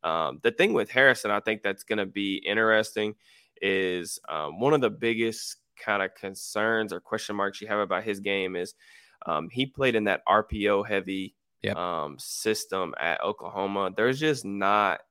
Um, 0.03 0.39
the 0.41 0.51
thing 0.51 0.73
with 0.73 0.89
Harrison, 0.89 1.31
I 1.31 1.39
think 1.39 1.61
that's 1.61 1.83
going 1.83 1.99
to 1.99 2.05
be 2.05 2.37
interesting, 2.37 3.15
is 3.61 4.19
um, 4.27 4.59
one 4.59 4.73
of 4.73 4.81
the 4.81 4.89
biggest 4.89 5.57
kind 5.77 6.01
of 6.01 6.15
concerns 6.15 6.93
or 6.93 6.99
question 6.99 7.35
marks 7.35 7.61
you 7.61 7.67
have 7.67 7.79
about 7.79 8.03
his 8.03 8.19
game 8.19 8.55
is 8.55 8.73
um, 9.25 9.49
he 9.49 9.65
played 9.65 9.95
in 9.95 10.05
that 10.05 10.25
RPO 10.27 10.87
heavy 10.87 11.35
yep. 11.61 11.75
Um, 11.75 12.17
system 12.17 12.93
at 12.99 13.21
Oklahoma. 13.21 13.91
There's 13.95 14.19
just 14.19 14.45
not 14.45 15.01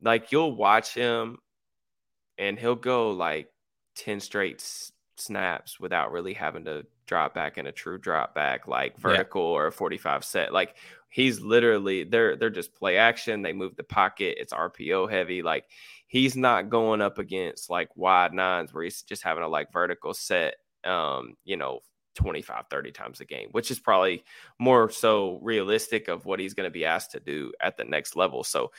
like 0.00 0.32
you'll 0.32 0.56
watch 0.56 0.94
him 0.94 1.38
and 2.38 2.58
he'll 2.58 2.74
go 2.74 3.10
like 3.10 3.48
10 3.96 4.20
straight 4.20 4.62
snaps 5.16 5.78
without 5.78 6.12
really 6.12 6.34
having 6.34 6.64
to 6.64 6.84
drop 7.06 7.34
back 7.34 7.58
in 7.58 7.66
a 7.66 7.72
true 7.72 7.98
drop 7.98 8.34
back 8.34 8.66
like 8.66 8.98
vertical 8.98 9.42
yeah. 9.42 9.56
or 9.56 9.66
a 9.68 9.72
45 9.72 10.24
set. 10.24 10.52
Like 10.52 10.76
he's 11.08 11.40
literally 11.40 12.04
they're 12.04 12.36
they're 12.36 12.50
just 12.50 12.74
play 12.74 12.96
action. 12.96 13.42
They 13.42 13.52
move 13.52 13.76
the 13.76 13.84
pocket. 13.84 14.36
It's 14.40 14.52
rpo 14.52 15.10
heavy. 15.10 15.42
Like 15.42 15.66
he's 16.06 16.36
not 16.36 16.70
going 16.70 17.00
up 17.00 17.18
against 17.18 17.70
like 17.70 17.88
wide 17.96 18.32
nines 18.32 18.72
where 18.72 18.84
he's 18.84 19.02
just 19.02 19.22
having 19.22 19.44
a 19.44 19.48
like 19.48 19.72
vertical 19.72 20.12
set 20.12 20.56
um 20.84 21.34
you 21.44 21.56
know 21.56 21.78
25 22.16 22.64
30 22.68 22.90
times 22.90 23.20
a 23.20 23.24
game 23.24 23.48
which 23.52 23.70
is 23.70 23.78
probably 23.78 24.24
more 24.58 24.90
so 24.90 25.38
realistic 25.40 26.08
of 26.08 26.26
what 26.26 26.40
he's 26.40 26.52
going 26.52 26.66
to 26.66 26.72
be 26.72 26.84
asked 26.84 27.12
to 27.12 27.20
do 27.20 27.52
at 27.60 27.76
the 27.76 27.84
next 27.84 28.16
level. 28.16 28.44
So 28.44 28.72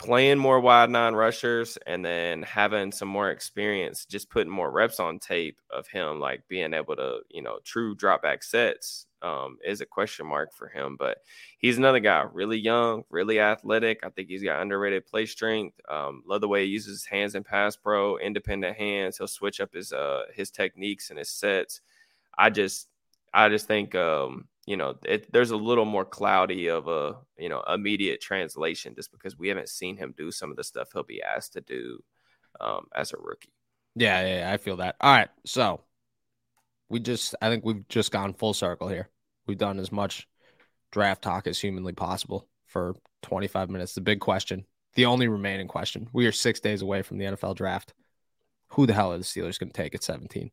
playing 0.00 0.38
more 0.38 0.58
wide 0.60 0.88
nine 0.88 1.12
rushers 1.12 1.76
and 1.86 2.02
then 2.02 2.42
having 2.42 2.90
some 2.90 3.08
more 3.08 3.30
experience, 3.30 4.06
just 4.06 4.30
putting 4.30 4.50
more 4.50 4.70
reps 4.70 4.98
on 4.98 5.18
tape 5.18 5.60
of 5.70 5.86
him, 5.88 6.18
like 6.18 6.42
being 6.48 6.72
able 6.72 6.96
to, 6.96 7.18
you 7.28 7.42
know, 7.42 7.58
true 7.64 7.94
drop 7.94 8.22
back 8.22 8.42
sets 8.42 9.06
um, 9.20 9.58
is 9.62 9.82
a 9.82 9.86
question 9.86 10.26
mark 10.26 10.54
for 10.54 10.68
him. 10.68 10.96
But 10.98 11.18
he's 11.58 11.76
another 11.76 12.00
guy, 12.00 12.24
really 12.32 12.56
young, 12.58 13.04
really 13.10 13.40
athletic. 13.40 14.00
I 14.02 14.08
think 14.08 14.28
he's 14.30 14.42
got 14.42 14.62
underrated 14.62 15.04
play 15.06 15.26
strength. 15.26 15.78
Um, 15.86 16.22
love 16.26 16.40
the 16.40 16.48
way 16.48 16.64
he 16.64 16.72
uses 16.72 17.02
his 17.02 17.04
hands 17.04 17.34
in 17.34 17.44
pass 17.44 17.76
pro, 17.76 18.16
independent 18.16 18.78
hands. 18.78 19.18
He'll 19.18 19.26
switch 19.26 19.60
up 19.60 19.74
his 19.74 19.92
uh 19.92 20.22
his 20.34 20.50
techniques 20.50 21.10
and 21.10 21.18
his 21.18 21.28
sets. 21.28 21.82
I 22.38 22.50
just 22.50 22.88
I 23.32 23.48
just 23.48 23.66
think 23.66 23.94
um 23.94 24.48
you 24.66 24.76
know, 24.76 24.94
it, 25.04 25.32
there's 25.32 25.50
a 25.50 25.56
little 25.56 25.84
more 25.84 26.04
cloudy 26.04 26.68
of 26.68 26.86
a, 26.86 27.16
you 27.36 27.48
know, 27.48 27.60
immediate 27.62 28.20
translation 28.20 28.94
just 28.94 29.10
because 29.10 29.36
we 29.36 29.48
haven't 29.48 29.68
seen 29.68 29.96
him 29.96 30.14
do 30.16 30.30
some 30.30 30.50
of 30.50 30.56
the 30.56 30.62
stuff 30.62 30.90
he'll 30.92 31.02
be 31.02 31.20
asked 31.20 31.54
to 31.54 31.60
do 31.60 31.98
um, 32.60 32.86
as 32.94 33.12
a 33.12 33.16
rookie. 33.18 33.52
Yeah, 33.96 34.20
yeah, 34.20 34.38
yeah, 34.40 34.52
I 34.52 34.58
feel 34.58 34.76
that. 34.76 34.94
All 35.00 35.12
right. 35.12 35.28
So 35.44 35.80
we 36.88 37.00
just, 37.00 37.34
I 37.42 37.48
think 37.48 37.64
we've 37.64 37.86
just 37.88 38.12
gone 38.12 38.32
full 38.34 38.54
circle 38.54 38.86
here. 38.86 39.08
We've 39.46 39.58
done 39.58 39.80
as 39.80 39.90
much 39.90 40.28
draft 40.92 41.22
talk 41.22 41.48
as 41.48 41.58
humanly 41.58 41.92
possible 41.92 42.46
for 42.66 42.94
25 43.22 43.70
minutes. 43.70 43.94
The 43.94 44.02
big 44.02 44.20
question, 44.20 44.66
the 44.94 45.06
only 45.06 45.26
remaining 45.26 45.66
question. 45.66 46.08
We 46.12 46.26
are 46.26 46.32
six 46.32 46.60
days 46.60 46.82
away 46.82 47.02
from 47.02 47.18
the 47.18 47.24
NFL 47.24 47.56
draft. 47.56 47.92
Who 48.74 48.86
the 48.86 48.92
hell 48.92 49.12
are 49.12 49.18
the 49.18 49.24
Steelers 49.24 49.58
going 49.58 49.72
to 49.72 49.82
take 49.82 49.96
at 49.96 50.04
17? 50.04 50.52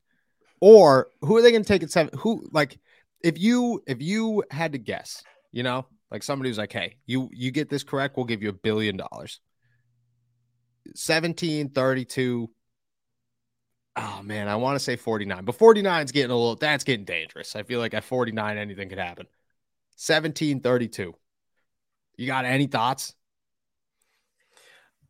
Or 0.60 1.10
who 1.22 1.38
are 1.38 1.42
they 1.42 1.52
going 1.52 1.64
to 1.64 1.68
take 1.68 1.84
at 1.84 1.92
seven? 1.92 2.18
Who, 2.20 2.48
like, 2.52 2.80
if 3.22 3.38
you 3.38 3.84
if 3.88 4.02
you 4.02 4.44
had 4.52 4.74
to 4.74 4.78
guess, 4.78 5.24
you 5.52 5.64
know, 5.64 5.86
like 6.12 6.24
somebody 6.24 6.50
who's 6.50 6.58
like, 6.58 6.74
"Hey, 6.74 6.98
you 7.06 7.30
you 7.32 7.52
get 7.52 7.70
this 7.70 7.84
correct, 7.84 8.18
we'll 8.18 8.26
give 8.26 8.42
you 8.42 8.50
a 8.50 8.54
billion 8.54 8.98
dollars." 8.98 9.40
17, 10.96 11.70
32. 11.70 12.50
Oh 14.00 14.22
man, 14.24 14.48
I 14.48 14.56
want 14.56 14.76
to 14.76 14.80
say 14.80 14.96
49, 14.96 15.44
but 15.44 15.56
49 15.56 16.06
is 16.06 16.12
getting 16.12 16.32
a 16.32 16.36
little 16.36 16.56
that's 16.56 16.84
getting 16.84 17.06
dangerous. 17.06 17.56
I 17.56 17.64
feel 17.64 17.80
like 17.80 17.94
at 17.94 18.04
49 18.04 18.58
anything 18.58 18.90
could 18.90 19.00
happen. 19.00 19.26
17, 19.96 20.62
32. 20.62 21.14
You 22.18 22.28
got 22.28 22.46
any 22.46 22.68
thoughts? 22.68 23.14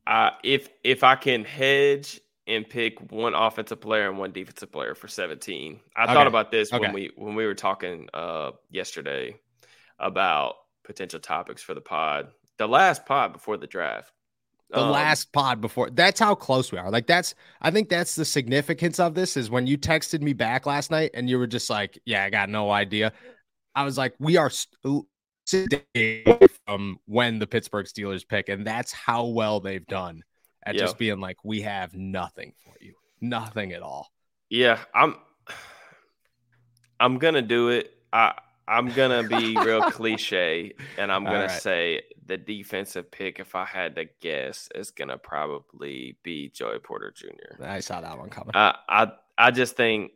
Uh, 0.05 0.31
if 0.43 0.69
if 0.85 1.03
I 1.03 1.15
can 1.15 1.43
hedge 1.43 2.21
and 2.47 2.67
pick 2.67 3.11
one 3.11 3.33
offensive 3.33 3.81
player 3.81 4.09
and 4.09 4.17
one 4.17 4.31
defensive 4.31 4.71
player 4.71 4.95
for 4.95 5.07
17. 5.07 5.79
I 5.95 6.03
okay. 6.03 6.13
thought 6.13 6.27
about 6.27 6.51
this 6.51 6.71
okay. 6.71 6.79
when 6.81 6.93
we 6.93 7.11
when 7.15 7.35
we 7.35 7.45
were 7.45 7.55
talking 7.55 8.07
uh, 8.13 8.51
yesterday 8.69 9.35
about 9.99 10.55
potential 10.83 11.19
topics 11.19 11.61
for 11.61 11.73
the 11.73 11.81
pod. 11.81 12.29
The 12.57 12.67
last 12.67 13.05
pod 13.05 13.33
before 13.33 13.57
the 13.57 13.67
draft, 13.67 14.11
the 14.69 14.81
um, 14.81 14.91
last 14.91 15.31
pod 15.31 15.61
before. 15.61 15.89
That's 15.89 16.19
how 16.19 16.35
close 16.35 16.71
we 16.71 16.77
are. 16.77 16.89
Like 16.89 17.07
that's 17.07 17.35
I 17.61 17.71
think 17.71 17.89
that's 17.89 18.15
the 18.15 18.25
significance 18.25 18.99
of 18.99 19.13
this 19.13 19.37
is 19.37 19.49
when 19.49 19.67
you 19.67 19.77
texted 19.77 20.21
me 20.21 20.33
back 20.33 20.65
last 20.65 20.91
night 20.91 21.11
and 21.13 21.29
you 21.29 21.37
were 21.37 21.47
just 21.47 21.69
like, 21.69 21.99
"Yeah, 22.05 22.23
I 22.23 22.29
got 22.29 22.49
no 22.49 22.71
idea." 22.71 23.13
I 23.75 23.83
was 23.83 23.97
like, 23.97 24.15
"We 24.19 24.37
are 24.37 24.51
from 26.65 26.97
when 27.05 27.39
the 27.39 27.47
Pittsburgh 27.47 27.85
Steelers 27.85 28.27
pick, 28.27 28.49
and 28.49 28.65
that's 28.65 28.91
how 28.91 29.27
well 29.27 29.59
they've 29.59 29.85
done 29.85 30.23
at 30.67 30.75
yeah. 30.75 30.81
just 30.81 30.97
being 30.97 31.19
like, 31.19 31.37
we 31.43 31.61
have 31.61 31.95
nothing 31.95 32.53
for 32.63 32.73
you, 32.83 32.93
nothing 33.21 33.73
at 33.73 33.81
all." 33.81 34.11
Yeah, 34.49 34.79
I'm. 34.93 35.15
I'm 36.99 37.17
gonna 37.19 37.41
do 37.41 37.69
it. 37.69 37.91
I 38.11 38.33
I'm 38.67 38.89
gonna 38.89 39.23
be 39.23 39.57
real 39.57 39.81
cliche, 39.91 40.73
and 40.97 41.11
I'm 41.11 41.23
gonna 41.23 41.41
right. 41.41 41.61
say 41.61 42.01
the 42.25 42.37
defensive 42.37 43.09
pick, 43.09 43.39
if 43.39 43.55
I 43.55 43.65
had 43.65 43.95
to 43.95 44.05
guess, 44.19 44.69
is 44.75 44.91
gonna 44.91 45.17
probably 45.17 46.17
be 46.23 46.49
Joey 46.49 46.79
Porter 46.79 47.11
Jr. 47.15 47.63
I 47.63 47.79
saw 47.79 48.01
that 48.01 48.17
one 48.17 48.29
coming. 48.29 48.51
I 48.53 48.75
I, 48.89 49.11
I 49.37 49.51
just 49.51 49.75
think 49.75 50.11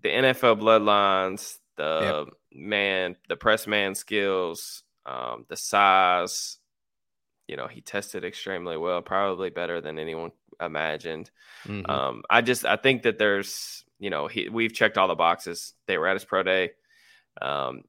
the 0.00 0.08
NFL 0.08 0.60
bloodlines, 0.60 1.58
the 1.76 2.26
yep. 2.26 2.34
man, 2.52 3.16
the 3.28 3.36
press 3.36 3.66
man 3.66 3.94
skills, 3.94 4.82
um, 5.04 5.44
the 5.48 5.56
size. 5.56 6.58
You 7.48 7.56
know, 7.56 7.66
he 7.66 7.80
tested 7.80 8.24
extremely 8.24 8.76
well, 8.76 9.02
probably 9.02 9.50
better 9.50 9.80
than 9.80 9.98
anyone 9.98 10.32
imagined. 10.60 11.30
Mm-hmm. 11.66 11.90
Um, 11.90 12.22
I 12.30 12.40
just 12.40 12.64
I 12.64 12.76
think 12.76 13.02
that 13.02 13.18
there's 13.18 13.84
you 13.98 14.10
know 14.10 14.26
he, 14.28 14.48
we've 14.48 14.72
checked 14.72 14.98
all 14.98 15.08
the 15.08 15.14
boxes. 15.14 15.74
They 15.86 15.98
were 15.98 16.08
at 16.08 16.16
his 16.16 16.24
pro 16.24 16.42
day, 16.42 16.70
um, 17.40 17.82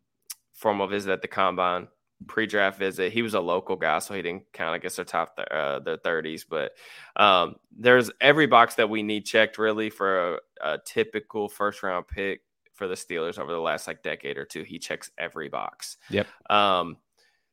formal 0.53 0.87
visit 0.87 1.11
at 1.11 1.21
the 1.21 1.27
combine 1.27 1.87
pre-draft 2.27 2.79
visit. 2.79 3.11
He 3.11 3.21
was 3.21 3.33
a 3.33 3.39
local 3.39 3.75
guy, 3.75 3.99
so 3.99 4.13
he 4.13 4.21
didn't 4.21 4.51
count 4.53 4.75
against 4.75 4.95
their 4.95 5.05
top 5.05 5.35
th- 5.35 5.47
uh, 5.49 5.79
their 5.79 5.97
thirties. 5.97 6.45
But 6.45 6.73
um, 7.15 7.55
there's 7.77 8.09
every 8.21 8.47
box 8.47 8.75
that 8.75 8.89
we 8.89 9.03
need 9.03 9.25
checked 9.25 9.57
really 9.57 9.89
for 9.89 10.35
a, 10.35 10.39
a, 10.61 10.77
typical 10.85 11.49
first 11.49 11.83
round 11.83 12.07
pick 12.07 12.41
for 12.73 12.87
the 12.87 12.95
Steelers 12.95 13.39
over 13.39 13.51
the 13.51 13.59
last 13.59 13.87
like 13.87 14.03
decade 14.03 14.37
or 14.37 14.45
two. 14.45 14.63
He 14.63 14.79
checks 14.79 15.11
every 15.17 15.49
box. 15.49 15.97
Yep. 16.09 16.27
Um, 16.49 16.97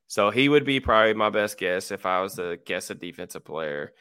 so 0.09 0.31
he 0.31 0.49
would 0.49 0.65
be 0.65 0.81
probably 0.81 1.15
my 1.15 1.31
best 1.31 1.59
guess 1.59 1.91
if 1.91 2.07
I 2.07 2.21
was 2.21 2.35
to 2.35 2.59
guess 2.65 2.91
a 2.91 2.95
defensive 2.95 3.45
player. 3.45 3.93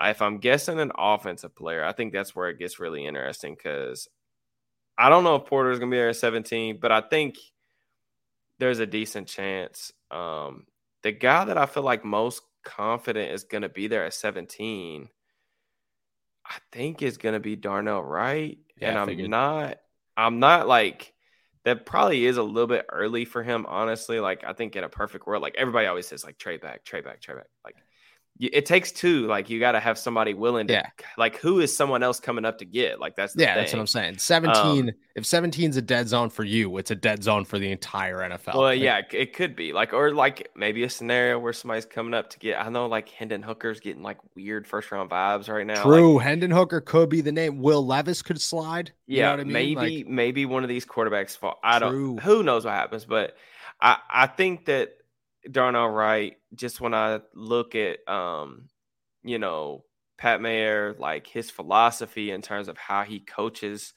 If 0.00 0.22
I'm 0.22 0.38
guessing 0.38 0.80
an 0.80 0.92
offensive 0.96 1.54
player, 1.54 1.84
I 1.84 1.92
think 1.92 2.12
that's 2.12 2.34
where 2.34 2.48
it 2.48 2.58
gets 2.58 2.80
really 2.80 3.06
interesting 3.06 3.54
because 3.54 4.08
I 4.96 5.08
don't 5.08 5.24
know 5.24 5.36
if 5.36 5.46
Porter 5.46 5.70
is 5.70 5.78
going 5.78 5.90
to 5.90 5.94
be 5.94 5.98
there 5.98 6.08
at 6.08 6.16
17, 6.16 6.78
but 6.80 6.90
I 6.90 7.02
think 7.02 7.36
there's 8.58 8.78
a 8.78 8.86
decent 8.86 9.28
chance 9.28 9.92
um, 10.10 10.66
the 11.02 11.12
guy 11.12 11.44
that 11.44 11.58
I 11.58 11.66
feel 11.66 11.82
like 11.82 12.04
most 12.04 12.42
confident 12.64 13.32
is 13.32 13.44
going 13.44 13.62
to 13.62 13.68
be 13.68 13.86
there 13.86 14.04
at 14.04 14.14
17, 14.14 15.08
I 16.44 16.54
think 16.72 17.02
is 17.02 17.16
going 17.16 17.34
to 17.34 17.40
be 17.40 17.56
Darnell 17.56 18.02
Wright. 18.02 18.58
Yeah, 18.76 18.90
and 18.90 18.98
I'm 18.98 19.30
not, 19.30 19.78
I'm 20.16 20.40
not 20.40 20.68
like, 20.68 21.12
that 21.64 21.86
probably 21.86 22.24
is 22.26 22.36
a 22.36 22.42
little 22.42 22.66
bit 22.66 22.86
early 22.90 23.24
for 23.24 23.42
him, 23.42 23.66
honestly. 23.66 24.20
Like, 24.20 24.44
I 24.44 24.52
think 24.52 24.76
in 24.76 24.84
a 24.84 24.88
perfect 24.88 25.26
world, 25.26 25.42
like 25.42 25.54
everybody 25.56 25.86
always 25.86 26.06
says, 26.06 26.24
like, 26.24 26.38
trade 26.38 26.60
back, 26.60 26.84
trade 26.84 27.04
back, 27.04 27.20
trade 27.20 27.36
back. 27.36 27.48
Like, 27.64 27.76
it 28.40 28.66
takes 28.66 28.90
two. 28.90 29.26
Like 29.26 29.50
you 29.50 29.60
got 29.60 29.72
to 29.72 29.80
have 29.80 29.98
somebody 29.98 30.34
willing 30.34 30.66
to. 30.68 30.72
Yeah. 30.72 30.86
Like 31.18 31.36
who 31.36 31.60
is 31.60 31.76
someone 31.76 32.02
else 32.02 32.18
coming 32.18 32.44
up 32.44 32.58
to 32.58 32.64
get? 32.64 32.98
Like 32.98 33.14
that's 33.14 33.36
yeah. 33.36 33.54
Thing. 33.54 33.56
That's 33.56 33.72
what 33.72 33.80
I'm 33.80 33.86
saying. 33.86 34.18
Seventeen. 34.18 34.88
Um, 34.88 34.94
if 35.16 35.26
17 35.26 35.70
is 35.70 35.76
a 35.76 35.82
dead 35.82 36.08
zone 36.08 36.30
for 36.30 36.44
you, 36.44 36.78
it's 36.78 36.90
a 36.90 36.94
dead 36.94 37.22
zone 37.22 37.44
for 37.44 37.58
the 37.58 37.70
entire 37.70 38.18
NFL. 38.18 38.54
Well, 38.54 38.62
like, 38.62 38.80
yeah, 38.80 39.02
it 39.12 39.34
could 39.34 39.56
be 39.56 39.72
like 39.72 39.92
or 39.92 40.14
like 40.14 40.48
maybe 40.54 40.84
a 40.84 40.88
scenario 40.90 41.38
where 41.38 41.52
somebody's 41.52 41.84
coming 41.84 42.14
up 42.14 42.30
to 42.30 42.38
get. 42.38 42.60
I 42.60 42.68
know 42.70 42.86
like 42.86 43.08
Hendon 43.08 43.42
Hooker's 43.42 43.80
getting 43.80 44.02
like 44.02 44.18
weird 44.34 44.66
first 44.66 44.90
round 44.90 45.10
vibes 45.10 45.48
right 45.48 45.66
now. 45.66 45.82
True. 45.82 46.16
Like, 46.16 46.24
Hendon 46.24 46.50
Hooker 46.50 46.80
could 46.80 47.08
be 47.08 47.20
the 47.20 47.32
name. 47.32 47.60
Will 47.60 47.84
Levis 47.84 48.22
could 48.22 48.40
slide. 48.40 48.92
Yeah, 49.06 49.32
I 49.32 49.36
mean? 49.36 49.52
maybe 49.52 49.98
like, 49.98 50.06
maybe 50.06 50.46
one 50.46 50.62
of 50.62 50.68
these 50.68 50.86
quarterbacks 50.86 51.36
fall. 51.36 51.58
I 51.62 51.78
true. 51.80 52.16
don't. 52.16 52.20
Who 52.20 52.42
knows 52.42 52.64
what 52.64 52.74
happens? 52.74 53.04
But 53.04 53.36
I 53.80 53.98
I 54.08 54.26
think 54.28 54.66
that 54.66 54.96
Darnell 55.50 55.88
Wright. 55.88 56.36
Just 56.54 56.80
when 56.80 56.94
I 56.94 57.20
look 57.34 57.74
at 57.74 58.06
um 58.08 58.68
you 59.22 59.38
know, 59.38 59.84
Pat 60.18 60.40
Meyer, 60.40 60.94
like 60.98 61.26
his 61.26 61.50
philosophy 61.50 62.30
in 62.30 62.42
terms 62.42 62.68
of 62.68 62.76
how 62.76 63.02
he 63.02 63.20
coaches 63.20 63.92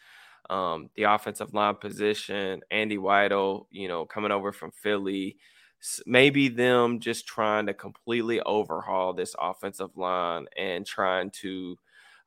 um, 0.50 0.90
the 0.96 1.04
offensive 1.04 1.54
line 1.54 1.76
position, 1.76 2.62
Andy 2.70 2.98
Weidl, 2.98 3.66
you 3.72 3.88
know, 3.88 4.06
coming 4.06 4.32
over 4.32 4.52
from 4.52 4.72
Philly, 4.72 5.38
maybe 6.06 6.50
them 6.50 7.00
just 7.00 7.26
trying 7.26 7.66
to 7.68 7.74
completely 7.74 8.42
overhaul 8.42 9.14
this 9.14 9.36
offensive 9.40 9.96
line 9.96 10.46
and 10.58 10.86
trying 10.86 11.32
to, 11.32 11.78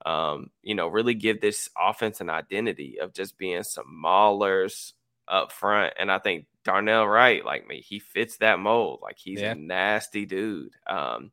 um, 0.05 0.51
you 0.63 0.75
know, 0.75 0.89
really 0.89 1.15
give 1.15 1.41
this 1.41 1.69
offense 1.79 2.21
an 2.21 2.31
identity 2.31 2.99
of 3.01 3.13
just 3.13 3.39
being 3.39 3.63
some 3.63 3.87
maulers 4.03 4.93
up 5.29 5.53
front. 5.53 5.93
And 5.99 6.11
I 6.11 6.19
think 6.19 6.47
Darnell 6.67 7.09
Wright, 7.09 7.45
like 7.45 7.67
me, 7.67 7.81
he 7.81 7.99
fits 7.99 8.37
that 8.39 8.59
mold. 8.59 9.01
Like 9.03 9.17
he's 9.19 9.41
yeah. 9.41 9.53
a 9.53 9.55
nasty 9.55 10.27
dude. 10.27 10.75
Um, 10.87 11.31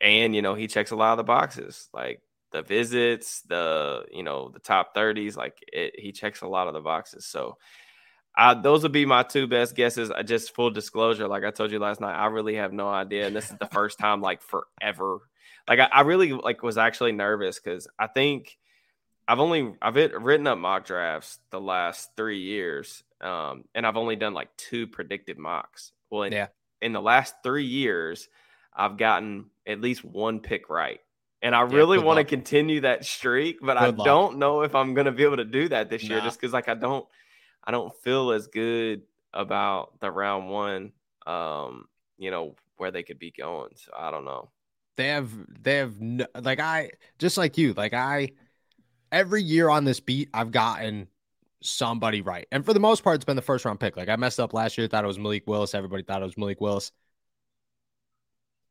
and 0.00 0.34
you 0.34 0.42
know 0.42 0.54
he 0.54 0.66
checks 0.66 0.90
a 0.90 0.96
lot 0.96 1.12
of 1.12 1.18
the 1.18 1.24
boxes 1.24 1.88
like 1.92 2.20
the 2.52 2.62
visits 2.62 3.42
the 3.42 4.04
you 4.10 4.22
know 4.22 4.50
the 4.50 4.58
top 4.58 4.94
30s 4.94 5.36
like 5.36 5.58
it, 5.72 5.98
he 5.98 6.12
checks 6.12 6.42
a 6.42 6.46
lot 6.46 6.68
of 6.68 6.74
the 6.74 6.80
boxes 6.80 7.26
so 7.26 7.56
uh, 8.38 8.52
those 8.52 8.82
would 8.82 8.92
be 8.92 9.06
my 9.06 9.22
two 9.22 9.46
best 9.46 9.74
guesses 9.74 10.10
I 10.10 10.22
just 10.22 10.54
full 10.54 10.70
disclosure 10.70 11.26
like 11.26 11.44
i 11.44 11.50
told 11.50 11.70
you 11.70 11.78
last 11.78 12.00
night 12.00 12.14
i 12.14 12.26
really 12.26 12.56
have 12.56 12.72
no 12.72 12.88
idea 12.88 13.26
and 13.26 13.34
this 13.34 13.50
is 13.50 13.56
the 13.58 13.66
first 13.66 13.98
time 13.98 14.20
like 14.20 14.42
forever 14.42 15.20
like 15.68 15.80
I, 15.80 15.88
I 15.92 16.00
really 16.02 16.32
like 16.32 16.62
was 16.62 16.78
actually 16.78 17.12
nervous 17.12 17.58
because 17.58 17.88
i 17.98 18.06
think 18.06 18.58
i've 19.26 19.40
only 19.40 19.74
i've 19.80 19.96
written 19.96 20.46
up 20.46 20.58
mock 20.58 20.84
drafts 20.84 21.38
the 21.50 21.60
last 21.60 22.10
three 22.16 22.40
years 22.40 23.02
um, 23.20 23.64
and 23.74 23.86
i've 23.86 23.96
only 23.96 24.16
done 24.16 24.34
like 24.34 24.54
two 24.56 24.86
predicted 24.86 25.38
mocks 25.38 25.92
well 26.10 26.22
in, 26.22 26.32
yeah. 26.32 26.48
in 26.82 26.92
the 26.92 27.00
last 27.00 27.34
three 27.42 27.64
years 27.64 28.28
I've 28.76 28.98
gotten 28.98 29.46
at 29.66 29.80
least 29.80 30.04
one 30.04 30.40
pick 30.40 30.68
right. 30.68 31.00
And 31.42 31.54
I 31.54 31.62
really 31.62 31.98
yeah, 31.98 32.04
want 32.04 32.18
to 32.18 32.24
continue 32.24 32.80
that 32.82 33.04
streak, 33.04 33.58
but 33.60 33.78
good 33.78 33.82
I 33.82 33.86
luck. 33.88 34.04
don't 34.04 34.38
know 34.38 34.62
if 34.62 34.74
I'm 34.74 34.94
going 34.94 35.06
to 35.06 35.12
be 35.12 35.22
able 35.22 35.36
to 35.36 35.44
do 35.44 35.68
that 35.68 35.90
this 35.90 36.02
year 36.02 36.20
just 36.20 36.40
cuz 36.40 36.52
like 36.52 36.68
I 36.68 36.74
don't 36.74 37.06
I 37.64 37.70
don't 37.70 37.94
feel 38.02 38.32
as 38.32 38.46
good 38.48 39.02
about 39.32 39.98
the 40.00 40.10
round 40.10 40.48
1 40.48 40.92
um 41.26 41.88
you 42.16 42.30
know 42.30 42.54
where 42.76 42.90
they 42.90 43.02
could 43.02 43.18
be 43.18 43.30
going. 43.30 43.70
So 43.76 43.92
I 43.96 44.10
don't 44.10 44.24
know. 44.24 44.50
They 44.96 45.08
have 45.08 45.30
they 45.62 45.76
have 45.76 46.00
no, 46.00 46.26
like 46.40 46.60
I 46.60 46.90
just 47.18 47.36
like 47.36 47.58
you, 47.58 47.74
like 47.74 47.94
I 47.94 48.32
every 49.12 49.42
year 49.42 49.68
on 49.68 49.84
this 49.84 50.00
beat 50.00 50.28
I've 50.34 50.50
gotten 50.50 51.08
somebody 51.66 52.20
right. 52.20 52.46
And 52.52 52.64
for 52.64 52.72
the 52.72 52.80
most 52.80 53.04
part 53.04 53.16
it's 53.16 53.24
been 53.24 53.36
the 53.36 53.42
first 53.42 53.64
round 53.64 53.80
pick. 53.80 53.96
Like 53.96 54.08
I 54.08 54.16
messed 54.16 54.40
up 54.40 54.54
last 54.54 54.78
year, 54.78 54.86
thought 54.88 55.04
it 55.04 55.08
was 55.08 55.18
Malik 55.18 55.44
Willis, 55.46 55.74
everybody 55.74 56.02
thought 56.02 56.22
it 56.22 56.26
was 56.26 56.38
Malik 56.38 56.60
Willis 56.60 56.92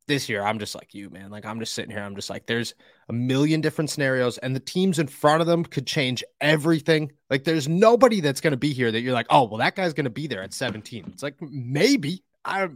this 0.08 0.30
year 0.30 0.44
I'm 0.44 0.60
just 0.60 0.76
like 0.76 0.94
you, 0.94 1.10
man. 1.10 1.32
Like 1.32 1.46
I'm 1.46 1.60
just 1.60 1.74
sitting 1.74 1.92
here. 1.92 2.02
I'm 2.02 2.16
just 2.16 2.30
like, 2.30 2.46
there's 2.46 2.74
a 3.10 3.14
million 3.14 3.62
different 3.62 3.90
scenarios, 3.90 4.38
and 4.40 4.56
the 4.56 4.60
teams 4.60 5.00
in 5.00 5.08
front 5.08 5.42
of 5.42 5.48
them 5.48 5.64
could 5.64 5.88
change 5.88 6.24
everything. 6.42 7.12
Like 7.30 7.44
there's 7.44 7.68
nobody 7.68 8.22
that's 8.22 8.42
going 8.42 8.52
to 8.52 8.58
be 8.58 8.74
here 8.74 8.92
that 8.92 9.02
you're 9.02 9.14
like, 9.14 9.28
oh, 9.30 9.46
well, 9.46 9.58
that 9.60 9.76
guy's 9.76 9.94
going 9.94 10.06
to 10.06 10.10
be 10.10 10.28
there 10.28 10.44
at 10.44 10.54
17. 10.54 11.06
It's 11.14 11.24
like 11.24 11.36
maybe 11.42 12.24
I 12.44 12.70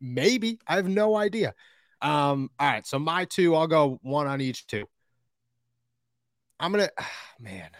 maybe 0.00 0.58
I 0.66 0.76
have 0.76 0.88
no 0.88 1.16
idea. 1.16 1.54
Um, 2.02 2.50
all 2.58 2.68
right, 2.68 2.86
so 2.86 2.98
my 2.98 3.24
two, 3.24 3.54
I'll 3.54 3.66
go 3.66 3.98
one 4.02 4.26
on 4.26 4.40
each 4.40 4.66
two. 4.66 4.84
I'm 6.58 6.72
gonna, 6.72 6.90
man, 7.40 7.70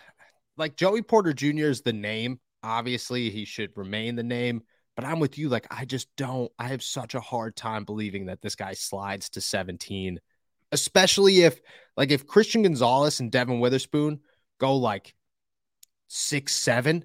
like 0.57 0.77
Joey 0.77 1.03
Porter 1.03 1.33
Jr. 1.33 1.67
is 1.67 1.83
the 1.83 1.93
name. 1.93 2.41
Obviously, 2.63 3.31
he 3.31 3.45
should 3.45 3.71
remain 3.77 4.17
the 4.17 4.23
name. 4.23 4.63
But 4.97 5.05
I'm 5.05 5.19
with 5.19 5.39
you. 5.39 5.49
Like, 5.49 5.67
I 5.71 5.85
just 5.85 6.09
don't, 6.17 6.51
I 6.59 6.69
have 6.69 6.83
such 6.83 7.15
a 7.15 7.21
hard 7.21 7.57
time 7.57 7.85
believing 7.85 8.27
that 8.27 8.41
this 8.41 8.55
guy 8.55 8.75
slides 8.75 9.29
to 9.31 9.41
17, 9.41 10.21
especially 10.71 11.43
if, 11.43 11.61
like, 11.97 12.11
if 12.11 12.27
Christian 12.27 12.63
Gonzalez 12.63 13.21
and 13.21 13.31
Devon 13.31 13.59
Witherspoon 13.59 14.21
go 14.59 14.77
like 14.77 15.15
six, 16.07 16.55
seven, 16.55 17.05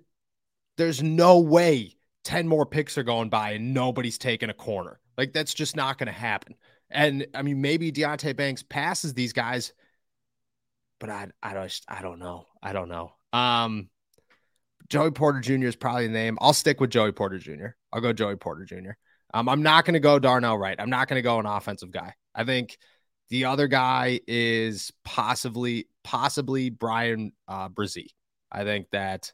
there's 0.77 1.01
no 1.01 1.39
way 1.39 1.95
10 2.25 2.47
more 2.47 2.65
picks 2.65 2.97
are 2.97 3.03
going 3.03 3.29
by 3.29 3.51
and 3.51 3.73
nobody's 3.73 4.19
taking 4.19 4.51
a 4.51 4.53
corner. 4.53 4.99
Like, 5.17 5.33
that's 5.33 5.53
just 5.53 5.75
not 5.75 5.97
going 5.97 6.07
to 6.07 6.13
happen. 6.13 6.55
And 6.91 7.25
I 7.33 7.41
mean, 7.41 7.59
maybe 7.59 7.91
Deonte 7.91 8.35
Banks 8.35 8.63
passes 8.63 9.13
these 9.15 9.33
guys, 9.33 9.73
but 10.99 11.09
I, 11.09 11.27
I 11.41 11.53
don't, 11.53 11.81
I 11.87 12.01
don't 12.03 12.19
know. 12.19 12.45
I 12.61 12.73
don't 12.73 12.89
know. 12.89 13.13
Um, 13.33 13.89
Joey 14.89 15.11
Porter 15.11 15.39
Jr. 15.39 15.67
is 15.67 15.75
probably 15.75 16.07
the 16.07 16.13
name. 16.13 16.37
I'll 16.41 16.53
stick 16.53 16.81
with 16.81 16.89
Joey 16.89 17.11
Porter 17.11 17.37
Jr. 17.37 17.67
I'll 17.93 18.01
go 18.01 18.13
Joey 18.13 18.35
Porter 18.35 18.65
Jr. 18.65 18.91
Um, 19.33 19.47
I'm 19.47 19.61
not 19.61 19.85
going 19.85 19.93
to 19.93 19.99
go 19.99 20.17
Darnell 20.17 20.57
Wright. 20.57 20.79
I'm 20.79 20.89
not 20.89 21.07
going 21.07 21.17
to 21.17 21.23
go 21.23 21.39
an 21.39 21.45
offensive 21.45 21.91
guy. 21.91 22.13
I 22.33 22.43
think 22.43 22.77
the 23.29 23.45
other 23.45 23.67
guy 23.67 24.19
is 24.27 24.91
possibly 25.03 25.87
possibly 26.03 26.71
Bryan 26.71 27.31
uh, 27.47 27.69
Bresee. 27.69 28.09
I 28.51 28.63
think 28.63 28.87
that 28.91 29.31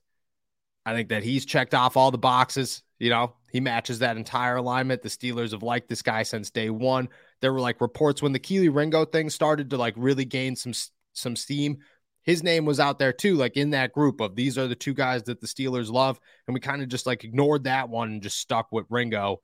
I 0.85 0.93
think 0.93 1.09
that 1.09 1.23
he's 1.23 1.45
checked 1.45 1.73
off 1.73 1.95
all 1.95 2.11
the 2.11 2.17
boxes. 2.17 2.83
You 2.99 3.09
know, 3.09 3.35
he 3.51 3.59
matches 3.59 3.99
that 3.99 4.17
entire 4.17 4.57
alignment. 4.57 5.01
The 5.01 5.09
Steelers 5.09 5.51
have 5.51 5.63
liked 5.63 5.89
this 5.89 6.01
guy 6.01 6.23
since 6.23 6.49
day 6.51 6.69
one. 6.69 7.09
there 7.41 7.53
were 7.53 7.59
like 7.59 7.81
reports 7.81 8.21
when 8.21 8.33
the 8.33 8.39
Kelee 8.39 8.73
Ringo 8.73 9.05
thing 9.05 9.29
started 9.29 9.69
to 9.69 9.77
like 9.77 9.93
really 9.97 10.25
gain 10.25 10.55
some 10.55 10.73
some 11.13 11.35
steam. 11.35 11.77
His 12.25 12.41
name 12.41 12.65
was 12.65 12.79
out 12.79 12.97
there 12.97 13.13
too, 13.13 13.35
like 13.35 13.55
in 13.55 13.69
that 13.71 13.93
group 13.93 14.19
of 14.19 14.35
these 14.35 14.57
are 14.57 14.67
the 14.67 14.75
two 14.75 14.93
guys 14.93 15.23
that 15.23 15.39
the 15.39 15.47
Steelers 15.47 15.91
love, 15.91 16.19
and 16.47 16.53
we 16.53 16.59
kind 16.59 16.81
of 16.81 16.89
just 16.89 17.05
like 17.05 17.23
ignored 17.23 17.65
that 17.65 17.87
one 17.89 18.13
and 18.13 18.21
just 18.21 18.39
stuck 18.39 18.71
with 18.71 18.85
Ringo. 18.89 19.41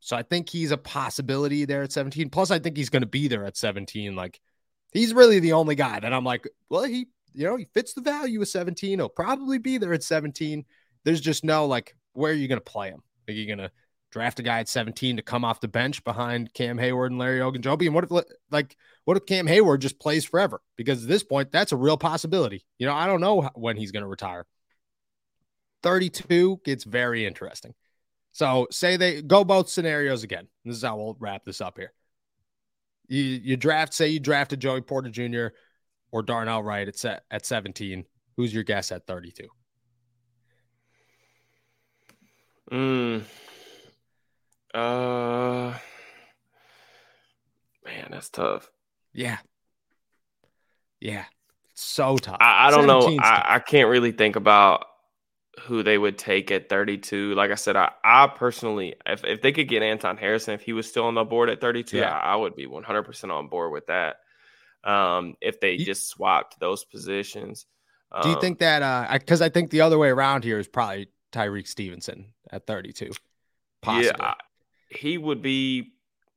So 0.00 0.16
I 0.16 0.22
think 0.22 0.48
he's 0.48 0.72
a 0.72 0.76
possibility 0.76 1.64
there 1.66 1.82
at 1.82 1.92
17. 1.92 2.30
Plus, 2.30 2.50
I 2.50 2.58
think 2.58 2.76
he's 2.76 2.88
going 2.88 3.02
to 3.02 3.08
be 3.08 3.28
there 3.28 3.44
at 3.44 3.56
17. 3.56 4.16
Like 4.16 4.40
he's 4.92 5.14
really 5.14 5.38
the 5.38 5.52
only 5.52 5.74
guy 5.74 6.00
that 6.00 6.12
I'm 6.12 6.24
like, 6.24 6.48
well, 6.68 6.84
he 6.84 7.06
you 7.32 7.46
know 7.46 7.56
he 7.56 7.66
fits 7.72 7.94
the 7.94 8.00
value 8.00 8.40
of 8.40 8.48
17. 8.48 8.98
He'll 8.98 9.08
probably 9.08 9.58
be 9.58 9.78
there 9.78 9.92
at 9.92 10.02
17. 10.02 10.64
There's 11.04 11.20
just 11.20 11.44
no 11.44 11.66
like 11.66 11.94
where 12.12 12.32
are 12.32 12.36
you 12.36 12.48
going 12.48 12.60
to 12.60 12.64
play 12.64 12.88
him? 12.88 13.02
Are 13.28 13.32
you 13.32 13.46
going 13.46 13.58
to 13.58 13.70
draft 14.10 14.40
a 14.40 14.42
guy 14.42 14.60
at 14.60 14.68
17 14.68 15.16
to 15.16 15.22
come 15.22 15.44
off 15.44 15.60
the 15.60 15.68
bench 15.68 16.02
behind 16.04 16.52
Cam 16.54 16.78
Heyward 16.78 17.08
and 17.08 17.18
Larry 17.18 17.40
Ogunjobi? 17.40 17.86
And 17.86 17.94
what 17.94 18.04
if 18.04 18.10
like 18.50 18.76
what 19.04 19.16
if 19.16 19.26
Cam 19.26 19.46
Heyward 19.46 19.80
just 19.80 19.98
plays 19.98 20.24
forever? 20.24 20.60
Because 20.76 21.02
at 21.02 21.08
this 21.08 21.22
point, 21.22 21.52
that's 21.52 21.72
a 21.72 21.76
real 21.76 21.96
possibility. 21.96 22.64
You 22.78 22.86
know, 22.86 22.94
I 22.94 23.06
don't 23.06 23.20
know 23.20 23.50
when 23.54 23.76
he's 23.76 23.92
going 23.92 24.02
to 24.02 24.08
retire. 24.08 24.46
32 25.82 26.60
gets 26.64 26.84
very 26.84 27.26
interesting. 27.26 27.74
So 28.32 28.68
say 28.70 28.96
they 28.96 29.22
go 29.22 29.44
both 29.44 29.68
scenarios 29.68 30.22
again. 30.22 30.48
This 30.64 30.76
is 30.76 30.82
how 30.82 30.96
we'll 30.96 31.16
wrap 31.18 31.44
this 31.44 31.60
up 31.60 31.78
here. 31.78 31.92
You 33.08 33.22
you 33.22 33.56
draft, 33.56 33.92
say 33.92 34.08
you 34.08 34.20
drafted 34.20 34.60
Joey 34.60 34.82
Porter 34.82 35.10
Jr. 35.10 35.48
or 36.12 36.22
Darnell 36.22 36.62
Wright 36.62 36.86
at 36.86 37.22
at 37.30 37.46
17. 37.46 38.04
Who's 38.36 38.54
your 38.54 38.62
guess 38.62 38.92
at 38.92 39.06
32? 39.06 39.48
Mm. 42.70 43.24
Uh 44.74 45.74
man, 47.84 48.08
that's 48.10 48.28
tough. 48.30 48.70
Yeah. 49.12 49.38
Yeah. 51.00 51.24
so 51.74 52.16
tough. 52.18 52.36
I, 52.40 52.68
I 52.68 52.70
don't 52.70 52.86
know. 52.86 53.16
I, 53.20 53.54
I, 53.54 53.58
can't 53.58 53.88
really 53.88 54.12
think 54.12 54.36
about 54.36 54.84
who 55.62 55.82
they 55.82 55.96
would 55.96 56.18
take 56.18 56.50
at 56.50 56.68
32. 56.68 57.34
Like 57.34 57.50
I 57.50 57.54
said, 57.54 57.74
I, 57.76 57.90
I 58.04 58.26
personally, 58.28 58.94
if, 59.06 59.24
if 59.24 59.40
they 59.40 59.52
could 59.52 59.68
get 59.68 59.82
Anton 59.82 60.16
Harrison, 60.16 60.54
if 60.54 60.62
he 60.62 60.72
was 60.72 60.86
still 60.86 61.04
on 61.04 61.14
the 61.14 61.24
board 61.24 61.48
at 61.48 61.60
32, 61.60 61.96
yeah. 61.96 62.10
I, 62.10 62.34
I 62.34 62.36
would 62.36 62.54
be 62.54 62.66
100% 62.66 63.30
on 63.30 63.48
board 63.48 63.72
with 63.72 63.86
that. 63.86 64.16
Um, 64.84 65.34
if 65.40 65.60
they 65.60 65.72
you, 65.72 65.84
just 65.84 66.08
swapped 66.08 66.60
those 66.60 66.84
positions. 66.84 67.66
Um, 68.12 68.22
do 68.22 68.30
you 68.30 68.40
think 68.40 68.58
that, 68.58 68.82
uh, 68.82 69.08
because 69.12 69.40
I, 69.40 69.46
I 69.46 69.48
think 69.48 69.70
the 69.70 69.82
other 69.82 69.98
way 69.98 70.08
around 70.08 70.44
here 70.44 70.58
is 70.58 70.68
probably 70.68 71.08
Tyrique 71.32 71.68
Stevenson 71.68 72.32
at 72.50 72.66
32. 72.66 73.10
Possibly. 73.82 74.12
Yeah, 74.18 74.34
he 74.90 75.18
would 75.18 75.42
be 75.42 75.92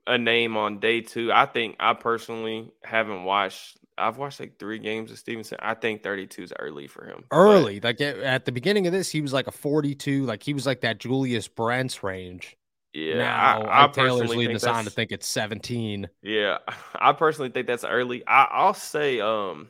a 0.08 0.18
name 0.18 0.58
on 0.58 0.80
day 0.80 1.02
two. 1.02 1.32
I 1.32 1.46
think 1.46 1.76
I 1.80 1.94
personally 1.94 2.72
haven't 2.84 3.24
watched. 3.24 3.78
I've 3.98 4.18
watched 4.18 4.40
like 4.40 4.58
three 4.58 4.80
games 4.80 5.12
of 5.12 5.20
Stevenson. 5.20 5.60
I 5.62 5.76
think 5.76 6.02
32 6.02 6.44
is 6.44 6.54
early 6.60 6.88
for 6.88 7.06
him. 7.06 7.26
Early, 7.32 7.80
but, 7.80 8.00
like 8.00 8.18
at 8.24 8.46
the 8.46 8.52
beginning 8.52 8.88
of 8.88 8.94
this, 8.94 9.10
he 9.10 9.22
was 9.22 9.34
like 9.34 9.48
a 9.48 9.52
42. 9.52 10.26
Like 10.26 10.42
he 10.42 10.54
was 10.54 10.66
like 10.66 10.82
that 10.82 11.00
Julius 11.00 11.48
Brents 11.48 12.04
range. 12.04 12.58
Yeah, 12.94 13.18
now 13.18 13.62
I, 13.64 13.86
I 13.86 13.88
Taylor's 13.88 14.30
leading 14.30 14.56
us 14.56 14.66
on 14.66 14.84
to 14.84 14.92
think 14.92 15.12
it's 15.12 15.28
17. 15.28 16.10
Yeah, 16.22 16.60
I 16.96 17.14
personally 17.14 17.50
think 17.50 17.68
that's 17.68 17.84
early. 17.84 18.24
I, 18.28 18.48
I'll 18.52 18.76
say, 18.76 19.20
um, 19.20 19.70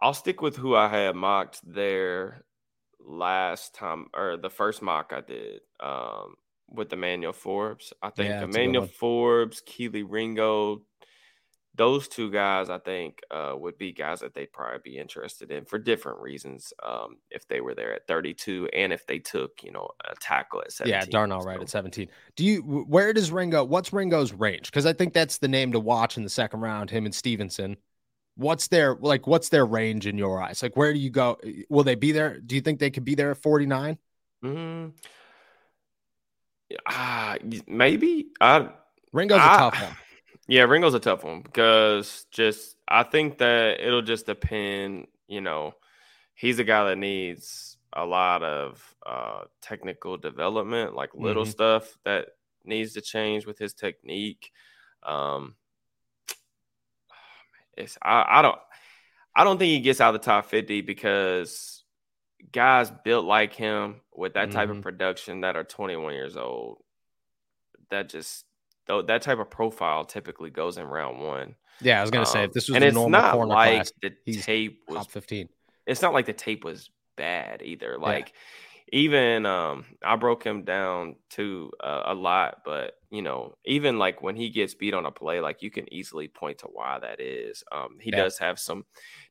I'll 0.00 0.14
stick 0.14 0.42
with 0.42 0.56
who 0.56 0.74
I 0.74 0.88
had 0.88 1.14
mocked 1.14 1.60
there 1.64 2.44
last 3.00 3.74
time 3.74 4.06
or 4.14 4.36
the 4.36 4.50
first 4.50 4.82
mock 4.82 5.12
I 5.14 5.20
did. 5.20 5.60
Um, 5.78 6.34
with 6.68 6.92
Emmanuel 6.92 7.32
Forbes. 7.32 7.92
I 8.02 8.10
think 8.10 8.28
yeah, 8.28 8.44
Emmanuel 8.44 8.86
Forbes, 8.86 9.62
Kelee 9.66 10.04
Ringo, 10.06 10.82
those 11.76 12.08
two 12.08 12.30
guys, 12.30 12.70
I 12.70 12.78
think, 12.78 13.20
uh, 13.30 13.52
would 13.54 13.76
be 13.76 13.92
guys 13.92 14.20
that 14.20 14.34
they'd 14.34 14.52
probably 14.52 14.80
be 14.82 14.98
interested 14.98 15.50
in 15.50 15.64
for 15.64 15.78
different 15.78 16.20
reasons. 16.20 16.72
Um, 16.82 17.18
if 17.30 17.46
they 17.48 17.60
were 17.60 17.74
there 17.74 17.94
at 17.94 18.06
32, 18.06 18.70
and 18.72 18.92
if 18.92 19.06
they 19.06 19.18
took, 19.18 19.62
you 19.62 19.72
know, 19.72 19.90
a 20.10 20.14
tackle 20.20 20.62
at 20.62 20.72
17. 20.72 20.92
Yeah, 20.92 21.04
Darnell 21.06 21.42
so. 21.42 21.48
Wright 21.48 21.60
at 21.60 21.68
17. 21.68 22.08
Do 22.34 22.44
you? 22.44 22.60
Where 22.88 23.12
does 23.12 23.30
Ringo? 23.30 23.64
What's 23.64 23.92
Ringo's 23.92 24.32
range? 24.32 24.70
Because 24.70 24.86
I 24.86 24.92
think 24.92 25.12
that's 25.12 25.38
the 25.38 25.48
name 25.48 25.72
to 25.72 25.80
watch 25.80 26.16
in 26.16 26.24
the 26.24 26.30
second 26.30 26.60
round. 26.60 26.90
Him 26.90 27.04
and 27.04 27.14
Stevenson. 27.14 27.76
What's 28.36 28.68
their 28.68 28.96
like? 29.00 29.26
What's 29.26 29.50
their 29.50 29.66
range 29.66 30.06
in 30.06 30.18
your 30.18 30.42
eyes? 30.42 30.62
Like, 30.62 30.76
where 30.76 30.92
do 30.92 30.98
you 30.98 31.10
go? 31.10 31.38
Will 31.68 31.84
they 31.84 31.94
be 31.94 32.12
there? 32.12 32.40
Do 32.40 32.54
you 32.54 32.60
think 32.60 32.80
they 32.80 32.90
could 32.90 33.04
be 33.04 33.14
there 33.14 33.30
at 33.30 33.38
49? 33.38 33.98
Mm-hmm. 34.44 34.90
Uh, 36.84 37.36
maybe. 37.66 38.28
I 38.40 38.68
Ringo's 39.12 39.40
I, 39.40 39.54
a 39.54 39.58
tough 39.58 39.82
one. 39.82 39.96
Yeah, 40.48 40.62
Ringo's 40.62 40.94
a 40.94 41.00
tough 41.00 41.24
one 41.24 41.40
because 41.40 42.24
just 42.30 42.76
I 42.86 43.02
think 43.02 43.38
that 43.38 43.80
it'll 43.80 44.02
just 44.02 44.26
depend. 44.26 45.08
You 45.26 45.40
know, 45.40 45.74
he's 46.34 46.60
a 46.60 46.64
guy 46.64 46.84
that 46.84 46.98
needs 46.98 47.76
a 47.92 48.04
lot 48.06 48.44
of 48.44 48.94
uh, 49.04 49.40
technical 49.60 50.16
development, 50.16 50.94
like 50.94 51.10
little 51.14 51.42
mm-hmm. 51.42 51.50
stuff 51.50 51.98
that 52.04 52.28
needs 52.64 52.92
to 52.92 53.00
change 53.00 53.44
with 53.44 53.58
his 53.58 53.74
technique. 53.74 54.52
Um, 55.02 55.56
it's 57.76 57.98
I, 58.00 58.38
I 58.38 58.42
don't 58.42 58.58
I 59.34 59.42
don't 59.42 59.58
think 59.58 59.70
he 59.70 59.80
gets 59.80 60.00
out 60.00 60.14
of 60.14 60.20
the 60.20 60.24
top 60.24 60.46
fifty 60.46 60.80
because 60.80 61.75
guys 62.52 62.92
built 63.04 63.24
like 63.24 63.54
him 63.54 64.00
with 64.14 64.34
that 64.34 64.50
type 64.50 64.68
mm-hmm. 64.68 64.78
of 64.78 64.82
production 64.82 65.42
that 65.42 65.56
are 65.56 65.64
21 65.64 66.14
years 66.14 66.36
old, 66.36 66.78
that 67.90 68.08
just 68.08 68.44
though 68.86 69.02
that 69.02 69.22
type 69.22 69.38
of 69.38 69.50
profile 69.50 70.04
typically 70.04 70.50
goes 70.50 70.78
in 70.78 70.86
round 70.86 71.20
one. 71.20 71.54
Yeah, 71.80 71.98
I 71.98 72.02
was 72.02 72.10
gonna 72.10 72.22
um, 72.22 72.32
say 72.32 72.44
if 72.44 72.52
this 72.52 72.68
was 72.68 72.76
and 72.76 72.84
it's 72.84 72.96
not 72.96 73.38
like 73.38 73.74
class, 73.74 73.92
the 74.26 74.40
tape 74.40 74.82
was 74.88 74.98
top 74.98 75.10
15. 75.10 75.48
It's 75.86 76.02
not 76.02 76.14
like 76.14 76.26
the 76.26 76.32
tape 76.32 76.64
was 76.64 76.90
bad 77.16 77.62
either. 77.62 77.98
Like 77.98 78.32
yeah. 78.92 79.00
even 79.00 79.46
um 79.46 79.84
I 80.02 80.16
broke 80.16 80.44
him 80.44 80.64
down 80.64 81.16
to 81.30 81.70
uh, 81.82 82.04
a 82.06 82.14
lot, 82.14 82.62
but 82.64 82.94
you 83.10 83.22
know, 83.22 83.56
even 83.64 83.98
like 83.98 84.22
when 84.22 84.36
he 84.36 84.50
gets 84.50 84.74
beat 84.74 84.94
on 84.94 85.06
a 85.06 85.10
play, 85.10 85.40
like 85.40 85.62
you 85.62 85.70
can 85.70 85.92
easily 85.92 86.28
point 86.28 86.58
to 86.58 86.66
why 86.66 86.98
that 86.98 87.20
is. 87.20 87.62
Um 87.70 87.98
he 88.00 88.10
yeah. 88.10 88.22
does 88.22 88.38
have 88.38 88.58
some 88.58 88.84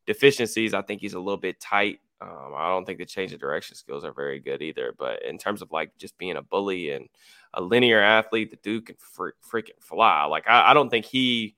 deficiencies. 0.06 0.74
I 0.74 0.82
think 0.84 1.02
he's 1.02 1.16
a 1.16 1.20
little 1.20 1.38
bit 1.38 1.60
tight 1.60 2.00
um, 2.22 2.54
I 2.56 2.70
don't 2.70 2.86
think 2.86 3.00
the 3.00 3.06
change 3.06 3.34
of 3.34 3.40
direction 3.40 3.76
skills 3.76 4.04
are 4.06 4.14
very 4.14 4.40
good 4.40 4.62
either. 4.62 4.94
But 4.98 5.24
in 5.24 5.38
terms 5.38 5.62
of 5.62 5.72
like 5.72 5.98
just 5.98 6.18
being 6.18 6.38
a 6.38 6.42
bully 6.42 6.92
and 6.92 7.10
a 7.54 7.62
linear 7.62 8.02
athlete, 8.02 8.52
the 8.52 8.58
dude 8.58 8.86
can 8.86 8.96
fr- 8.98 9.30
freaking 9.50 9.82
fly. 9.82 10.26
Like 10.26 10.48
I, 10.48 10.72
I, 10.72 10.74
don't 10.74 10.90
think 10.90 11.06
he, 11.06 11.56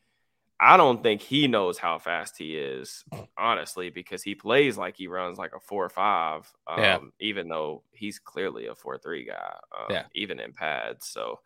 I 0.60 0.78
don't 0.78 1.04
think 1.04 1.22
he 1.22 1.48
knows 1.48 1.78
how 1.78 2.00
fast 2.00 2.38
he 2.38 2.56
is, 2.56 3.06
honestly, 3.38 3.90
because 3.90 4.24
he 4.24 4.36
plays 4.36 4.78
like 4.78 4.98
he 4.98 5.08
runs 5.08 5.38
like 5.38 5.54
a 5.56 5.60
four 5.60 5.86
or 5.86 5.90
five. 5.90 6.52
Um, 6.66 6.80
yeah. 6.80 7.00
Even 7.20 7.48
though 7.48 7.84
he's 7.92 8.20
clearly 8.20 8.68
a 8.68 8.76
four 8.76 8.98
three 8.98 9.26
guy. 9.26 9.54
Um, 9.78 9.88
yeah. 9.90 10.04
Even 10.16 10.40
in 10.40 10.54
pads. 10.54 11.08
So, 11.08 11.40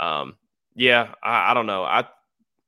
um, 0.00 0.36
yeah, 0.74 1.14
I, 1.22 1.50
I 1.50 1.54
don't 1.54 1.66
know. 1.66 1.84
I 1.84 2.06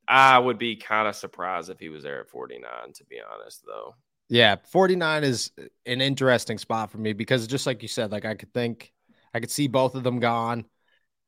I 0.06 0.38
would 0.38 0.58
be 0.58 0.76
kind 0.76 1.06
of 1.06 1.14
surprised 1.14 1.68
if 1.68 1.78
he 1.78 1.90
was 1.90 2.02
there 2.02 2.20
at 2.20 2.30
49, 2.30 2.70
to 2.94 3.04
be 3.04 3.18
honest, 3.20 3.62
though. 3.66 3.94
Yeah, 4.28 4.56
49 4.70 5.24
is 5.24 5.52
uh, 5.58 5.64
an 5.86 6.00
interesting 6.00 6.58
spot 6.58 6.90
for 6.90 6.98
me 6.98 7.12
because 7.12 7.46
just 7.46 7.66
like 7.66 7.82
you 7.82 7.88
said, 7.88 8.12
like 8.12 8.24
I 8.24 8.34
could 8.34 8.52
think 8.52 8.92
I 9.32 9.40
could 9.40 9.50
see 9.50 9.68
both 9.68 9.94
of 9.94 10.04
them 10.04 10.20
gone, 10.20 10.66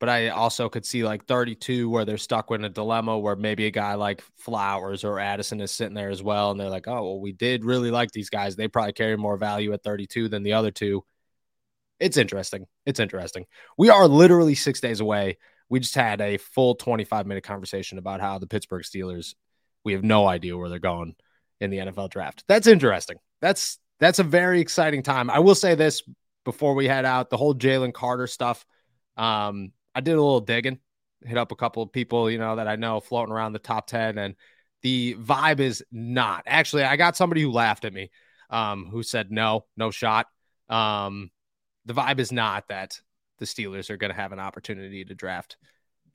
but 0.00 0.08
I 0.08 0.28
also 0.28 0.68
could 0.68 0.84
see 0.84 1.04
like 1.04 1.26
32 1.26 1.88
where 1.88 2.04
they're 2.04 2.18
stuck 2.18 2.50
with 2.50 2.64
a 2.64 2.68
dilemma 2.68 3.18
where 3.18 3.36
maybe 3.36 3.66
a 3.66 3.70
guy 3.70 3.94
like 3.94 4.22
Flowers 4.38 5.04
or 5.04 5.18
Addison 5.18 5.60
is 5.60 5.70
sitting 5.70 5.94
there 5.94 6.10
as 6.10 6.22
well. 6.22 6.50
And 6.50 6.60
they're 6.60 6.68
like, 6.70 6.88
oh, 6.88 7.02
well, 7.02 7.20
we 7.20 7.32
did 7.32 7.64
really 7.64 7.90
like 7.90 8.10
these 8.12 8.30
guys. 8.30 8.56
They 8.56 8.68
probably 8.68 8.92
carry 8.92 9.16
more 9.16 9.36
value 9.36 9.72
at 9.72 9.82
32 9.82 10.28
than 10.28 10.42
the 10.42 10.54
other 10.54 10.70
two. 10.70 11.04
It's 11.98 12.16
interesting. 12.16 12.66
It's 12.86 13.00
interesting. 13.00 13.46
We 13.78 13.90
are 13.90 14.08
literally 14.08 14.54
six 14.54 14.80
days 14.80 15.00
away. 15.00 15.38
We 15.68 15.80
just 15.80 15.94
had 15.94 16.20
a 16.20 16.38
full 16.38 16.74
25 16.74 17.26
minute 17.26 17.44
conversation 17.44 17.98
about 17.98 18.20
how 18.20 18.38
the 18.38 18.46
Pittsburgh 18.46 18.82
Steelers, 18.82 19.34
we 19.84 19.92
have 19.92 20.04
no 20.04 20.26
idea 20.26 20.56
where 20.56 20.68
they're 20.68 20.78
going 20.78 21.14
in 21.60 21.70
the 21.70 21.78
NFL 21.78 22.10
draft. 22.10 22.44
That's 22.48 22.66
interesting. 22.66 23.16
That's 23.40 23.78
that's 23.98 24.18
a 24.18 24.24
very 24.24 24.60
exciting 24.60 25.02
time. 25.02 25.30
I 25.30 25.40
will 25.40 25.54
say 25.54 25.74
this 25.74 26.02
before 26.44 26.74
we 26.74 26.86
head 26.86 27.04
out: 27.04 27.30
the 27.30 27.36
whole 27.36 27.54
Jalen 27.54 27.92
Carter 27.92 28.26
stuff. 28.26 28.66
Um, 29.16 29.72
I 29.94 30.00
did 30.00 30.12
a 30.12 30.22
little 30.22 30.40
digging, 30.40 30.78
hit 31.22 31.36
up 31.36 31.52
a 31.52 31.56
couple 31.56 31.82
of 31.82 31.92
people, 31.92 32.30
you 32.30 32.38
know, 32.38 32.56
that 32.56 32.68
I 32.68 32.76
know 32.76 33.00
floating 33.00 33.32
around 33.32 33.52
the 33.52 33.58
top 33.58 33.86
ten, 33.86 34.18
and 34.18 34.34
the 34.82 35.14
vibe 35.14 35.60
is 35.60 35.84
not. 35.92 36.44
Actually, 36.46 36.84
I 36.84 36.96
got 36.96 37.16
somebody 37.16 37.42
who 37.42 37.52
laughed 37.52 37.84
at 37.84 37.92
me, 37.92 38.10
um, 38.48 38.86
who 38.86 39.02
said 39.02 39.30
no, 39.30 39.66
no 39.76 39.90
shot. 39.90 40.26
Um, 40.68 41.30
the 41.84 41.94
vibe 41.94 42.20
is 42.20 42.32
not 42.32 42.68
that 42.68 42.98
the 43.38 43.44
Steelers 43.44 43.90
are 43.90 43.96
going 43.96 44.12
to 44.12 44.20
have 44.20 44.32
an 44.32 44.38
opportunity 44.38 45.04
to 45.04 45.14
draft 45.14 45.56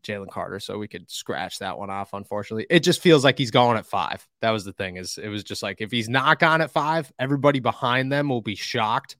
Jalen 0.05 0.29
Carter, 0.29 0.59
so 0.59 0.77
we 0.77 0.87
could 0.87 1.09
scratch 1.09 1.59
that 1.59 1.77
one 1.77 1.89
off. 1.89 2.13
Unfortunately, 2.13 2.65
it 2.69 2.81
just 2.81 3.01
feels 3.01 3.23
like 3.23 3.37
he's 3.37 3.51
going 3.51 3.77
at 3.77 3.85
five. 3.85 4.27
That 4.41 4.51
was 4.51 4.63
the 4.63 4.73
thing. 4.73 4.97
Is 4.97 5.17
it 5.21 5.29
was 5.29 5.43
just 5.43 5.63
like 5.63 5.81
if 5.81 5.91
he's 5.91 6.09
not 6.09 6.39
gone 6.39 6.61
at 6.61 6.71
five, 6.71 7.11
everybody 7.19 7.59
behind 7.59 8.11
them 8.11 8.29
will 8.29 8.41
be 8.41 8.55
shocked. 8.55 9.17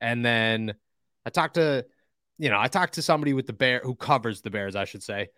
And 0.00 0.24
then 0.24 0.74
I 1.24 1.30
talked 1.30 1.54
to, 1.54 1.86
you 2.38 2.50
know, 2.50 2.60
I 2.60 2.68
talked 2.68 2.94
to 2.94 3.02
somebody 3.02 3.32
with 3.32 3.46
the 3.46 3.52
bear 3.52 3.80
who 3.82 3.94
covers 3.94 4.42
the 4.42 4.50
Bears, 4.50 4.76
I 4.76 4.84
should 4.84 5.02
say, 5.02 5.28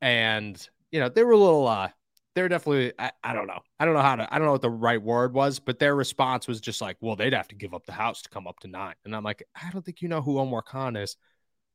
and 0.00 0.68
you 0.90 1.00
know 1.00 1.08
they 1.08 1.22
were 1.22 1.32
a 1.32 1.38
little 1.38 1.66
uh 1.66 1.88
they're 2.34 2.48
definitely 2.48 2.92
I, 2.98 3.10
I 3.22 3.32
don't 3.32 3.46
know 3.46 3.60
i 3.80 3.84
don't 3.84 3.94
know 3.94 4.00
how 4.00 4.16
to 4.16 4.32
i 4.32 4.38
don't 4.38 4.46
know 4.46 4.52
what 4.52 4.62
the 4.62 4.70
right 4.70 5.02
word 5.02 5.34
was 5.34 5.58
but 5.58 5.78
their 5.78 5.94
response 5.94 6.46
was 6.46 6.60
just 6.60 6.80
like 6.80 6.96
well 7.00 7.16
they'd 7.16 7.32
have 7.32 7.48
to 7.48 7.54
give 7.54 7.74
up 7.74 7.84
the 7.86 7.92
house 7.92 8.22
to 8.22 8.28
come 8.28 8.46
up 8.46 8.60
to 8.60 8.68
nine 8.68 8.94
and 9.04 9.14
i'm 9.14 9.24
like 9.24 9.42
i 9.60 9.70
don't 9.70 9.84
think 9.84 10.02
you 10.02 10.08
know 10.08 10.22
who 10.22 10.38
omar 10.38 10.62
khan 10.62 10.96
is 10.96 11.16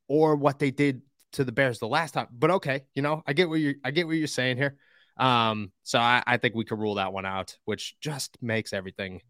or 0.07 0.35
what 0.35 0.59
they 0.59 0.71
did 0.71 1.01
to 1.33 1.43
the 1.43 1.51
bears 1.51 1.79
the 1.79 1.87
last 1.87 2.13
time 2.13 2.27
but 2.31 2.51
okay 2.51 2.83
you 2.95 3.01
know 3.01 3.21
i 3.27 3.33
get 3.33 3.49
what 3.49 3.59
you're 3.59 3.75
i 3.83 3.91
get 3.91 4.07
what 4.07 4.15
you're 4.15 4.27
saying 4.27 4.57
here 4.57 4.75
um 5.17 5.71
so 5.83 5.99
i, 5.99 6.23
I 6.25 6.37
think 6.37 6.55
we 6.55 6.65
could 6.65 6.79
rule 6.79 6.95
that 6.95 7.13
one 7.13 7.25
out 7.25 7.57
which 7.65 7.99
just 7.99 8.37
makes 8.41 8.73
everything 8.73 9.21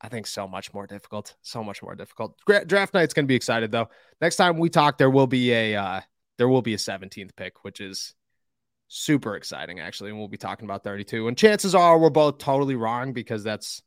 I 0.00 0.08
think 0.08 0.26
so 0.26 0.46
much 0.46 0.74
more 0.74 0.86
difficult. 0.86 1.34
So 1.42 1.64
much 1.64 1.82
more 1.82 1.94
difficult. 1.94 2.38
Draft 2.66 2.92
night's 2.92 3.14
going 3.14 3.24
to 3.24 3.28
be 3.28 3.34
excited 3.34 3.72
though. 3.72 3.88
Next 4.20 4.36
time 4.36 4.58
we 4.58 4.68
talk, 4.68 4.98
there 4.98 5.10
will 5.10 5.26
be 5.26 5.52
a 5.52 5.74
uh, 5.74 6.00
there 6.38 6.48
will 6.48 6.62
be 6.62 6.74
a 6.74 6.78
17th 6.78 7.34
pick, 7.36 7.64
which 7.64 7.80
is 7.80 8.14
super 8.88 9.36
exciting 9.36 9.80
actually, 9.80 10.10
and 10.10 10.18
we'll 10.18 10.28
be 10.28 10.36
talking 10.36 10.66
about 10.66 10.84
32. 10.84 11.28
And 11.28 11.36
chances 11.36 11.74
are 11.74 11.98
we're 11.98 12.10
both 12.10 12.38
totally 12.38 12.76
wrong 12.76 13.12
because 13.12 13.42
that's 13.42 13.82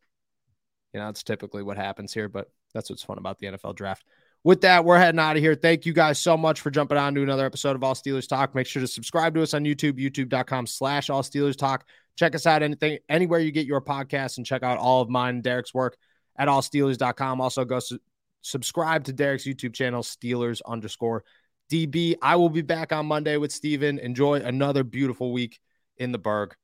you 0.94 1.00
know 1.00 1.08
that's 1.08 1.24
typically 1.24 1.64
what 1.64 1.78
happens 1.78 2.14
here. 2.14 2.28
But 2.28 2.50
that's 2.74 2.90
what's 2.90 3.04
fun 3.04 3.18
about 3.18 3.38
the 3.38 3.48
NFL 3.48 3.76
draft. 3.76 4.04
With 4.44 4.62
that, 4.62 4.86
we're 4.86 4.98
heading 4.98 5.20
out 5.20 5.36
of 5.36 5.42
here. 5.42 5.56
Thank 5.56 5.86
you 5.86 5.94
guys 5.94 6.18
so 6.18 6.38
much 6.38 6.62
for 6.62 6.72
jumping 6.72 6.98
on 6.98 7.14
to 7.16 7.24
another 7.24 7.46
episode 7.46 7.76
of 7.76 7.84
All 7.84 7.94
Steelers 7.94 8.28
Talk. 8.28 8.56
Make 8.56 8.68
sure 8.68 8.82
to 8.82 8.88
subscribe 8.88 9.36
to 9.36 9.44
us 9.44 9.54
on 9.54 9.66
YouTube, 9.66 10.00
youtube.com 10.00 10.66
slash 10.66 11.10
All 11.10 11.24
Steelers 11.24 11.58
Talk. 11.58 11.86
Check 12.16 12.36
us 12.36 12.46
out 12.46 12.64
anything 12.64 13.00
anywhere 13.10 13.40
you 13.40 13.52
get 13.52 13.66
your 13.66 13.82
podcasts 13.82 14.38
and 14.38 14.46
check 14.46 14.64
out 14.64 14.78
all 14.78 15.02
of 15.02 15.10
mine 15.10 15.36
and 15.36 15.44
Derek's 15.44 15.74
work 15.74 15.98
at 16.38 16.48
allsteelers.com. 16.48 17.42
Also, 17.42 17.66
go 17.66 17.80
su- 17.80 18.00
subscribe 18.42 19.04
to 19.06 19.14
Derek's 19.14 19.46
YouTube 19.46 19.74
channel, 19.74 20.04
Steelers 20.04 20.62
underscore 20.66 21.24
DB. 21.70 22.16
I 22.22 22.38
will 22.38 22.50
be 22.50 22.62
back 22.62 22.92
on 22.94 23.06
Monday 23.06 23.38
with 23.38 23.52
Steven. 23.52 24.00
Enjoy 24.00 24.36
another 24.36 24.84
beautiful 24.84 25.34
week 25.34 25.60
in 25.98 26.12
the 26.12 26.18
Burgh. 26.18 26.56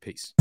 Peace. 0.00 0.34